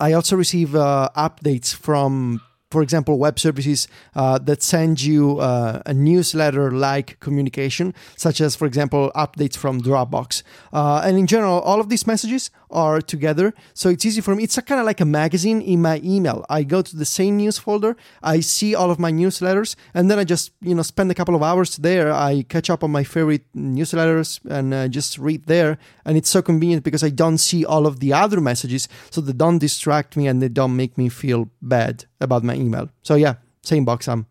I 0.00 0.12
also 0.12 0.36
receive 0.36 0.74
uh, 0.74 1.08
updates 1.16 1.74
from, 1.74 2.40
for 2.70 2.82
example, 2.82 3.18
web 3.18 3.38
services 3.38 3.88
uh, 4.14 4.38
that 4.38 4.62
send 4.62 5.02
you 5.02 5.38
uh, 5.38 5.82
a 5.86 5.94
newsletter 5.94 6.70
like 6.70 7.20
communication, 7.20 7.94
such 8.16 8.40
as, 8.40 8.56
for 8.56 8.66
example, 8.66 9.12
updates 9.14 9.56
from 9.56 9.80
Dropbox. 9.80 10.42
Uh, 10.72 11.02
and 11.04 11.16
in 11.16 11.26
general, 11.26 11.60
all 11.60 11.80
of 11.80 11.88
these 11.88 12.06
messages 12.06 12.50
are 12.74 13.00
together. 13.00 13.54
So 13.72 13.88
it's 13.88 14.04
easy 14.04 14.20
for 14.20 14.34
me. 14.34 14.42
It's 14.44 14.58
kind 14.60 14.80
of 14.80 14.86
like 14.86 15.00
a 15.00 15.04
magazine 15.04 15.62
in 15.62 15.80
my 15.80 16.00
email. 16.04 16.44
I 16.50 16.64
go 16.64 16.82
to 16.82 16.96
the 16.96 17.04
same 17.04 17.36
news 17.36 17.56
folder, 17.58 17.96
I 18.22 18.40
see 18.40 18.74
all 18.74 18.90
of 18.90 18.98
my 18.98 19.12
newsletters, 19.12 19.76
and 19.94 20.10
then 20.10 20.18
I 20.18 20.24
just, 20.24 20.52
you 20.60 20.74
know, 20.74 20.82
spend 20.82 21.10
a 21.10 21.14
couple 21.14 21.34
of 21.34 21.42
hours 21.42 21.76
there. 21.76 22.12
I 22.12 22.44
catch 22.48 22.68
up 22.68 22.84
on 22.84 22.90
my 22.90 23.04
favorite 23.04 23.44
newsletters 23.56 24.40
and 24.50 24.74
uh, 24.74 24.88
just 24.88 25.18
read 25.18 25.46
there. 25.46 25.78
And 26.04 26.16
it's 26.18 26.28
so 26.28 26.42
convenient 26.42 26.84
because 26.84 27.04
I 27.04 27.10
don't 27.10 27.38
see 27.38 27.64
all 27.64 27.86
of 27.86 28.00
the 28.00 28.12
other 28.12 28.40
messages. 28.40 28.88
So 29.10 29.20
they 29.20 29.32
don't 29.32 29.58
distract 29.58 30.16
me 30.16 30.26
and 30.26 30.42
they 30.42 30.48
don't 30.48 30.76
make 30.76 30.98
me 30.98 31.08
feel 31.08 31.48
bad 31.62 32.04
about 32.20 32.42
my 32.42 32.54
email. 32.54 32.90
So 33.02 33.14
yeah, 33.14 33.34
SaneBox. 33.62 34.08
I'm, 34.08 34.26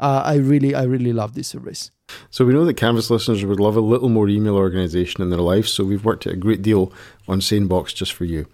uh, 0.00 0.22
I 0.24 0.34
really, 0.36 0.74
I 0.74 0.82
really 0.84 1.12
love 1.12 1.34
this 1.34 1.48
service. 1.48 1.90
So 2.30 2.44
we 2.44 2.52
know 2.52 2.64
that 2.64 2.74
Canvas 2.74 3.10
listeners 3.10 3.44
would 3.44 3.60
love 3.60 3.76
a 3.76 3.80
little 3.80 4.08
more 4.08 4.28
email 4.28 4.56
organization 4.56 5.22
in 5.22 5.30
their 5.30 5.40
life, 5.40 5.66
so 5.66 5.84
we've 5.84 6.04
worked 6.04 6.26
out 6.26 6.34
a 6.34 6.36
great 6.36 6.62
deal 6.62 6.92
on 7.28 7.40
SaneBox 7.40 7.94
just 7.94 8.12
for 8.12 8.24
you. 8.24 8.46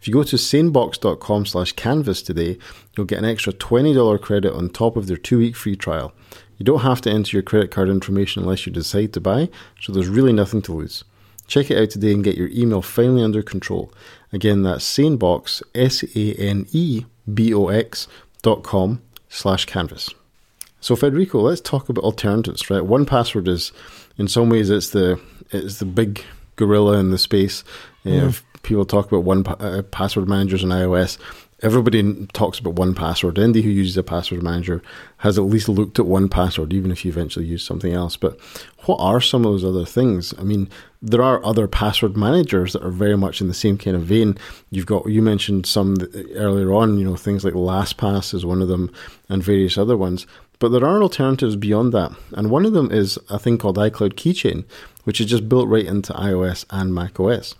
If 0.00 0.08
you 0.08 0.14
go 0.14 0.24
to 0.24 0.36
sanebox.com 0.36 1.46
slash 1.46 1.72
canvas 1.72 2.22
today, 2.22 2.58
you'll 2.96 3.06
get 3.06 3.20
an 3.20 3.24
extra 3.24 3.52
$20 3.52 4.20
credit 4.20 4.52
on 4.52 4.68
top 4.68 4.96
of 4.96 5.06
their 5.06 5.16
two-week 5.16 5.54
free 5.54 5.76
trial. 5.76 6.12
You 6.58 6.64
don't 6.64 6.80
have 6.80 7.00
to 7.02 7.10
enter 7.10 7.36
your 7.36 7.42
credit 7.42 7.70
card 7.70 7.88
information 7.88 8.42
unless 8.42 8.66
you 8.66 8.72
decide 8.72 9.12
to 9.12 9.20
buy, 9.20 9.48
so 9.80 9.92
there's 9.92 10.08
really 10.08 10.32
nothing 10.32 10.62
to 10.62 10.72
lose. 10.72 11.04
Check 11.46 11.70
it 11.70 11.80
out 11.80 11.90
today 11.90 12.12
and 12.12 12.24
get 12.24 12.36
your 12.36 12.48
email 12.48 12.82
finally 12.82 13.22
under 13.22 13.42
control. 13.42 13.92
Again, 14.32 14.62
that's 14.62 14.84
sanebox, 14.84 15.62
S-A-N-E-B-O-X 15.74 16.08
dot 18.42 18.62
com 18.64 19.02
slash 19.28 19.66
canvas. 19.66 20.14
So 20.82 20.96
Federico, 20.96 21.40
let's 21.40 21.60
talk 21.60 21.88
about 21.88 22.04
alternatives, 22.04 22.68
right? 22.68 22.82
1Password 22.82 23.46
is, 23.46 23.70
in 24.18 24.26
some 24.26 24.50
ways, 24.50 24.68
it's 24.68 24.90
the 24.90 25.18
it's 25.50 25.78
the 25.78 25.84
big 25.84 26.24
gorilla 26.56 26.98
in 26.98 27.12
the 27.12 27.18
space. 27.18 27.62
Mm. 28.04 28.28
If 28.28 28.44
people 28.64 28.84
talk 28.84 29.06
about 29.06 29.22
one 29.22 29.46
uh, 29.46 29.82
password 29.92 30.28
managers 30.28 30.64
in 30.64 30.70
iOS, 30.70 31.18
everybody 31.62 32.26
talks 32.32 32.58
about 32.58 32.74
1Password. 32.74 33.38
Anybody 33.38 33.62
who 33.62 33.70
uses 33.70 33.96
a 33.96 34.02
password 34.02 34.42
manager 34.42 34.82
has 35.18 35.38
at 35.38 35.44
least 35.44 35.68
looked 35.68 36.00
at 36.00 36.06
1Password, 36.06 36.72
even 36.72 36.90
if 36.90 37.04
you 37.04 37.12
eventually 37.12 37.46
use 37.46 37.64
something 37.64 37.92
else. 37.92 38.16
But 38.16 38.40
what 38.86 38.96
are 38.96 39.20
some 39.20 39.44
of 39.44 39.52
those 39.52 39.64
other 39.64 39.84
things? 39.84 40.34
I 40.36 40.42
mean, 40.42 40.68
there 41.00 41.22
are 41.22 41.44
other 41.44 41.68
password 41.68 42.16
managers 42.16 42.72
that 42.72 42.82
are 42.82 42.90
very 42.90 43.16
much 43.16 43.40
in 43.40 43.46
the 43.46 43.54
same 43.54 43.78
kind 43.78 43.96
of 43.96 44.02
vein. 44.02 44.36
You've 44.70 44.86
got 44.86 45.06
you 45.06 45.22
mentioned 45.22 45.66
some 45.66 45.96
earlier 46.34 46.72
on, 46.72 46.98
you 46.98 47.04
know, 47.04 47.16
things 47.16 47.44
like 47.44 47.54
LastPass 47.54 48.34
is 48.34 48.44
one 48.44 48.62
of 48.62 48.68
them, 48.68 48.92
and 49.28 49.42
various 49.44 49.78
other 49.78 49.96
ones. 49.96 50.26
But 50.62 50.68
there 50.68 50.84
are 50.84 51.02
alternatives 51.02 51.56
beyond 51.56 51.92
that, 51.92 52.12
and 52.34 52.48
one 52.48 52.64
of 52.64 52.72
them 52.72 52.92
is 52.92 53.18
a 53.28 53.36
thing 53.36 53.58
called 53.58 53.78
iCloud 53.78 54.12
Keychain, 54.12 54.64
which 55.02 55.20
is 55.20 55.26
just 55.26 55.48
built 55.48 55.66
right 55.68 55.84
into 55.84 56.12
iOS 56.12 56.64
and 56.70 56.94
macOS. 56.94 57.56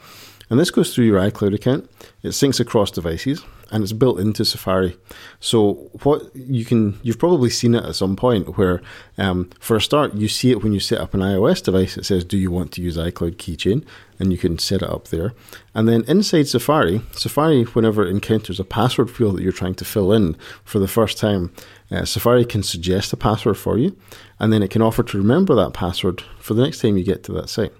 And 0.48 0.60
this 0.60 0.70
goes 0.70 0.94
through 0.94 1.06
your 1.06 1.18
iCloud 1.18 1.52
account. 1.52 1.90
It 2.22 2.28
syncs 2.28 2.60
across 2.60 2.92
devices 2.92 3.44
and 3.72 3.82
it's 3.82 3.94
built 3.94 4.20
into 4.20 4.44
Safari. 4.44 4.96
So 5.40 5.90
what 6.02 6.30
you 6.36 6.64
can, 6.64 7.00
you've 7.02 7.18
probably 7.18 7.48
seen 7.48 7.74
it 7.74 7.84
at 7.84 7.96
some 7.96 8.16
point 8.16 8.58
where, 8.58 8.82
um, 9.16 9.50
for 9.58 9.76
a 9.76 9.80
start, 9.80 10.14
you 10.14 10.28
see 10.28 10.50
it 10.50 10.62
when 10.62 10.74
you 10.74 10.78
set 10.78 11.00
up 11.00 11.14
an 11.14 11.20
iOS 11.20 11.64
device. 11.64 11.96
It 11.96 12.04
says, 12.04 12.22
"Do 12.22 12.36
you 12.36 12.50
want 12.50 12.70
to 12.72 12.82
use 12.82 12.98
iCloud 12.98 13.36
Keychain?" 13.36 13.84
and 14.18 14.30
you 14.30 14.38
can 14.38 14.58
set 14.58 14.82
it 14.82 14.88
up 14.88 15.08
there. 15.08 15.32
And 15.74 15.88
then 15.88 16.04
inside 16.06 16.46
Safari, 16.48 17.00
Safari, 17.12 17.64
whenever 17.64 18.06
it 18.06 18.10
encounters 18.10 18.60
a 18.60 18.64
password 18.64 19.10
field 19.10 19.36
that 19.36 19.42
you're 19.42 19.52
trying 19.52 19.74
to 19.76 19.84
fill 19.84 20.12
in 20.12 20.36
for 20.64 20.78
the 20.78 20.86
first 20.86 21.18
time, 21.18 21.50
uh, 21.92 22.04
Safari 22.04 22.44
can 22.44 22.62
suggest 22.62 23.12
a 23.12 23.16
password 23.16 23.58
for 23.58 23.78
you, 23.78 23.96
and 24.40 24.52
then 24.52 24.62
it 24.62 24.70
can 24.70 24.82
offer 24.82 25.02
to 25.02 25.18
remember 25.18 25.54
that 25.54 25.74
password 25.74 26.22
for 26.38 26.54
the 26.54 26.62
next 26.62 26.80
time 26.80 26.96
you 26.96 27.04
get 27.04 27.22
to 27.24 27.32
that 27.32 27.48
site. 27.48 27.72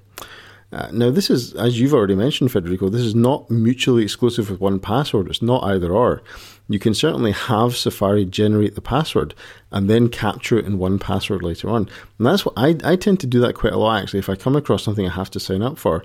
Uh, 0.72 0.88
now, 0.90 1.10
this 1.10 1.28
is, 1.28 1.52
as 1.54 1.78
you've 1.78 1.92
already 1.92 2.14
mentioned, 2.14 2.50
Federico, 2.50 2.88
this 2.88 3.02
is 3.02 3.14
not 3.14 3.50
mutually 3.50 4.02
exclusive 4.02 4.48
with 4.48 4.58
1Password. 4.58 5.28
It's 5.28 5.42
not 5.42 5.62
either 5.64 5.92
or. 5.92 6.22
You 6.66 6.78
can 6.78 6.94
certainly 6.94 7.32
have 7.32 7.76
Safari 7.76 8.24
generate 8.24 8.74
the 8.74 8.80
password 8.80 9.34
and 9.70 9.90
then 9.90 10.08
capture 10.08 10.58
it 10.58 10.64
in 10.64 10.78
1Password 10.78 11.42
later 11.42 11.68
on. 11.68 11.90
And 12.18 12.26
that's 12.26 12.46
what 12.46 12.54
I, 12.56 12.76
I 12.84 12.96
tend 12.96 13.20
to 13.20 13.26
do 13.26 13.38
that 13.40 13.54
quite 13.54 13.74
a 13.74 13.78
lot 13.78 14.02
actually. 14.02 14.20
If 14.20 14.30
I 14.30 14.36
come 14.36 14.56
across 14.56 14.82
something 14.82 15.06
I 15.06 15.10
have 15.10 15.30
to 15.32 15.40
sign 15.40 15.60
up 15.60 15.76
for, 15.76 16.04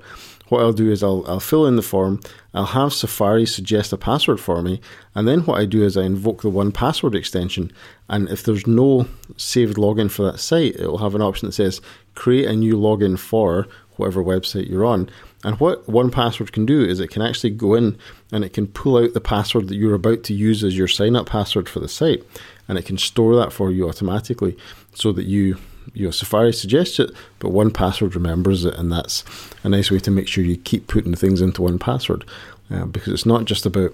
what 0.50 0.62
I'll 0.62 0.74
do 0.74 0.92
is 0.92 1.04
I'll, 1.04 1.26
I'll 1.28 1.40
fill 1.40 1.66
in 1.66 1.76
the 1.76 1.82
form, 1.82 2.20
I'll 2.54 2.66
have 2.66 2.94
Safari 2.94 3.46
suggest 3.46 3.94
a 3.94 3.98
password 3.98 4.40
for 4.40 4.62
me, 4.62 4.82
and 5.14 5.28
then 5.28 5.42
what 5.42 5.60
I 5.60 5.66
do 5.66 5.84
is 5.84 5.98
I 5.98 6.04
invoke 6.04 6.42
the 6.42 6.52
1Password 6.52 7.16
extension. 7.16 7.72
And 8.10 8.30
if 8.30 8.44
there's 8.44 8.66
no 8.66 9.08
saved 9.36 9.78
login 9.78 10.10
for 10.10 10.24
that 10.24 10.40
site, 10.40 10.76
it 10.76 10.88
will 10.88 11.00
have 11.00 11.16
an 11.16 11.22
option 11.22 11.48
that 11.48 11.54
says 11.54 11.82
create 12.16 12.48
a 12.48 12.56
new 12.56 12.76
login 12.76 13.18
for 13.20 13.68
whatever 13.98 14.24
website 14.24 14.70
you're 14.70 14.86
on. 14.86 15.10
And 15.44 15.60
what 15.60 15.86
1Password 15.88 16.52
can 16.52 16.66
do 16.66 16.84
is 16.84 17.00
it 17.00 17.10
can 17.10 17.22
actually 17.22 17.52
go 17.52 17.74
in 17.76 17.98
and 18.32 18.44
it 18.44 18.54
can 18.54 18.68
pull 18.68 18.98
out 18.98 19.14
the 19.14 19.22
password 19.22 19.68
that 19.68 19.76
you're 19.76 19.94
about 19.94 20.24
to 20.26 20.34
use 20.34 20.64
as 20.64 20.78
your 20.78 20.88
sign 20.88 21.16
up 21.16 21.28
password 21.28 21.70
for 21.70 21.80
the 21.80 21.88
site. 21.88 22.24
And 22.68 22.78
it 22.78 22.86
can 22.86 22.98
store 22.98 23.36
that 23.36 23.54
for 23.54 23.72
you 23.72 23.88
automatically 23.88 24.58
so 24.94 25.12
that 25.14 25.26
you, 25.26 25.58
you 25.94 26.06
know, 26.06 26.12
Safari 26.12 26.54
suggests 26.54 27.00
it, 27.00 27.12
but 27.40 27.52
1Password 27.52 28.14
remembers 28.14 28.66
it. 28.66 28.76
And 28.76 28.92
that's 28.92 29.24
a 29.64 29.70
nice 29.70 29.92
way 29.92 30.00
to 30.00 30.12
make 30.12 30.28
sure 30.28 30.44
you 30.44 30.58
keep 30.58 30.88
putting 30.88 31.16
things 31.16 31.42
into 31.42 31.62
1Password 31.62 32.28
uh, 32.70 32.86
because 32.86 33.14
it's 33.14 33.26
not 33.26 33.46
just 33.46 33.66
about 33.66 33.92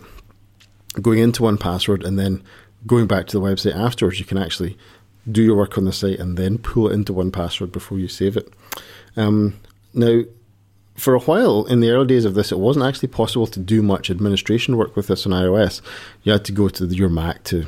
going 1.01 1.19
into 1.19 1.43
1Password 1.43 2.03
and 2.05 2.19
then 2.19 2.43
going 2.85 3.07
back 3.07 3.27
to 3.27 3.39
the 3.39 3.45
website 3.45 3.75
afterwards. 3.75 4.19
You 4.19 4.25
can 4.25 4.37
actually 4.37 4.77
do 5.31 5.41
your 5.41 5.55
work 5.55 5.77
on 5.77 5.85
the 5.85 5.93
site 5.93 6.19
and 6.19 6.37
then 6.37 6.57
pull 6.57 6.89
it 6.89 6.93
into 6.93 7.13
1Password 7.13 7.71
before 7.71 7.99
you 7.99 8.07
save 8.07 8.37
it. 8.37 8.51
Um, 9.15 9.59
now, 9.93 10.23
for 10.95 11.15
a 11.15 11.19
while 11.19 11.65
in 11.65 11.79
the 11.79 11.89
early 11.89 12.07
days 12.07 12.25
of 12.25 12.35
this, 12.35 12.51
it 12.51 12.59
wasn't 12.59 12.85
actually 12.85 13.07
possible 13.07 13.47
to 13.47 13.59
do 13.59 13.81
much 13.81 14.11
administration 14.11 14.77
work 14.77 14.95
with 14.95 15.07
this 15.07 15.25
on 15.25 15.31
iOS. 15.31 15.81
You 16.23 16.33
had 16.33 16.45
to 16.45 16.51
go 16.51 16.69
to 16.69 16.85
your 16.85 17.09
Mac 17.09 17.43
to 17.45 17.65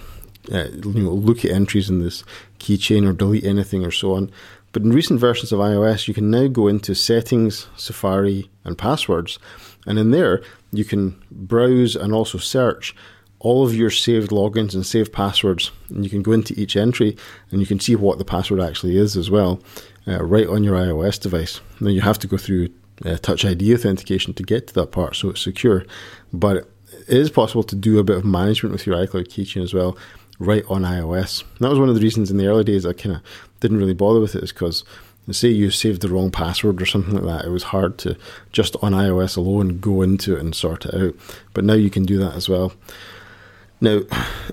uh, 0.51 0.67
you 0.69 1.03
know, 1.03 1.11
look 1.11 1.43
at 1.43 1.51
entries 1.51 1.89
in 1.89 2.03
this 2.03 2.23
keychain 2.65 3.07
or 3.07 3.13
delete 3.13 3.45
anything 3.45 3.85
or 3.85 3.91
so 3.91 4.15
on. 4.15 4.31
But 4.71 4.83
in 4.83 4.91
recent 4.91 5.19
versions 5.19 5.51
of 5.51 5.59
iOS, 5.59 6.07
you 6.07 6.13
can 6.13 6.29
now 6.29 6.47
go 6.47 6.67
into 6.67 6.95
Settings, 6.95 7.67
Safari, 7.77 8.49
and 8.63 8.77
Passwords, 8.77 9.39
and 9.85 9.97
in 9.97 10.11
there 10.11 10.43
you 10.71 10.83
can 10.83 11.15
browse 11.31 11.95
and 11.95 12.13
also 12.13 12.37
search 12.37 12.95
all 13.39 13.63
of 13.63 13.75
your 13.75 13.91
saved 13.91 14.31
logins 14.31 14.73
and 14.73 14.85
saved 14.85 15.13
passwords, 15.13 15.71
and 15.89 16.03
you 16.03 16.09
can 16.09 16.23
go 16.23 16.31
into 16.31 16.59
each 16.59 16.75
entry 16.75 17.15
and 17.51 17.61
you 17.61 17.67
can 17.67 17.79
see 17.79 17.95
what 17.95 18.17
the 18.17 18.25
password 18.25 18.59
actually 18.59 18.97
is 18.97 19.15
as 19.15 19.29
well, 19.29 19.61
uh, 20.07 20.23
right 20.23 20.47
on 20.47 20.63
your 20.63 20.75
iOS 20.75 21.19
device. 21.21 21.61
Now 21.79 21.89
you 21.89 22.01
have 22.01 22.19
to 22.19 22.27
go 22.27 22.37
through 22.37 22.69
uh, 23.05 23.17
Touch 23.17 23.45
ID 23.45 23.73
authentication 23.73 24.33
to 24.33 24.43
get 24.43 24.67
to 24.67 24.73
that 24.75 24.91
part, 24.91 25.15
so 25.15 25.29
it's 25.29 25.41
secure. 25.41 25.85
But 26.33 26.57
it 27.07 27.17
is 27.17 27.29
possible 27.29 27.63
to 27.63 27.75
do 27.75 27.99
a 27.99 28.03
bit 28.03 28.17
of 28.17 28.25
management 28.25 28.73
with 28.73 28.87
your 28.87 28.95
iCloud 28.95 29.27
keychain 29.27 29.63
as 29.63 29.73
well, 29.73 29.97
right 30.39 30.63
on 30.69 30.83
iOS. 30.83 31.41
And 31.41 31.59
that 31.59 31.69
was 31.69 31.79
one 31.79 31.89
of 31.89 31.95
the 31.95 32.01
reasons 32.01 32.31
in 32.31 32.37
the 32.37 32.47
early 32.47 32.63
days 32.63 32.85
I 32.85 32.93
kind 32.93 33.15
of 33.15 33.21
didn't 33.59 33.77
really 33.77 33.93
bother 33.93 34.19
with 34.19 34.35
it, 34.35 34.43
is 34.43 34.51
because 34.51 34.83
say 35.31 35.49
you 35.49 35.71
saved 35.71 36.01
the 36.01 36.09
wrong 36.09 36.29
password 36.29 36.81
or 36.81 36.85
something 36.85 37.15
like 37.15 37.23
that, 37.23 37.45
it 37.45 37.51
was 37.51 37.63
hard 37.63 37.97
to 37.99 38.15
just 38.51 38.75
on 38.81 38.91
iOS 38.91 39.37
alone 39.37 39.79
go 39.79 40.01
into 40.01 40.35
it 40.35 40.39
and 40.39 40.55
sort 40.55 40.85
it 40.85 40.93
out. 40.93 41.15
But 41.53 41.63
now 41.63 41.73
you 41.73 41.89
can 41.89 42.03
do 42.03 42.17
that 42.19 42.35
as 42.35 42.47
well. 42.47 42.73
Now, 43.81 43.99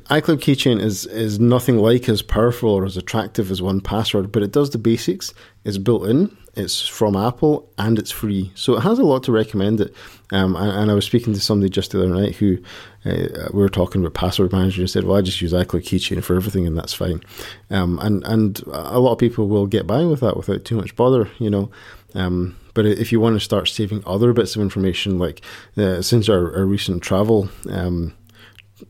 iCloud 0.09 0.39
Keychain 0.39 0.80
is, 0.80 1.07
is 1.07 1.39
nothing 1.39 1.78
like 1.78 2.09
as 2.09 2.22
powerful 2.22 2.70
or 2.70 2.85
as 2.85 2.97
attractive 2.97 3.51
as 3.51 3.61
1Password, 3.61 4.33
but 4.33 4.43
it 4.43 4.53
does 4.53 4.70
the 4.70 4.78
basics. 4.78 5.35
It's 5.64 5.78
built 5.78 6.07
in, 6.07 6.37
it's 6.55 6.86
from 6.86 7.16
Apple, 7.16 7.70
and 7.78 7.98
it's 7.98 8.11
free. 8.11 8.53
So 8.55 8.76
it 8.76 8.80
has 8.80 8.98
a 8.98 9.05
lot 9.05 9.22
to 9.24 9.32
recommend 9.32 9.80
it. 9.80 9.94
Um, 10.32 10.55
and, 10.57 10.70
and, 10.70 10.90
I 10.90 10.94
was 10.94 11.05
speaking 11.05 11.32
to 11.34 11.40
somebody 11.40 11.70
just 11.70 11.92
the 11.92 11.98
other 11.98 12.09
night 12.09 12.36
who 12.36 12.59
uh, 13.05 13.48
we 13.53 13.61
were 13.61 13.68
talking 13.68 14.00
about 14.00 14.14
password 14.14 14.53
manager 14.53 14.82
and 14.82 14.90
said, 14.90 15.05
"Well, 15.05 15.16
I 15.16 15.22
just 15.22 15.40
use 15.40 15.53
iCloud 15.53 15.84
Keychain 15.84 16.22
for 16.22 16.36
everything, 16.36 16.66
and 16.66 16.76
that's 16.76 16.94
fine." 16.94 17.22
Um, 17.70 17.98
and 18.00 18.24
and 18.24 18.62
a 18.66 18.98
lot 18.98 19.12
of 19.12 19.18
people 19.18 19.48
will 19.48 19.66
get 19.66 19.86
by 19.86 20.05
with 20.05 20.20
that 20.20 20.36
without 20.36 20.64
too 20.64 20.76
much 20.76 20.96
bother, 20.96 21.30
you 21.38 21.50
know. 21.50 21.70
Um, 22.14 22.57
but 22.74 22.86
if 22.86 23.12
you 23.12 23.20
want 23.20 23.36
to 23.36 23.40
start 23.40 23.68
saving 23.68 24.03
other 24.07 24.32
bits 24.32 24.57
of 24.57 24.62
information, 24.62 25.18
like 25.18 25.42
uh, 25.76 26.03
since 26.03 26.28
our, 26.28 26.55
our 26.57 26.64
recent 26.64 27.03
travel 27.03 27.48
um, 27.70 28.14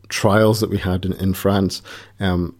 trials 0.08 0.60
that 0.60 0.70
we 0.70 0.78
had 0.78 1.04
in, 1.04 1.12
in 1.14 1.34
France. 1.34 1.82
Um, 2.20 2.56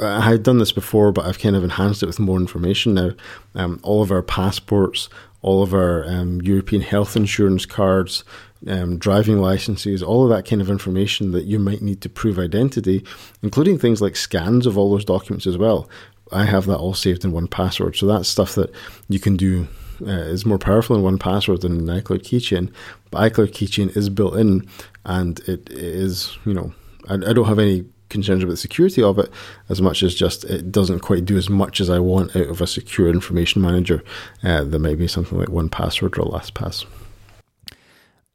I 0.00 0.20
had 0.20 0.42
done 0.42 0.58
this 0.58 0.72
before, 0.72 1.12
but 1.12 1.26
I've 1.26 1.38
kind 1.38 1.56
of 1.56 1.64
enhanced 1.64 2.02
it 2.02 2.06
with 2.06 2.18
more 2.18 2.38
information 2.38 2.94
now. 2.94 3.10
Um, 3.54 3.80
all 3.82 4.02
of 4.02 4.10
our 4.10 4.22
passports, 4.22 5.08
all 5.42 5.62
of 5.62 5.74
our 5.74 6.04
um, 6.08 6.40
European 6.40 6.82
health 6.82 7.16
insurance 7.16 7.66
cards, 7.66 8.24
um, 8.66 8.98
driving 8.98 9.38
licenses, 9.38 10.02
all 10.02 10.24
of 10.24 10.30
that 10.30 10.48
kind 10.48 10.60
of 10.60 10.70
information 10.70 11.32
that 11.32 11.44
you 11.44 11.58
might 11.58 11.82
need 11.82 12.00
to 12.02 12.08
prove 12.08 12.38
identity, 12.38 13.04
including 13.42 13.78
things 13.78 14.00
like 14.02 14.16
scans 14.16 14.66
of 14.66 14.76
all 14.76 14.90
those 14.90 15.04
documents 15.04 15.46
as 15.46 15.56
well. 15.56 15.88
I 16.32 16.44
have 16.44 16.66
that 16.66 16.78
all 16.78 16.94
saved 16.94 17.24
in 17.24 17.32
1Password. 17.32 17.96
So 17.96 18.06
that's 18.06 18.28
stuff 18.28 18.54
that 18.54 18.72
you 19.08 19.18
can 19.18 19.36
do 19.36 19.66
uh, 20.02 20.10
is 20.10 20.46
more 20.46 20.58
powerful 20.58 20.96
in 20.96 21.18
1Password 21.18 21.60
than 21.60 21.88
an 21.88 22.00
iCloud 22.02 22.22
Keychain. 22.22 22.72
But 23.10 23.32
iCloud 23.32 23.52
Keychain 23.52 23.96
is 23.96 24.08
built 24.08 24.36
in, 24.36 24.66
and 25.04 25.40
it 25.40 25.68
is 25.70 26.38
you 26.44 26.54
know 26.54 26.72
I, 27.08 27.14
I 27.14 27.32
don't 27.32 27.46
have 27.48 27.58
any 27.58 27.84
concerns 28.10 28.42
about 28.42 28.52
the 28.52 28.56
security 28.56 29.02
of 29.02 29.18
it 29.18 29.30
as 29.68 29.80
much 29.80 30.02
as 30.02 30.14
just 30.14 30.44
it 30.44 30.70
doesn't 30.70 31.00
quite 31.00 31.24
do 31.24 31.38
as 31.38 31.48
much 31.48 31.80
as 31.80 31.88
I 31.88 31.98
want 31.98 32.36
out 32.36 32.48
of 32.48 32.60
a 32.60 32.66
secure 32.66 33.08
information 33.08 33.62
manager. 33.62 34.02
Uh, 34.42 34.64
there 34.64 34.80
may 34.80 34.94
be 34.94 35.08
something 35.08 35.38
like 35.38 35.48
1Password 35.48 36.18
or 36.18 36.30
LastPass. 36.30 36.84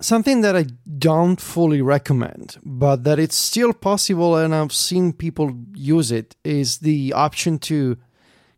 Something 0.02 0.42
that 0.42 0.58
I 0.58 0.66
don't 0.98 1.40
fully 1.40 1.82
recommend, 1.82 2.58
but 2.64 3.06
that 3.06 3.18
it's 3.18 3.38
still 3.38 3.72
possible, 3.72 4.36
and 4.36 4.54
I've 4.54 4.74
seen 4.74 5.14
people 5.14 5.56
use 5.74 6.12
it, 6.12 6.36
is 6.44 6.80
the 6.80 7.14
option 7.14 7.60
to 7.60 7.98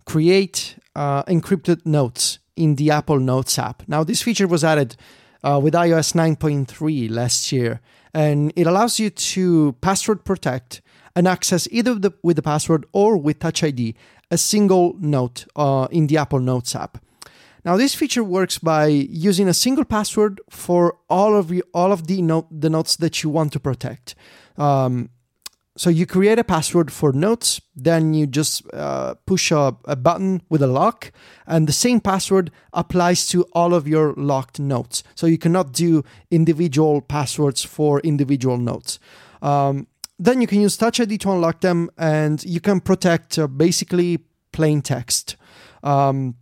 create 0.05 0.80
uh, 0.95 1.24
encrypted 1.24 1.86
notes 1.86 2.39
in 2.55 2.76
the 2.76 2.89
Apple 2.89 3.20
Notes 3.20 3.59
app. 3.59 3.84
Now, 3.88 4.03
this 4.03 4.24
feature 4.24 4.47
was 4.47 4.63
added 4.63 4.95
uh, 5.43 5.59
with 5.61 5.76
iOS 5.76 6.13
9.3 6.13 7.09
last 7.11 7.51
year, 7.51 7.82
and 8.13 8.51
it 8.55 8.65
allows 8.65 8.99
you 8.99 9.09
to 9.09 9.76
password 9.80 10.26
protect 10.26 10.82
and 11.18 11.28
access 11.28 11.68
either 11.72 11.95
the, 11.95 12.13
with 12.22 12.36
the 12.36 12.43
password 12.43 12.86
or 12.93 13.18
with 13.18 13.39
Touch 13.39 13.63
ID 13.63 13.95
a 14.30 14.38
single 14.38 14.95
note 14.99 15.47
uh, 15.55 15.88
in 15.89 16.05
the 16.05 16.18
Apple 16.18 16.39
Notes 16.39 16.76
app. 16.76 16.99
Now, 17.65 17.76
this 17.76 17.95
feature 17.95 18.24
works 18.24 18.59
by 18.59 18.86
using 18.86 19.47
a 19.47 19.53
single 19.53 19.84
password 19.84 20.39
for 20.49 20.99
all 21.09 21.36
of 21.36 21.51
all 21.74 21.91
of 21.91 22.05
the 22.05 22.22
note 22.22 22.47
the 22.51 22.70
notes 22.70 22.95
that 22.97 23.24
you 23.24 23.32
want 23.32 23.51
to 23.53 23.59
protect. 23.59 24.13
Um, 24.57 25.09
so 25.76 25.89
you 25.89 26.05
create 26.05 26.39
a 26.39 26.43
password 26.43 26.91
for 26.91 27.11
notes, 27.11 27.61
then 27.76 28.13
you 28.13 28.28
just 28.28 28.61
uh, 28.74 29.15
push 29.26 29.51
a, 29.51 29.76
a, 29.86 29.95
button 29.95 30.41
with 30.49 30.61
a 30.61 30.68
lock, 30.68 31.11
and 31.45 31.68
the 31.68 31.74
same 31.74 31.99
password 31.99 32.51
applies 32.74 33.28
to 33.30 33.43
all 33.53 33.74
of 33.74 33.88
your 33.88 34.13
locked 34.13 34.59
notes. 34.59 35.03
So 35.15 35.28
you 35.28 35.38
cannot 35.38 35.74
do 35.74 36.03
individual 36.32 37.01
passwords 37.01 37.63
for 37.63 37.99
individual 38.01 38.57
notes. 38.57 38.99
Um, 39.41 39.88
then 40.20 40.41
you 40.41 40.47
can 40.47 40.61
use 40.61 40.78
Touch 40.78 40.99
ID 40.99 41.18
to 41.20 41.32
unlock 41.32 41.61
them, 41.61 41.89
and 41.97 42.43
you 42.43 42.59
can 42.59 42.80
protect 42.82 43.38
uh, 43.38 43.47
basically 43.47 44.20
plain 44.51 44.82
text. 44.82 45.36
Um, 45.84 46.36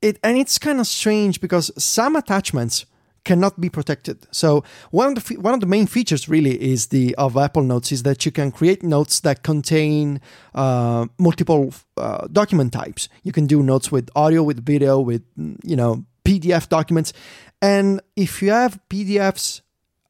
it 0.00 0.18
and 0.22 0.36
it's 0.36 0.58
kind 0.58 0.80
of 0.80 0.86
strange 0.86 1.40
because 1.40 1.70
some 1.82 2.16
attachments 2.16 2.86
cannot 3.24 3.60
be 3.60 3.68
protected. 3.68 4.26
So 4.32 4.64
one 4.90 5.16
of 5.16 5.24
the 5.24 5.36
one 5.36 5.54
of 5.54 5.60
the 5.60 5.66
main 5.66 5.86
features 5.86 6.28
really 6.28 6.60
is 6.60 6.88
the 6.88 7.14
of 7.16 7.36
Apple 7.36 7.62
Notes 7.62 7.92
is 7.92 8.02
that 8.02 8.26
you 8.26 8.32
can 8.32 8.50
create 8.50 8.82
notes 8.82 9.20
that 9.20 9.42
contain 9.42 10.20
uh, 10.54 11.06
multiple 11.18 11.72
uh, 11.96 12.26
document 12.32 12.72
types. 12.72 13.08
You 13.22 13.32
can 13.32 13.46
do 13.46 13.62
notes 13.62 13.92
with 13.92 14.10
audio, 14.16 14.42
with 14.42 14.64
video, 14.64 15.00
with 15.00 15.22
you 15.36 15.76
know 15.76 16.04
PDF 16.24 16.68
documents, 16.68 17.12
and 17.60 18.00
if 18.16 18.42
you 18.42 18.50
have 18.50 18.80
PDFs, 18.88 19.62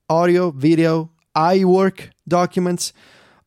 audio, 0.09 0.51
video, 0.51 1.12
iWork 1.37 2.11
documents. 2.29 2.93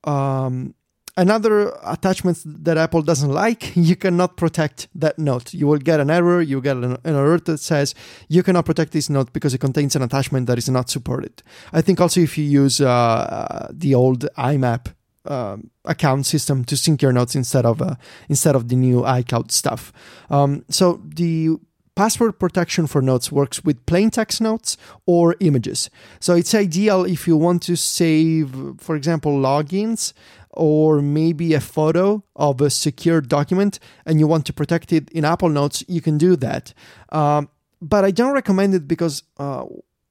Um, 0.04 0.76
another 1.18 1.74
attachment 1.84 2.42
that 2.46 2.78
Apple 2.78 3.02
doesn't 3.02 3.32
like, 3.32 3.76
you 3.76 3.96
cannot 3.96 4.38
protect 4.38 4.88
that 4.96 5.18
note. 5.18 5.54
You 5.54 5.68
will 5.68 5.80
get 5.80 6.00
an 6.00 6.10
error, 6.10 6.42
you 6.42 6.62
get 6.62 6.78
an, 6.78 6.98
an, 7.04 7.16
alert 7.16 7.46
that 7.46 7.60
says 7.60 7.96
you 8.28 8.44
cannot 8.44 8.66
protect 8.66 8.92
this 8.92 9.10
note 9.10 9.34
because 9.34 9.54
it 9.54 9.60
contains 9.60 9.96
an 9.96 10.02
attachment 10.02 10.48
that 10.48 10.58
is 10.58 10.70
not 10.70 10.90
supported. 10.90 11.42
I 11.74 11.82
think 11.82 12.02
also 12.02 12.20
if 12.20 12.38
you 12.38 12.44
use 12.44 12.82
uh, 12.82 13.70
the 13.72 13.96
old 13.96 14.28
IMAP 14.38 14.94
um, 15.26 15.72
account 15.86 16.26
system 16.26 16.64
to 16.66 16.78
sync 16.78 17.02
your 17.02 17.12
notes 17.12 17.36
instead 17.36 17.66
of 17.66 17.82
uh, 17.82 17.96
instead 18.30 18.56
of 18.56 18.68
the 18.68 18.76
new 18.76 19.02
iCloud 19.02 19.50
stuff. 19.50 19.92
Um, 20.30 20.66
so 20.70 21.02
the 21.04 21.58
password 21.96 22.40
protection 22.40 22.88
for 22.88 23.02
notes 23.02 23.32
works 23.32 23.64
with 23.64 23.86
plain 23.86 24.10
text 24.10 24.42
notes 24.42 24.78
or 25.06 25.36
images. 25.40 25.90
So 26.20 26.36
it's 26.36 26.54
ideal 26.54 27.06
if 27.06 27.28
you 27.28 27.38
want 27.38 27.64
to 27.64 27.76
save, 27.76 28.54
for 28.78 28.96
example, 28.96 29.32
logins 29.32 30.14
or 30.52 31.02
maybe 31.02 31.54
a 31.54 31.60
photo 31.60 32.24
of 32.36 32.62
a 32.62 32.70
secure 32.70 33.22
document 33.22 33.80
and 34.06 34.20
you 34.20 34.28
want 34.28 34.46
to 34.46 34.54
protect 34.54 34.94
it 34.94 35.10
in 35.12 35.26
Apple 35.26 35.50
Notes, 35.50 35.84
you 35.88 36.02
can 36.02 36.18
do 36.18 36.36
that. 36.38 36.74
Um, 37.10 37.50
but 37.82 38.06
I 38.06 38.12
don't 38.12 38.34
recommend 38.34 38.74
it 38.74 38.88
because 38.88 39.24
uh, 39.38 39.66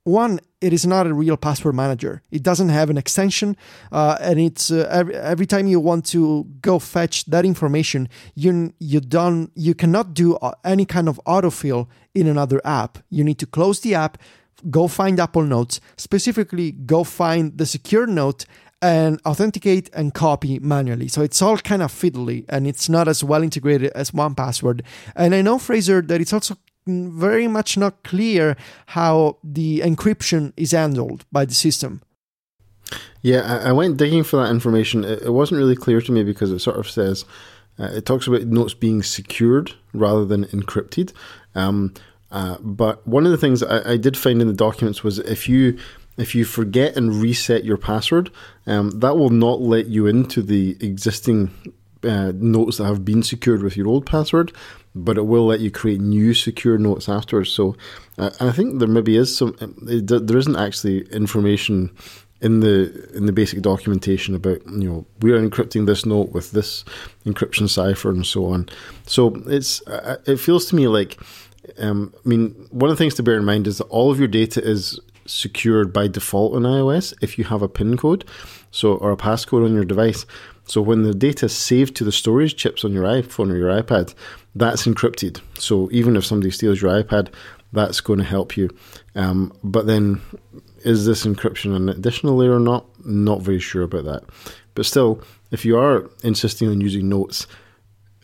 one, 0.05 0.39
it 0.61 0.73
is 0.73 0.87
not 0.87 1.07
a 1.07 1.15
real 1.15 1.37
password 1.37 1.75
manager. 1.75 2.23
It 2.31 2.43
doesn't 2.43 2.69
have 2.69 2.91
an 2.91 2.99
extension, 2.99 3.57
uh, 3.91 4.17
and 4.21 4.39
it's 4.39 4.71
uh, 4.71 4.87
every, 4.91 5.15
every 5.15 5.47
time 5.47 5.67
you 5.67 5.81
want 5.81 6.05
to 6.07 6.45
go 6.61 6.79
fetch 6.79 7.25
that 7.27 7.45
information, 7.45 8.09
you 8.35 8.73
you 8.79 9.01
don't 9.01 9.51
you 9.55 9.75
cannot 9.75 10.15
do 10.15 10.37
uh, 10.37 10.53
any 10.65 10.85
kind 10.85 11.09
of 11.09 11.21
autofill 11.27 11.89
in 12.15 12.27
another 12.27 12.61
app. 12.65 12.99
You 13.09 13.25
need 13.25 13.39
to 13.39 13.47
close 13.47 13.81
the 13.81 13.95
app, 13.95 14.19
go 14.71 14.89
find 14.89 15.19
Apple 15.19 15.43
Notes, 15.43 15.81
specifically 15.97 16.73
go 16.73 17.03
find 17.03 17.57
the 17.57 17.67
secure 17.67 18.07
note 18.07 18.45
and 18.83 19.19
authenticate 19.25 19.89
and 19.95 20.13
copy 20.13 20.59
manually. 20.59 21.09
So 21.09 21.23
it's 21.23 21.41
all 21.41 21.57
kind 21.57 21.83
of 21.83 21.91
fiddly 21.91 22.45
and 22.51 22.67
it's 22.67 22.91
not 22.91 23.09
as 23.09 23.25
well 23.25 23.43
integrated 23.43 23.91
as 23.93 24.11
1Password. 24.11 24.83
And 25.17 25.35
I 25.35 25.41
know, 25.41 25.59
Fraser, 25.59 26.03
that 26.03 26.21
it's 26.21 26.35
also 26.35 26.57
very 26.87 27.49
much 27.49 27.77
not 27.77 28.03
clear 28.03 28.57
how 28.87 29.39
the 29.43 29.81
encryption 29.81 30.53
is 30.57 30.73
handled 30.73 31.25
by 31.33 31.45
the 31.45 31.55
system. 31.55 32.03
Yeah, 33.23 33.63
I, 33.65 33.73
went 33.73 33.97
digging 33.97 34.23
for 34.23 34.37
that 34.37 34.51
information. 34.51 35.03
It, 35.05 35.33
wasn't 35.33 35.59
really 35.59 35.77
clear 35.77 36.03
to 36.03 36.13
me 36.13 36.23
because 36.23 36.53
it 36.53 36.59
sort 36.59 36.77
of 36.77 36.91
says 36.91 37.25
uh, 37.79 37.85
it 37.85 38.05
talks 38.05 38.27
about 38.27 38.43
notes 38.43 38.75
being 38.75 39.03
secured 39.03 39.73
rather 39.95 40.27
than 40.27 40.45
encrypted. 40.47 41.13
Um, 41.55 41.95
uh, 42.31 42.59
but 42.61 43.07
one 43.07 43.25
of 43.25 43.33
the 43.33 43.39
things 43.39 43.63
I, 43.63 43.93
I, 43.93 43.97
did 43.97 44.19
find 44.19 44.43
in 44.43 44.49
the 44.49 44.55
documents 44.55 45.03
was 45.03 45.19
if 45.21 45.49
you 45.49 45.79
if 46.19 46.35
you 46.35 46.45
forget 46.45 46.97
and 46.97 47.15
reset 47.15 47.65
your 47.65 47.79
password, 47.79 48.31
um, 48.67 48.91
that 49.01 49.17
will 49.17 49.31
not 49.31 49.61
let 49.61 49.87
you 49.87 50.07
into 50.07 50.43
the 50.43 50.77
existing 50.81 51.51
uh, 52.05 52.33
notes 52.35 52.77
that 52.77 52.85
have 52.85 53.05
been 53.05 53.23
secured 53.23 53.63
with 53.63 53.77
your 53.77 53.89
old 53.89 54.05
password 54.05 54.53
but 54.95 55.19
it 55.19 55.27
will 55.27 55.47
let 55.47 55.61
you 55.61 55.71
create 55.71 56.01
new 56.01 56.35
secure 56.35 56.79
notes 56.79 57.09
afterwards. 57.09 57.51
So 57.51 57.77
I 58.19 58.53
think 58.53 58.79
there 58.79 58.89
maybe 58.89 59.17
is 59.17 59.37
some. 59.37 59.57
there 59.83 60.39
isn't 60.39 60.57
actually 60.57 61.03
information 61.13 61.91
in 62.41 62.61
the 62.61 63.11
in 63.15 63.27
the 63.27 63.33
basic 63.33 63.63
documentation 63.63 64.35
about 64.35 64.65
you 64.67 64.89
know 64.89 65.07
we 65.21 65.33
are 65.33 65.41
encrypting 65.41 65.87
this 65.87 66.05
note 66.05 66.31
with 66.33 66.51
this 66.53 66.85
encryption 67.25 67.69
cipher 67.69 68.11
and 68.11 68.27
so 68.27 68.47
on. 68.47 68.69
So 69.07 69.35
it's 69.47 69.83
it 70.27 70.39
feels 70.39 70.67
to 70.67 70.77
me 70.77 70.89
like. 70.89 71.19
Um, 71.79 72.13
I 72.15 72.29
mean, 72.29 72.51
one 72.73 72.91
of 72.91 72.97
the 72.99 73.03
things 73.03 73.15
to 73.15 73.23
bear 73.23 73.39
in 73.39 73.45
mind 73.47 73.67
is 73.67 73.79
that 73.79 73.85
all 73.85 74.11
of 74.11 74.19
your 74.19 74.29
data 74.29 74.63
is 74.63 75.01
secured 75.25 75.95
by 75.95 76.07
default 76.09 76.55
on 76.55 76.65
iOS 76.65 77.15
if 77.23 77.39
you 77.39 77.45
have 77.45 77.63
a 77.63 77.71
PIN 77.71 77.97
code, 77.97 78.27
so 78.71 78.97
or 78.97 79.13
a 79.13 79.17
passcode 79.17 79.65
on 79.65 79.73
your 79.73 79.87
device. 79.87 80.27
So 80.67 80.83
when 80.83 81.03
the 81.03 81.15
data 81.15 81.47
is 81.47 81.55
saved 81.55 81.97
to 81.97 82.05
the 82.05 82.13
storage 82.13 82.57
chips 82.57 82.85
on 82.85 82.93
your 82.93 83.05
iPhone 83.05 83.51
or 83.51 83.57
your 83.57 83.71
iPad, 83.71 84.15
that's 84.55 84.87
encrypted. 84.87 85.41
So 85.59 85.89
even 85.93 86.17
if 86.17 86.25
somebody 86.25 86.51
steals 86.51 86.81
your 86.81 87.03
iPad, 87.03 87.33
that's 87.73 88.01
going 88.01 88.21
to 88.21 88.25
help 88.25 88.57
you. 88.57 88.71
Um, 89.15 89.53
but 89.65 89.87
then, 89.87 90.21
is 90.85 91.07
this 91.07 91.27
encryption 91.27 91.75
an 91.75 91.89
additional 91.89 92.37
layer 92.37 92.55
or 92.55 92.61
not? 92.61 92.87
Not 93.05 93.43
very 93.43 93.59
sure 93.59 93.83
about 93.83 94.05
that. 94.05 94.25
But 94.75 94.87
still, 94.87 95.23
if 95.51 95.65
you 95.65 95.77
are 95.79 96.09
insisting 96.23 96.69
on 96.69 96.81
using 96.81 97.09
notes, 97.09 97.47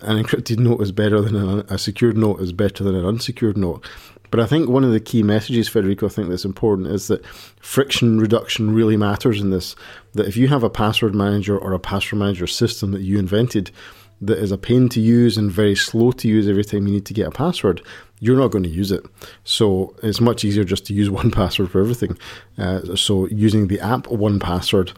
an 0.02 0.22
encrypted 0.22 0.58
note 0.60 0.80
is 0.80 0.92
better 0.92 1.20
than 1.20 1.36
a, 1.36 1.58
a 1.68 1.78
secured 1.78 2.16
note 2.16 2.40
is 2.40 2.52
better 2.52 2.84
than 2.84 2.94
an 2.94 3.04
unsecured 3.04 3.56
note. 3.56 3.84
But 4.30 4.40
I 4.40 4.46
think 4.46 4.68
one 4.68 4.84
of 4.84 4.92
the 4.92 5.00
key 5.00 5.24
messages, 5.24 5.68
Federico, 5.68 6.06
I 6.06 6.08
think 6.08 6.28
that's 6.28 6.44
important 6.44 6.88
is 6.88 7.08
that 7.08 7.26
friction 7.26 8.20
reduction 8.20 8.72
really 8.72 8.96
matters 8.96 9.40
in 9.40 9.50
this. 9.50 9.74
That 10.12 10.28
if 10.28 10.36
you 10.36 10.46
have 10.48 10.62
a 10.62 10.70
password 10.70 11.16
manager 11.16 11.58
or 11.58 11.72
a 11.72 11.80
password 11.80 12.20
manager 12.20 12.46
system 12.46 12.92
that 12.92 13.02
you 13.02 13.18
invented, 13.18 13.72
that 14.20 14.38
is 14.38 14.52
a 14.52 14.58
pain 14.58 14.88
to 14.90 15.00
use 15.00 15.36
and 15.36 15.50
very 15.50 15.74
slow 15.74 16.12
to 16.12 16.28
use 16.28 16.48
every 16.48 16.64
time 16.64 16.86
you 16.86 16.92
need 16.92 17.06
to 17.06 17.14
get 17.14 17.28
a 17.28 17.30
password, 17.30 17.82
you're 18.20 18.36
not 18.36 18.50
going 18.50 18.64
to 18.64 18.70
use 18.70 18.92
it. 18.92 19.04
So 19.44 19.94
it's 20.02 20.20
much 20.20 20.44
easier 20.44 20.64
just 20.64 20.86
to 20.86 20.94
use 20.94 21.08
1Password 21.10 21.70
for 21.70 21.80
everything. 21.80 22.18
Uh, 22.58 22.96
so 22.96 23.26
using 23.28 23.68
the 23.68 23.80
app 23.80 24.04
1Password 24.04 24.92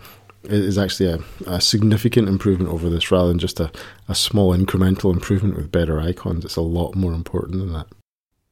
is 0.44 0.76
actually 0.76 1.08
a, 1.08 1.18
a, 1.46 1.60
significant 1.60 2.28
improvement 2.28 2.68
over 2.68 2.90
this 2.90 3.12
rather 3.12 3.28
than 3.28 3.38
just 3.38 3.60
a, 3.60 3.70
a 4.08 4.14
small 4.14 4.56
incremental 4.56 5.12
improvement 5.12 5.56
with 5.56 5.70
better 5.70 6.00
icons. 6.00 6.44
It's 6.44 6.56
a 6.56 6.62
lot 6.62 6.96
more 6.96 7.12
important 7.12 7.58
than 7.60 7.72
that. 7.72 7.86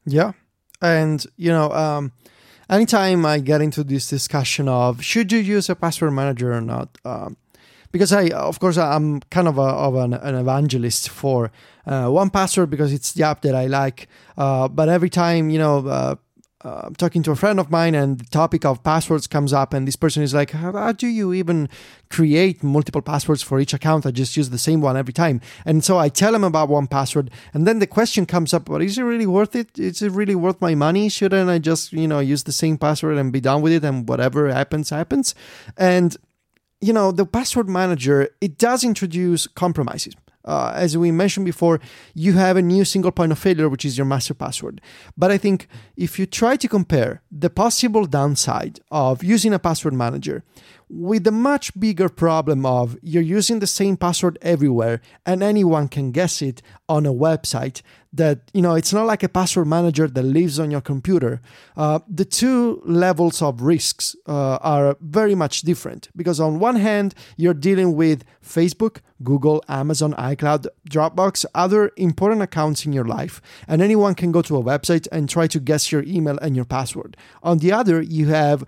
Yeah. 0.05 0.31
And, 0.81 1.25
you 1.35 1.51
know, 1.51 1.69
um, 1.73 2.13
anytime 2.69 3.25
I 3.25 3.39
get 3.39 3.61
into 3.61 3.83
this 3.83 4.07
discussion 4.07 4.69
of 4.69 5.03
should 5.03 5.33
you 5.33 5.39
use 5.39 5.69
a 5.69 5.75
password 5.75 6.13
manager 6.13 6.53
or 6.53 6.61
not, 6.61 6.97
um, 7.03 7.35
because 7.91 8.11
I, 8.13 8.29
of 8.29 8.59
course, 8.59 8.77
I'm 8.77 9.19
kind 9.29 9.47
of, 9.47 9.57
a, 9.57 9.61
of 9.61 9.95
an, 9.95 10.13
an, 10.13 10.35
evangelist 10.35 11.09
for 11.09 11.51
uh, 11.85 12.05
1Password 12.05 12.69
because 12.69 12.93
it's 12.93 13.13
the 13.13 13.23
app 13.23 13.41
that 13.41 13.55
I 13.55 13.67
like. 13.67 14.07
Uh, 14.37 14.67
but 14.67 14.89
every 14.89 15.09
time, 15.09 15.49
you 15.49 15.59
know, 15.59 15.87
uh, 15.87 16.15
uh, 16.63 16.81
I'm 16.85 16.95
talking 16.95 17.23
to 17.23 17.31
a 17.31 17.35
friend 17.35 17.59
of 17.59 17.71
mine 17.71 17.95
and 17.95 18.19
the 18.19 18.25
topic 18.25 18.65
of 18.65 18.83
passwords 18.83 19.25
comes 19.25 19.51
up 19.51 19.73
and 19.73 19.87
this 19.87 19.95
person 19.95 20.21
is 20.21 20.33
like 20.33 20.51
how, 20.51 20.91
do 20.91 21.07
you 21.07 21.33
even 21.33 21.69
create 22.09 22.61
multiple 22.61 23.01
passwords 23.01 23.41
for 23.41 23.59
each 23.59 23.73
account? 23.73 24.05
I 24.05 24.11
just 24.11 24.37
use 24.37 24.49
the 24.49 24.57
same 24.57 24.81
one 24.81 24.95
every 24.95 25.13
time. 25.13 25.41
And 25.65 25.83
so 25.83 25.97
i 25.97 26.09
tell 26.09 26.35
him 26.35 26.43
about 26.43 26.69
1Password 26.69 27.29
and 27.53 27.65
then 27.65 27.79
the 27.79 27.87
question 27.87 28.25
comes 28.25 28.53
up 28.53 28.65
but 28.65 28.81
is 28.81 28.97
it 28.97 29.03
really 29.03 29.25
worth 29.25 29.55
it? 29.55 29.79
Is 29.79 30.01
it 30.01 30.11
really 30.11 30.35
worth 30.35 30.61
my 30.61 30.75
money? 30.75 31.09
Shouldn't 31.09 31.49
i 31.49 31.57
just 31.57 31.93
you 31.93 32.07
know 32.07 32.19
use 32.19 32.43
the 32.43 32.51
same 32.51 32.77
password 32.77 33.17
and 33.17 33.33
be 33.33 33.41
done 33.41 33.61
with 33.61 33.73
it 33.73 33.83
and 33.83 34.07
whatever 34.07 34.47
happens 34.49 34.91
happens? 34.91 35.33
And 35.77 36.15
you 36.81 36.93
know, 36.93 37.11
the 37.11 37.25
password 37.25 37.69
manager, 37.69 38.29
it 38.41 38.57
does 38.57 38.83
introduce 38.83 39.47
compromises. 39.47 40.15
Uh, 40.43 40.71
as 40.73 40.97
we 40.97 41.11
mentioned 41.11 41.45
before, 41.45 41.79
you 42.15 42.33
have 42.33 42.57
a 42.57 42.61
new 42.61 42.83
single 42.83 43.11
point 43.11 43.31
of 43.31 43.37
failure, 43.37 43.69
which 43.69 43.85
is 43.85 43.97
your 43.97 44.05
master 44.05 44.33
password. 44.33 44.81
But 45.15 45.29
I 45.29 45.37
think 45.37 45.67
if 45.95 46.17
you 46.17 46.25
try 46.25 46.55
to 46.55 46.67
compare 46.67 47.21
the 47.31 47.49
possible 47.49 48.05
downside 48.05 48.79
of 48.89 49.23
using 49.23 49.53
a 49.53 49.59
password 49.59 49.93
manager 49.93 50.43
with 50.93 51.23
the 51.23 51.31
much 51.31 51.77
bigger 51.79 52.09
problem 52.09 52.65
of 52.65 52.97
you're 53.01 53.23
using 53.23 53.59
the 53.59 53.67
same 53.67 53.95
password 53.95 54.37
everywhere 54.41 54.99
and 55.25 55.41
anyone 55.41 55.87
can 55.87 56.11
guess 56.11 56.41
it 56.41 56.61
on 56.89 57.05
a 57.05 57.13
website 57.13 57.81
that 58.11 58.51
you 58.53 58.61
know 58.61 58.75
it's 58.75 58.91
not 58.91 59.05
like 59.05 59.23
a 59.23 59.29
password 59.29 59.67
manager 59.67 60.05
that 60.05 60.23
lives 60.23 60.59
on 60.59 60.69
your 60.69 60.81
computer. 60.81 61.41
Uh, 61.77 61.99
the 62.09 62.25
two 62.25 62.81
levels 62.83 63.41
of 63.41 63.61
risks 63.61 64.17
uh, 64.27 64.57
are 64.57 64.97
very 64.99 65.33
much 65.33 65.61
different 65.61 66.09
because 66.13 66.41
on 66.41 66.59
one 66.59 66.75
hand 66.75 67.15
you're 67.37 67.53
dealing 67.53 67.95
with 67.95 68.25
facebook 68.43 68.97
google 69.23 69.63
amazon 69.69 70.13
icloud 70.15 70.65
dropbox 70.89 71.45
other 71.55 71.91
important 71.95 72.41
accounts 72.41 72.85
in 72.85 72.91
your 72.91 73.05
life 73.05 73.39
and 73.67 73.81
anyone 73.81 74.15
can 74.15 74.31
go 74.31 74.41
to 74.41 74.57
a 74.57 74.63
website 74.63 75.07
and 75.11 75.29
try 75.29 75.47
to 75.47 75.59
guess 75.59 75.91
your 75.91 76.03
email 76.03 76.37
and 76.39 76.55
your 76.55 76.65
password. 76.65 77.15
On 77.43 77.59
the 77.59 77.71
other 77.71 78.01
you 78.01 78.27
have 78.27 78.65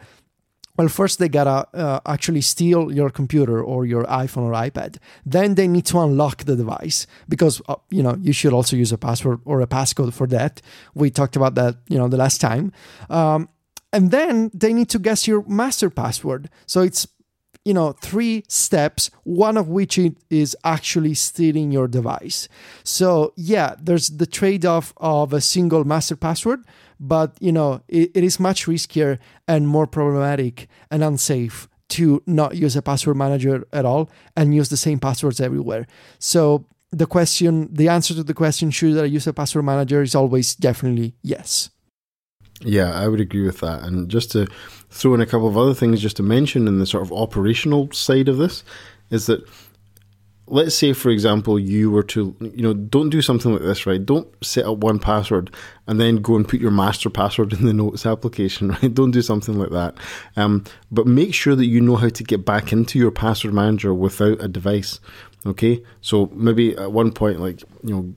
well, 0.78 0.88
first 0.88 1.19
they 1.19 1.30
gotta 1.30 1.67
uh, 1.74 1.99
actually 2.05 2.41
steal 2.41 2.91
your 2.91 3.09
computer 3.09 3.63
or 3.63 3.86
your 3.86 4.05
iPhone 4.05 4.43
or 4.43 4.53
iPad. 4.53 4.97
Then 5.26 5.55
they 5.55 5.67
need 5.67 5.86
to 5.88 5.99
unlock 5.99 6.45
the 6.45 6.55
device 6.55 7.05
because 7.30 7.61
uh, 7.67 7.76
you 7.89 8.01
know 8.01 8.17
you 8.19 8.34
should 8.34 8.53
also 8.53 8.76
use 8.76 8.91
a 8.91 8.97
password 8.97 9.39
or 9.45 9.61
a 9.61 9.67
passcode 9.67 10.13
for 10.13 10.28
that. 10.28 10.61
We 10.95 11.11
talked 11.11 11.36
about 11.36 11.55
that 11.55 11.78
you 11.89 11.97
know 11.97 12.07
the 12.07 12.17
last 12.17 12.41
time. 12.41 12.71
Um, 13.09 13.49
and 13.91 14.09
then 14.09 14.49
they 14.53 14.74
need 14.74 14.89
to 14.89 14.99
guess 14.99 15.28
your 15.28 15.45
master 15.47 15.91
password. 15.91 16.49
So 16.65 16.82
it's 16.82 17.07
you 17.65 17.74
know 17.74 17.93
three 17.93 18.43
steps 18.47 19.09
one 19.24 19.57
of 19.57 19.69
which 19.69 19.99
is 20.30 20.55
actually 20.63 21.13
stealing 21.13 21.71
your 21.71 21.88
device 21.88 22.49
so 22.84 23.34
yeah 23.38 23.76
there's 23.82 24.09
the 24.09 24.26
trade-off 24.26 24.93
of 24.97 25.32
a 25.32 25.39
single 25.39 25.86
master 25.86 26.15
password 26.15 26.59
but 26.99 27.35
you 27.39 27.51
know 27.51 27.81
it, 27.87 28.11
it 28.13 28.23
is 28.23 28.39
much 28.39 28.65
riskier 28.65 29.19
and 29.47 29.67
more 29.67 29.87
problematic 29.87 30.67
and 30.91 31.03
unsafe 31.03 31.67
to 31.89 32.23
not 32.25 32.55
use 32.55 32.75
a 32.75 32.81
password 32.81 33.17
manager 33.17 33.67
at 33.71 33.85
all 33.85 34.09
and 34.35 34.55
use 34.55 34.69
the 34.69 34.77
same 34.77 34.99
passwords 34.99 35.39
everywhere. 35.39 35.85
So 36.17 36.65
the 36.91 37.05
question 37.05 37.69
the 37.71 37.89
answer 37.89 38.13
to 38.13 38.23
the 38.23 38.33
question 38.35 38.69
should 38.69 38.97
i 38.97 39.05
use 39.05 39.25
a 39.25 39.33
password 39.33 39.65
manager 39.65 40.03
is 40.03 40.13
always 40.13 40.55
definitely 40.55 41.15
yes. 41.23 41.71
Yeah 42.61 42.91
i 42.93 43.07
would 43.07 43.19
agree 43.19 43.45
with 43.45 43.59
that. 43.61 43.83
And 43.83 44.09
just 44.09 44.31
to 44.31 44.47
throw 44.89 45.13
in 45.15 45.21
a 45.21 45.25
couple 45.25 45.47
of 45.47 45.57
other 45.57 45.73
things 45.73 46.01
just 46.01 46.17
to 46.17 46.23
mention 46.23 46.67
in 46.67 46.79
the 46.79 46.85
sort 46.85 47.03
of 47.03 47.11
operational 47.11 47.91
side 47.91 48.29
of 48.29 48.37
this 48.37 48.63
is 49.09 49.25
that 49.25 49.43
let's 50.47 50.75
say 50.75 50.91
for 50.91 51.09
example 51.09 51.57
you 51.57 51.89
were 51.89 52.03
to 52.03 52.35
you 52.41 52.61
know 52.61 52.73
don't 52.73 53.09
do 53.09 53.21
something 53.21 53.53
like 53.53 53.61
this 53.61 53.85
right? 53.85 54.05
Don't 54.05 54.27
set 54.43 54.65
up 54.65 54.79
1Password 54.79 55.53
and 55.87 55.99
then 55.99 56.17
go 56.17 56.35
and 56.35 56.47
put 56.47 56.59
your 56.59 56.71
master 56.71 57.09
password 57.09 57.53
in 57.53 57.65
the 57.65 57.73
notes 57.81 58.05
application 58.05 58.69
right? 58.69 58.93
Don't 58.93 59.11
do 59.11 59.21
something 59.21 59.57
like 59.57 59.71
that. 59.71 59.95
Um, 60.35 60.63
but 60.91 61.07
make 61.07 61.33
sure 61.33 61.55
that 61.55 61.65
you 61.65 61.81
know 61.81 61.95
how 61.95 62.09
to 62.09 62.23
get 62.23 62.45
back 62.45 62.73
into 62.73 62.99
your 62.99 63.11
password 63.11 63.53
manager 63.53 63.93
without 63.93 64.43
a 64.43 64.47
device 64.47 64.99
okay? 65.45 65.83
So 66.01 66.29
maybe 66.33 66.75
at 66.77 66.91
one 66.91 67.11
point 67.11 67.39
like 67.39 67.61
you 67.83 67.95
know 67.95 68.13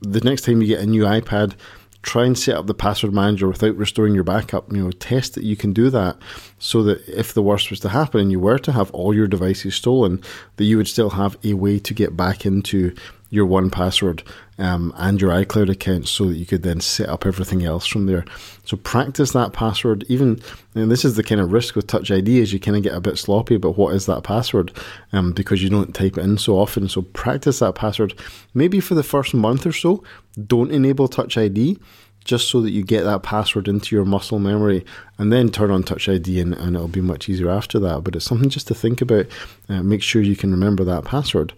the 0.00 0.20
next 0.20 0.42
time 0.42 0.60
you 0.60 0.68
get 0.68 0.80
a 0.80 0.86
new 0.86 1.04
ipad 1.04 1.54
try 2.02 2.24
and 2.24 2.36
set 2.36 2.56
up 2.56 2.66
the 2.66 2.74
password 2.74 3.12
manager 3.12 3.48
without 3.48 3.76
restoring 3.76 4.14
your 4.14 4.24
backup. 4.24 4.70
You 4.72 4.84
know, 4.84 4.90
test 4.90 5.34
that 5.34 5.44
you 5.44 5.56
can 5.56 5.72
do 5.72 5.88
that 5.90 6.16
so 6.58 6.82
that 6.82 7.06
if 7.08 7.32
the 7.32 7.42
worst 7.42 7.70
was 7.70 7.80
to 7.80 7.88
happen 7.88 8.20
and 8.20 8.32
you 8.32 8.40
were 8.40 8.58
to 8.58 8.72
have 8.72 8.90
all 8.90 9.14
your 9.14 9.28
devices 9.28 9.74
stolen, 9.74 10.20
that 10.56 10.64
you 10.64 10.76
would 10.76 10.88
still 10.88 11.10
have 11.10 11.36
a 11.44 11.54
way 11.54 11.78
to 11.78 11.94
get 11.94 12.16
back 12.16 12.44
into 12.44 12.94
your 13.32 13.46
1Password 13.46 14.22
um, 14.58 14.92
and 14.98 15.18
your 15.18 15.30
iCloud 15.30 15.70
account 15.70 16.06
so 16.06 16.26
that 16.26 16.36
you 16.36 16.44
could 16.44 16.62
then 16.62 16.80
set 16.80 17.08
up 17.08 17.24
everything 17.24 17.64
else 17.64 17.86
from 17.86 18.04
there. 18.04 18.26
So 18.66 18.76
practice 18.76 19.32
that 19.32 19.54
password. 19.54 20.04
Even 20.08 20.38
and 20.74 20.90
this 20.90 21.02
is 21.02 21.16
the 21.16 21.22
kind 21.22 21.40
of 21.40 21.50
risk 21.50 21.74
with 21.74 21.86
Touch 21.86 22.10
ID 22.10 22.40
is 22.40 22.52
you 22.52 22.60
kind 22.60 22.76
of 22.76 22.82
get 22.82 22.94
a 22.94 23.00
bit 23.00 23.16
sloppy 23.16 23.54
about 23.54 23.78
what 23.78 23.94
is 23.94 24.04
that 24.04 24.22
password 24.22 24.70
um, 25.14 25.32
because 25.32 25.62
you 25.62 25.70
don't 25.70 25.94
type 25.94 26.18
it 26.18 26.24
in 26.24 26.36
so 26.36 26.58
often. 26.58 26.90
So 26.90 27.00
practice 27.00 27.60
that 27.60 27.74
password. 27.74 28.12
Maybe 28.52 28.80
for 28.80 28.94
the 28.94 29.02
first 29.02 29.32
month 29.32 29.64
or 29.64 29.72
so, 29.72 30.04
don't 30.46 30.70
enable 30.70 31.08
Touch 31.08 31.38
ID 31.38 31.78
just 32.24 32.50
so 32.50 32.60
that 32.60 32.70
you 32.70 32.84
get 32.84 33.04
that 33.04 33.22
password 33.22 33.66
into 33.66 33.96
your 33.96 34.04
muscle 34.04 34.38
memory 34.38 34.84
and 35.18 35.32
then 35.32 35.48
turn 35.48 35.72
on 35.72 35.82
touch 35.82 36.08
id 36.08 36.38
and, 36.38 36.54
and, 36.54 36.76
it'll 36.76 36.86
be 36.86 37.00
much 37.00 37.28
easier 37.28 37.50
after 37.50 37.80
that 37.80 38.04
but 38.04 38.14
it's 38.14 38.24
something 38.24 38.48
just 38.48 38.68
to 38.68 38.74
think 38.76 39.00
about 39.00 39.26
uh, 39.68 39.82
make 39.82 40.02
sure 40.02 40.22
you 40.22 40.36
can 40.36 40.52
remember 40.52 40.84
that 40.84 41.04
password 41.04 41.52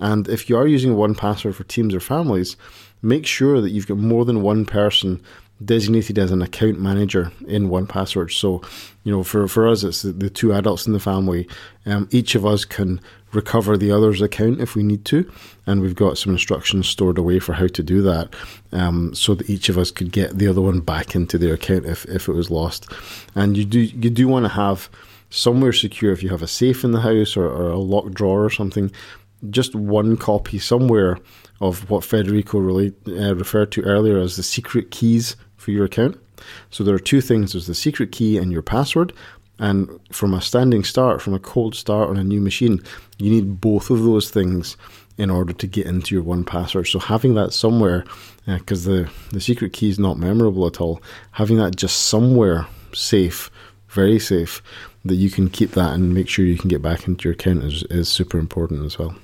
and 0.00 0.28
if 0.28 0.48
you 0.48 0.56
are 0.56 0.66
using 0.66 0.94
1Password 0.94 1.54
for 1.54 1.64
teams 1.64 1.94
or 1.94 2.00
families, 2.00 2.56
make 3.02 3.26
sure 3.26 3.60
that 3.60 3.70
you've 3.70 3.86
got 3.86 3.98
more 3.98 4.24
than 4.24 4.42
one 4.42 4.64
person 4.64 5.22
designated 5.62 6.18
as 6.18 6.30
an 6.30 6.40
account 6.40 6.80
manager 6.80 7.30
in 7.46 7.68
1Password. 7.68 8.32
So, 8.32 8.62
you 9.04 9.12
know, 9.12 9.22
for, 9.22 9.46
for 9.46 9.68
us, 9.68 9.84
it's 9.84 10.02
the, 10.02 10.30
two 10.30 10.52
adults 10.54 10.86
in 10.86 10.92
the 10.92 11.00
family. 11.00 11.46
Um, 11.84 12.08
each 12.10 12.34
of 12.34 12.46
us 12.46 12.64
can 12.64 13.00
recover 13.32 13.76
the 13.76 13.92
other's 13.92 14.22
account 14.22 14.60
if 14.60 14.74
we 14.74 14.82
need 14.82 15.04
to, 15.04 15.30
and 15.66 15.80
we've 15.80 15.94
got 15.94 16.18
some 16.18 16.32
instructions 16.32 16.88
stored 16.88 17.18
away 17.18 17.38
for 17.38 17.52
how 17.52 17.66
to 17.68 17.82
do 17.82 18.02
that, 18.02 18.34
um, 18.72 19.14
so 19.14 19.34
that 19.34 19.48
each 19.48 19.68
of 19.68 19.78
us 19.78 19.90
could 19.90 20.12
get 20.12 20.38
the 20.38 20.48
other 20.48 20.62
one 20.62 20.80
back 20.80 21.14
into 21.14 21.38
their 21.38 21.54
account 21.54 21.84
if, 21.84 22.04
if 22.06 22.28
it 22.28 22.32
was 22.32 22.50
lost. 22.50 22.90
And 23.34 23.56
you 23.56 23.64
do 23.64 23.80
you 23.80 24.10
do 24.10 24.26
want 24.26 24.46
to 24.46 24.50
have 24.50 24.88
somewhere 25.30 25.72
secure 25.72 26.12
if 26.12 26.22
you 26.24 26.28
have 26.28 26.42
a 26.42 26.48
safe 26.48 26.82
in 26.82 26.90
the 26.90 27.00
house 27.00 27.36
or, 27.36 27.46
or 27.46 27.70
a 27.70 27.78
locked 27.78 28.14
drawer 28.14 28.44
or 28.44 28.50
something 28.50 28.90
just 29.48 29.74
one 29.74 30.16
copy 30.16 30.58
somewhere 30.58 31.18
of 31.60 31.88
what 31.90 32.04
Federico 32.04 32.58
uh, 32.58 33.34
referred 33.34 33.72
to 33.72 33.82
earlier 33.82 34.18
as 34.18 34.36
the 34.36 34.42
secret 34.42 34.90
keys 34.90 35.36
for 35.56 35.70
your 35.70 35.84
account. 35.84 36.18
So 36.70 36.84
there 36.84 36.94
are 36.94 37.00
two 37.00 37.20
things 37.20 37.52
there's 37.52 37.66
the 37.66 37.74
secret 37.74 38.12
key 38.12 38.38
and 38.38 38.52
your 38.52 38.62
password. 38.62 39.12
And 39.58 40.00
from 40.10 40.32
a 40.32 40.40
standing 40.40 40.84
start, 40.84 41.20
from 41.20 41.34
a 41.34 41.38
cold 41.38 41.74
start 41.74 42.08
on 42.08 42.16
a 42.16 42.24
new 42.24 42.40
machine, 42.40 42.82
you 43.18 43.30
need 43.30 43.60
both 43.60 43.90
of 43.90 44.02
those 44.02 44.30
things 44.30 44.76
in 45.18 45.28
order 45.28 45.52
to 45.52 45.66
get 45.66 45.86
into 45.86 46.14
your 46.14 46.24
1Password. 46.24 46.90
So 46.90 46.98
having 46.98 47.34
that 47.34 47.52
somewhere, 47.52 48.06
because 48.46 48.88
uh, 48.88 48.90
the, 48.90 49.10
the 49.32 49.40
secret 49.40 49.74
key 49.74 49.90
is 49.90 49.98
not 49.98 50.16
memorable 50.16 50.66
at 50.66 50.80
all, 50.80 51.02
having 51.32 51.58
that 51.58 51.76
just 51.76 52.06
somewhere 52.06 52.66
safe, 52.94 53.50
very 53.90 54.18
safe, 54.18 54.62
that 55.04 55.16
you 55.16 55.28
can 55.28 55.50
keep 55.50 55.72
that 55.72 55.92
and 55.92 56.14
make 56.14 56.28
sure 56.28 56.46
you 56.46 56.56
can 56.56 56.68
get 56.68 56.80
back 56.80 57.06
into 57.06 57.24
your 57.24 57.34
account 57.34 57.62
is, 57.64 57.82
is 57.90 58.08
super 58.08 58.38
important 58.38 58.86
as 58.86 58.98
well 58.98 59.14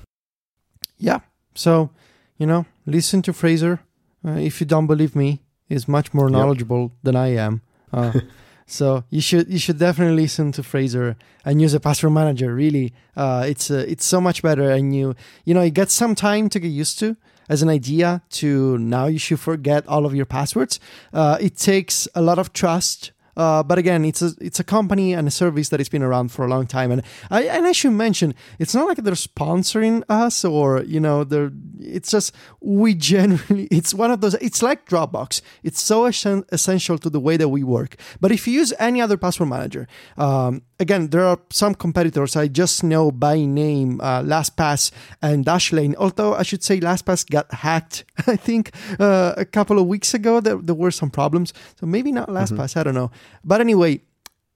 yeah. 0.99 1.21
So, 1.55 1.91
you 2.39 2.47
know, 2.47 2.67
listen 2.85 3.23
to 3.23 3.33
Fraser. 3.33 3.81
Uh, 4.27 4.33
if 4.33 4.61
you 4.61 4.67
don't 4.67 4.87
believe 4.87 5.15
me, 5.15 5.43
he's 5.69 5.89
much 5.89 6.13
more 6.13 6.29
knowledgeable 6.31 6.83
yep. 6.83 6.91
than 7.03 7.17
I 7.17 7.29
am. 7.29 7.63
Uh, 7.93 8.21
so 8.67 9.05
you 9.11 9.21
should 9.21 9.49
you 9.49 9.59
should 9.59 9.79
definitely 9.79 10.23
listen 10.23 10.53
to 10.53 10.63
Fraser 10.63 11.17
and 11.45 11.61
use 11.61 11.75
a 11.75 11.81
password 11.81 12.13
manager. 12.13 12.55
Really, 12.55 12.93
uh, 13.17 13.45
it's 13.47 13.71
uh, 13.71 13.85
it's 13.87 14.05
so 14.05 14.21
much 14.21 14.43
better, 14.43 14.71
and 14.71 14.95
you 14.95 15.15
you 15.45 15.55
know 15.55 15.63
it 15.63 15.75
gets 15.75 15.95
some 15.95 16.15
time 16.15 16.49
to 16.51 16.61
get 16.61 16.69
used 16.69 16.99
to 17.01 17.17
as 17.49 17.63
an 17.63 17.69
idea. 17.69 18.23
To 18.31 18.79
now, 18.79 19.07
you 19.07 19.19
should 19.19 19.41
forget 19.41 19.87
all 19.87 20.07
of 20.07 20.15
your 20.15 20.27
passwords. 20.27 20.81
Uh, 21.13 21.39
it 21.41 21.57
takes 21.57 22.09
a 22.15 22.23
lot 22.23 22.39
of 22.39 22.53
trust 22.53 23.13
uh, 23.37 23.63
but 23.63 23.79
again, 23.79 24.05
it's 24.05 24.23
a 24.23 24.33
it's 24.41 24.59
a 24.59 24.65
company 24.65 25.13
and 25.13 25.29
a 25.29 25.31
service 25.31 25.69
that 25.69 25.81
has 25.81 25.89
been 25.89 26.03
around 26.03 26.33
for 26.33 26.45
a 26.45 26.49
long 26.49 26.67
time, 26.67 26.91
and 26.91 27.03
I 27.31 27.45
and 27.45 27.67
I 27.67 27.73
should 27.73 27.93
mention 27.93 28.35
it's 28.59 28.75
not 28.75 28.87
like 28.89 28.99
they're 28.99 29.15
sponsoring 29.15 30.03
us 30.09 30.45
or 30.45 30.83
you 30.83 31.01
know 31.01 31.25
they're. 31.25 31.53
It's 31.79 32.11
just 32.11 32.35
we 32.61 32.95
generally 32.95 33.65
it's 33.71 33.93
one 33.93 34.11
of 34.11 34.21
those. 34.21 34.35
It's 34.35 34.63
like 34.63 34.87
Dropbox. 34.89 35.43
It's 35.63 35.83
so 35.83 36.07
essential 36.07 36.99
to 36.99 37.11
the 37.11 37.21
way 37.21 37.37
that 37.37 37.49
we 37.49 37.63
work. 37.63 37.97
But 38.21 38.33
if 38.33 38.47
you 38.47 38.55
use 38.55 38.73
any 38.79 39.01
other 39.01 39.17
password 39.17 39.51
manager, 39.51 39.87
um, 40.17 40.63
again, 40.79 41.09
there 41.09 41.25
are 41.25 41.39
some 41.51 41.75
competitors 41.75 42.37
I 42.37 42.49
just 42.49 42.83
know 42.85 43.11
by 43.11 43.41
name, 43.41 44.01
uh, 44.01 44.23
LastPass 44.23 44.91
and 45.23 45.45
Dashlane. 45.45 45.95
Although 45.97 46.35
I 46.35 46.43
should 46.43 46.63
say 46.63 46.81
LastPass 46.81 47.29
got 47.31 47.53
hacked, 47.53 48.05
I 48.27 48.37
think 48.37 48.73
uh, 48.99 49.35
a 49.37 49.45
couple 49.45 49.79
of 49.79 49.87
weeks 49.87 50.15
ago. 50.15 50.41
There, 50.41 50.57
there 50.57 50.75
were 50.75 50.91
some 50.91 51.11
problems, 51.11 51.53
so 51.79 51.87
maybe 51.87 52.13
not 52.13 52.29
mm-hmm. 52.29 52.37
LastPass. 52.37 52.71
Mm-hmm. 52.71 52.79
I 52.79 52.83
don't 52.83 52.95
know. 52.95 53.11
But 53.45 53.61
anyway, 53.61 54.01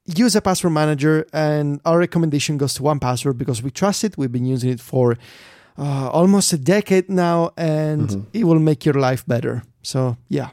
use 0.07 0.37
a 0.37 0.41
password 0.41 0.73
manager, 0.73 1.27
and 1.33 1.81
our 1.85 1.99
recommendation 1.99 2.59
goes 2.59 2.75
to 2.75 2.83
1Password 2.83 3.39
because 3.39 3.63
we 3.63 3.71
trust 3.71 4.05
it. 4.05 4.17
We've 4.17 4.33
been 4.33 4.47
using 4.47 4.71
it 4.71 4.81
for 4.81 5.17
uh, 5.79 6.11
almost 6.11 6.53
a 6.53 6.59
decade 6.59 7.09
now, 7.09 7.53
and 7.57 8.09
mm-hmm. 8.09 8.29
it 8.33 8.45
will 8.45 8.59
make 8.59 8.85
your 8.85 8.95
life 8.95 9.27
better. 9.27 9.63
So 9.83 10.17
yeah. 10.29 10.51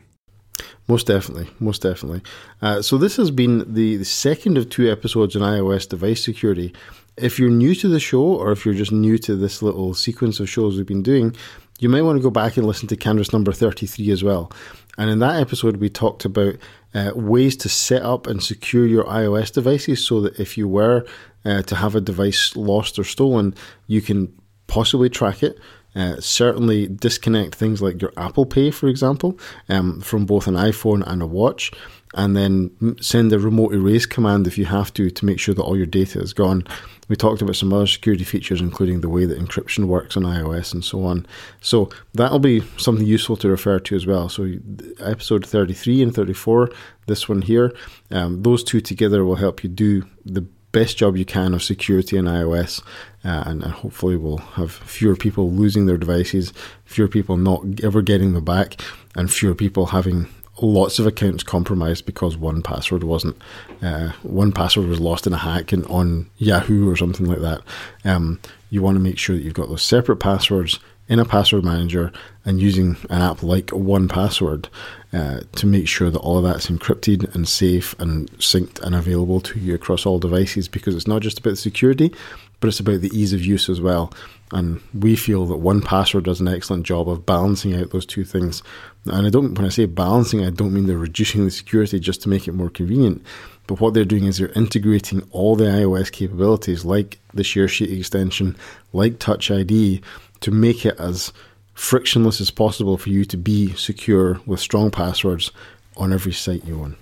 Most 0.87 1.05
definitely, 1.07 1.49
most 1.59 1.81
definitely. 1.81 2.21
Uh, 2.61 2.81
so 2.81 2.97
this 2.97 3.17
has 3.17 3.29
been 3.29 3.73
the, 3.73 3.97
the 3.97 4.05
second 4.05 4.57
of 4.57 4.69
two 4.69 4.89
episodes 4.89 5.35
on 5.35 5.41
iOS 5.41 5.87
device 5.87 6.23
security. 6.23 6.73
If 7.17 7.39
you're 7.39 7.49
new 7.49 7.75
to 7.75 7.89
the 7.89 7.99
show, 7.99 8.23
or 8.23 8.51
if 8.51 8.65
you're 8.65 8.73
just 8.73 8.91
new 8.91 9.17
to 9.19 9.35
this 9.35 9.61
little 9.61 9.93
sequence 9.93 10.39
of 10.39 10.49
shows 10.49 10.77
we've 10.77 10.85
been 10.85 11.03
doing, 11.03 11.35
you 11.79 11.89
might 11.89 12.03
want 12.03 12.17
to 12.17 12.23
go 12.23 12.29
back 12.29 12.55
and 12.55 12.65
listen 12.65 12.87
to 12.87 12.95
Canvas 12.95 13.33
number 13.33 13.51
33 13.51 14.11
as 14.11 14.23
well. 14.23 14.51
And 14.97 15.09
in 15.09 15.19
that 15.19 15.39
episode, 15.39 15.77
we 15.77 15.89
talked 15.89 16.25
about 16.25 16.55
uh, 16.93 17.11
ways 17.15 17.55
to 17.57 17.69
set 17.69 18.01
up 18.01 18.25
and 18.25 18.41
secure 18.41 18.87
your 18.87 19.03
iOS 19.03 19.51
devices 19.51 20.05
so 20.05 20.21
that 20.21 20.39
if 20.39 20.57
you 20.57 20.67
were 20.67 21.05
uh, 21.43 21.63
to 21.63 21.75
have 21.75 21.95
a 21.95 22.01
device 22.01 22.55
lost 22.55 22.97
or 22.97 23.03
stolen, 23.03 23.53
you 23.87 24.01
can 24.01 24.33
possibly 24.67 25.09
track 25.09 25.43
it 25.43 25.59
uh, 25.97 26.21
certainly 26.21 26.87
disconnect 26.87 27.55
things 27.55 27.81
like 27.81 28.01
your 28.01 28.13
Apple 28.17 28.45
Pay, 28.45 28.69
for 28.69 28.87
example, 28.87 29.37
um, 29.67 29.99
from 29.99 30.27
both 30.27 30.45
an 30.45 30.53
iPhone 30.53 31.03
and 31.07 31.23
a 31.23 31.25
watch, 31.25 31.71
and 32.13 32.37
then 32.37 32.95
send 33.01 33.33
a 33.33 33.39
remote 33.39 33.73
erase 33.73 34.05
command 34.05 34.45
if 34.45 34.59
you 34.59 34.65
have 34.65 34.93
to 34.93 35.09
to 35.09 35.25
make 35.25 35.39
sure 35.39 35.55
that 35.55 35.63
all 35.63 35.75
your 35.75 35.87
data 35.87 36.21
is 36.21 36.33
gone. 36.33 36.63
We 37.09 37.15
talked 37.15 37.41
about 37.41 37.55
some 37.55 37.73
other 37.73 37.87
security 37.87 38.23
features, 38.23 38.61
including 38.61 39.01
the 39.01 39.09
way 39.09 39.25
that 39.25 39.39
encryption 39.39 39.85
works 39.85 40.15
on 40.15 40.23
iOS 40.23 40.71
and 40.73 40.85
so 40.85 41.03
on. 41.03 41.25
So 41.61 41.89
that'll 42.13 42.39
be 42.39 42.61
something 42.77 43.05
useful 43.05 43.37
to 43.37 43.49
refer 43.49 43.79
to 43.79 43.95
as 43.95 44.05
well. 44.05 44.29
So 44.29 44.53
episode 44.99 45.45
33 45.47 46.03
and 46.03 46.13
34, 46.13 46.69
this 47.07 47.27
one 47.27 47.41
here, 47.41 47.73
um, 48.11 48.43
those 48.43 48.63
two 48.63 48.81
together 48.81 49.25
will 49.25 49.37
help 49.37 49.63
you 49.63 49.69
do 49.69 50.05
the 50.25 50.45
best 50.77 50.95
job 50.95 51.17
you 51.17 51.25
can 51.25 51.55
of 51.55 51.63
security 51.63 52.17
in 52.17 52.25
iOS, 52.25 52.83
uh, 53.25 53.43
and, 53.47 53.63
and, 53.63 53.73
hopefully 53.73 54.15
we'll 54.15 54.37
have 54.37 54.71
fewer 54.71 55.15
people 55.15 55.51
losing 55.51 55.87
their 55.87 55.97
devices, 55.97 56.53
fewer 56.85 57.07
people 57.07 57.35
not 57.35 57.63
ever 57.83 58.03
getting 58.03 58.33
them 58.33 58.45
back, 58.45 58.79
and 59.15 59.33
fewer 59.33 59.55
people 59.55 59.87
having 59.87 60.27
lots 60.61 60.99
of 60.99 61.07
accounts 61.07 61.41
compromised 61.41 62.05
because 62.05 62.37
one 62.37 62.61
password 62.61 63.03
wasn't 63.03 63.35
uh, 63.81 64.11
one 64.21 64.51
password 64.51 64.87
was 64.87 64.99
lost 64.99 65.25
in 65.25 65.33
a 65.33 65.37
hack 65.37 65.71
and 65.71 65.83
on 65.87 66.29
Yahoo 66.37 66.89
or 66.89 66.95
something 66.95 67.25
like 67.25 67.41
that. 67.41 67.61
Um, 68.05 68.39
you 68.69 68.83
want 68.83 68.97
to 68.97 69.03
make 69.03 69.17
sure 69.17 69.35
that 69.35 69.41
you've 69.41 69.53
got 69.55 69.69
those 69.69 69.83
separate 69.83 70.17
passwords 70.17 70.79
in 71.07 71.19
a 71.19 71.25
password 71.25 71.63
manager 71.63 72.11
and 72.45 72.59
using 72.59 72.97
an 73.09 73.21
app 73.21 73.41
like 73.41 73.67
1Password 73.67 74.67
uh, 75.13 75.39
to 75.53 75.65
make 75.65 75.87
sure 75.87 76.09
that 76.09 76.19
all 76.19 76.37
of 76.37 76.43
that's 76.43 76.67
encrypted 76.67 77.33
and 77.33 77.47
safe 77.47 77.97
and 77.99 78.29
synced 78.39 78.81
and 78.81 78.93
available 78.93 79.39
to 79.39 79.59
you 79.59 79.73
across 79.73 80.05
all 80.05 80.19
devices 80.19 80.67
because 80.67 80.95
it's 80.95 81.07
not 81.07 81.21
just 81.21 81.39
about 81.39 81.57
security, 81.57 82.13
but 82.59 82.67
it's 82.67 82.79
about 82.79 83.01
the 83.01 83.17
ease 83.17 83.33
of 83.33 83.45
use 83.45 83.69
as 83.69 83.79
well. 83.79 84.11
And 84.51 84.81
we 84.93 85.15
feel 85.15 85.45
that 85.45 85.61
1Password 85.61 86.23
does 86.23 86.39
an 86.39 86.47
excellent 86.47 86.85
job 86.85 87.09
of 87.09 87.25
balancing 87.25 87.75
out 87.75 87.91
those 87.91 88.05
two 88.05 88.23
things. 88.23 88.63
And 89.05 89.27
I 89.27 89.29
don't, 89.29 89.53
when 89.55 89.65
I 89.65 89.69
say 89.69 89.85
balancing, 89.85 90.45
I 90.45 90.49
don't 90.49 90.73
mean 90.73 90.87
they're 90.87 90.97
reducing 90.97 91.45
the 91.45 91.51
security 91.51 91.99
just 91.99 92.21
to 92.23 92.29
make 92.29 92.47
it 92.47 92.53
more 92.53 92.69
convenient. 92.69 93.25
But 93.67 93.81
what 93.81 93.93
they're 93.93 94.05
doing 94.05 94.25
is 94.25 94.37
they're 94.37 94.47
integrating 94.49 95.27
all 95.31 95.55
the 95.55 95.65
iOS 95.65 96.11
capabilities, 96.11 96.85
like 96.85 97.19
the 97.33 97.43
ShareSheet 97.43 97.97
extension, 97.97 98.55
like 98.93 99.19
Touch 99.19 99.51
ID, 99.51 100.01
to 100.39 100.51
make 100.51 100.85
it 100.85 100.97
as 100.99 101.33
frictionless 101.77 102.41
as 102.41 102.49
possible 102.49 102.97
for 102.97 103.09
you 103.09 103.23
to 103.23 103.37
be 103.37 103.73
secure 103.75 104.41
with 104.45 104.59
strong 104.59 104.89
passwords 104.89 105.51
on 105.95 106.11
every 106.11 106.33
site 106.33 106.65
you 106.65 106.81
own. 106.81 106.97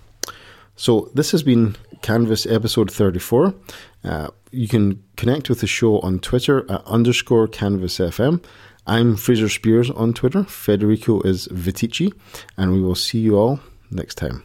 So, 0.76 1.10
this 1.14 1.32
has 1.32 1.42
been 1.42 1.78
Canvas 2.02 2.46
episode 2.46 2.92
34. 2.92 3.54
Uh, 4.04 4.28
you 4.52 4.68
can 4.68 5.02
connect 5.16 5.50
with 5.50 5.62
the 5.62 5.68
show 5.68 6.00
on 6.02 6.20
Twitter 6.20 6.70
at 6.70 6.86
underscore 6.86 7.48
Canvas 7.48 7.98
FM. 7.98 8.44
I'm 8.86 9.16
Fraser 9.16 9.48
Speirs 9.48 9.90
on 9.98 10.14
Twitter. 10.14 10.44
Federico 10.44 11.22
is 11.22 11.48
Viticci. 11.48 12.14
and 12.58 12.74
we 12.74 12.82
will 12.82 12.96
see 12.96 13.20
you 13.20 13.38
all 13.38 13.62
next 13.90 14.16
time. 14.16 14.44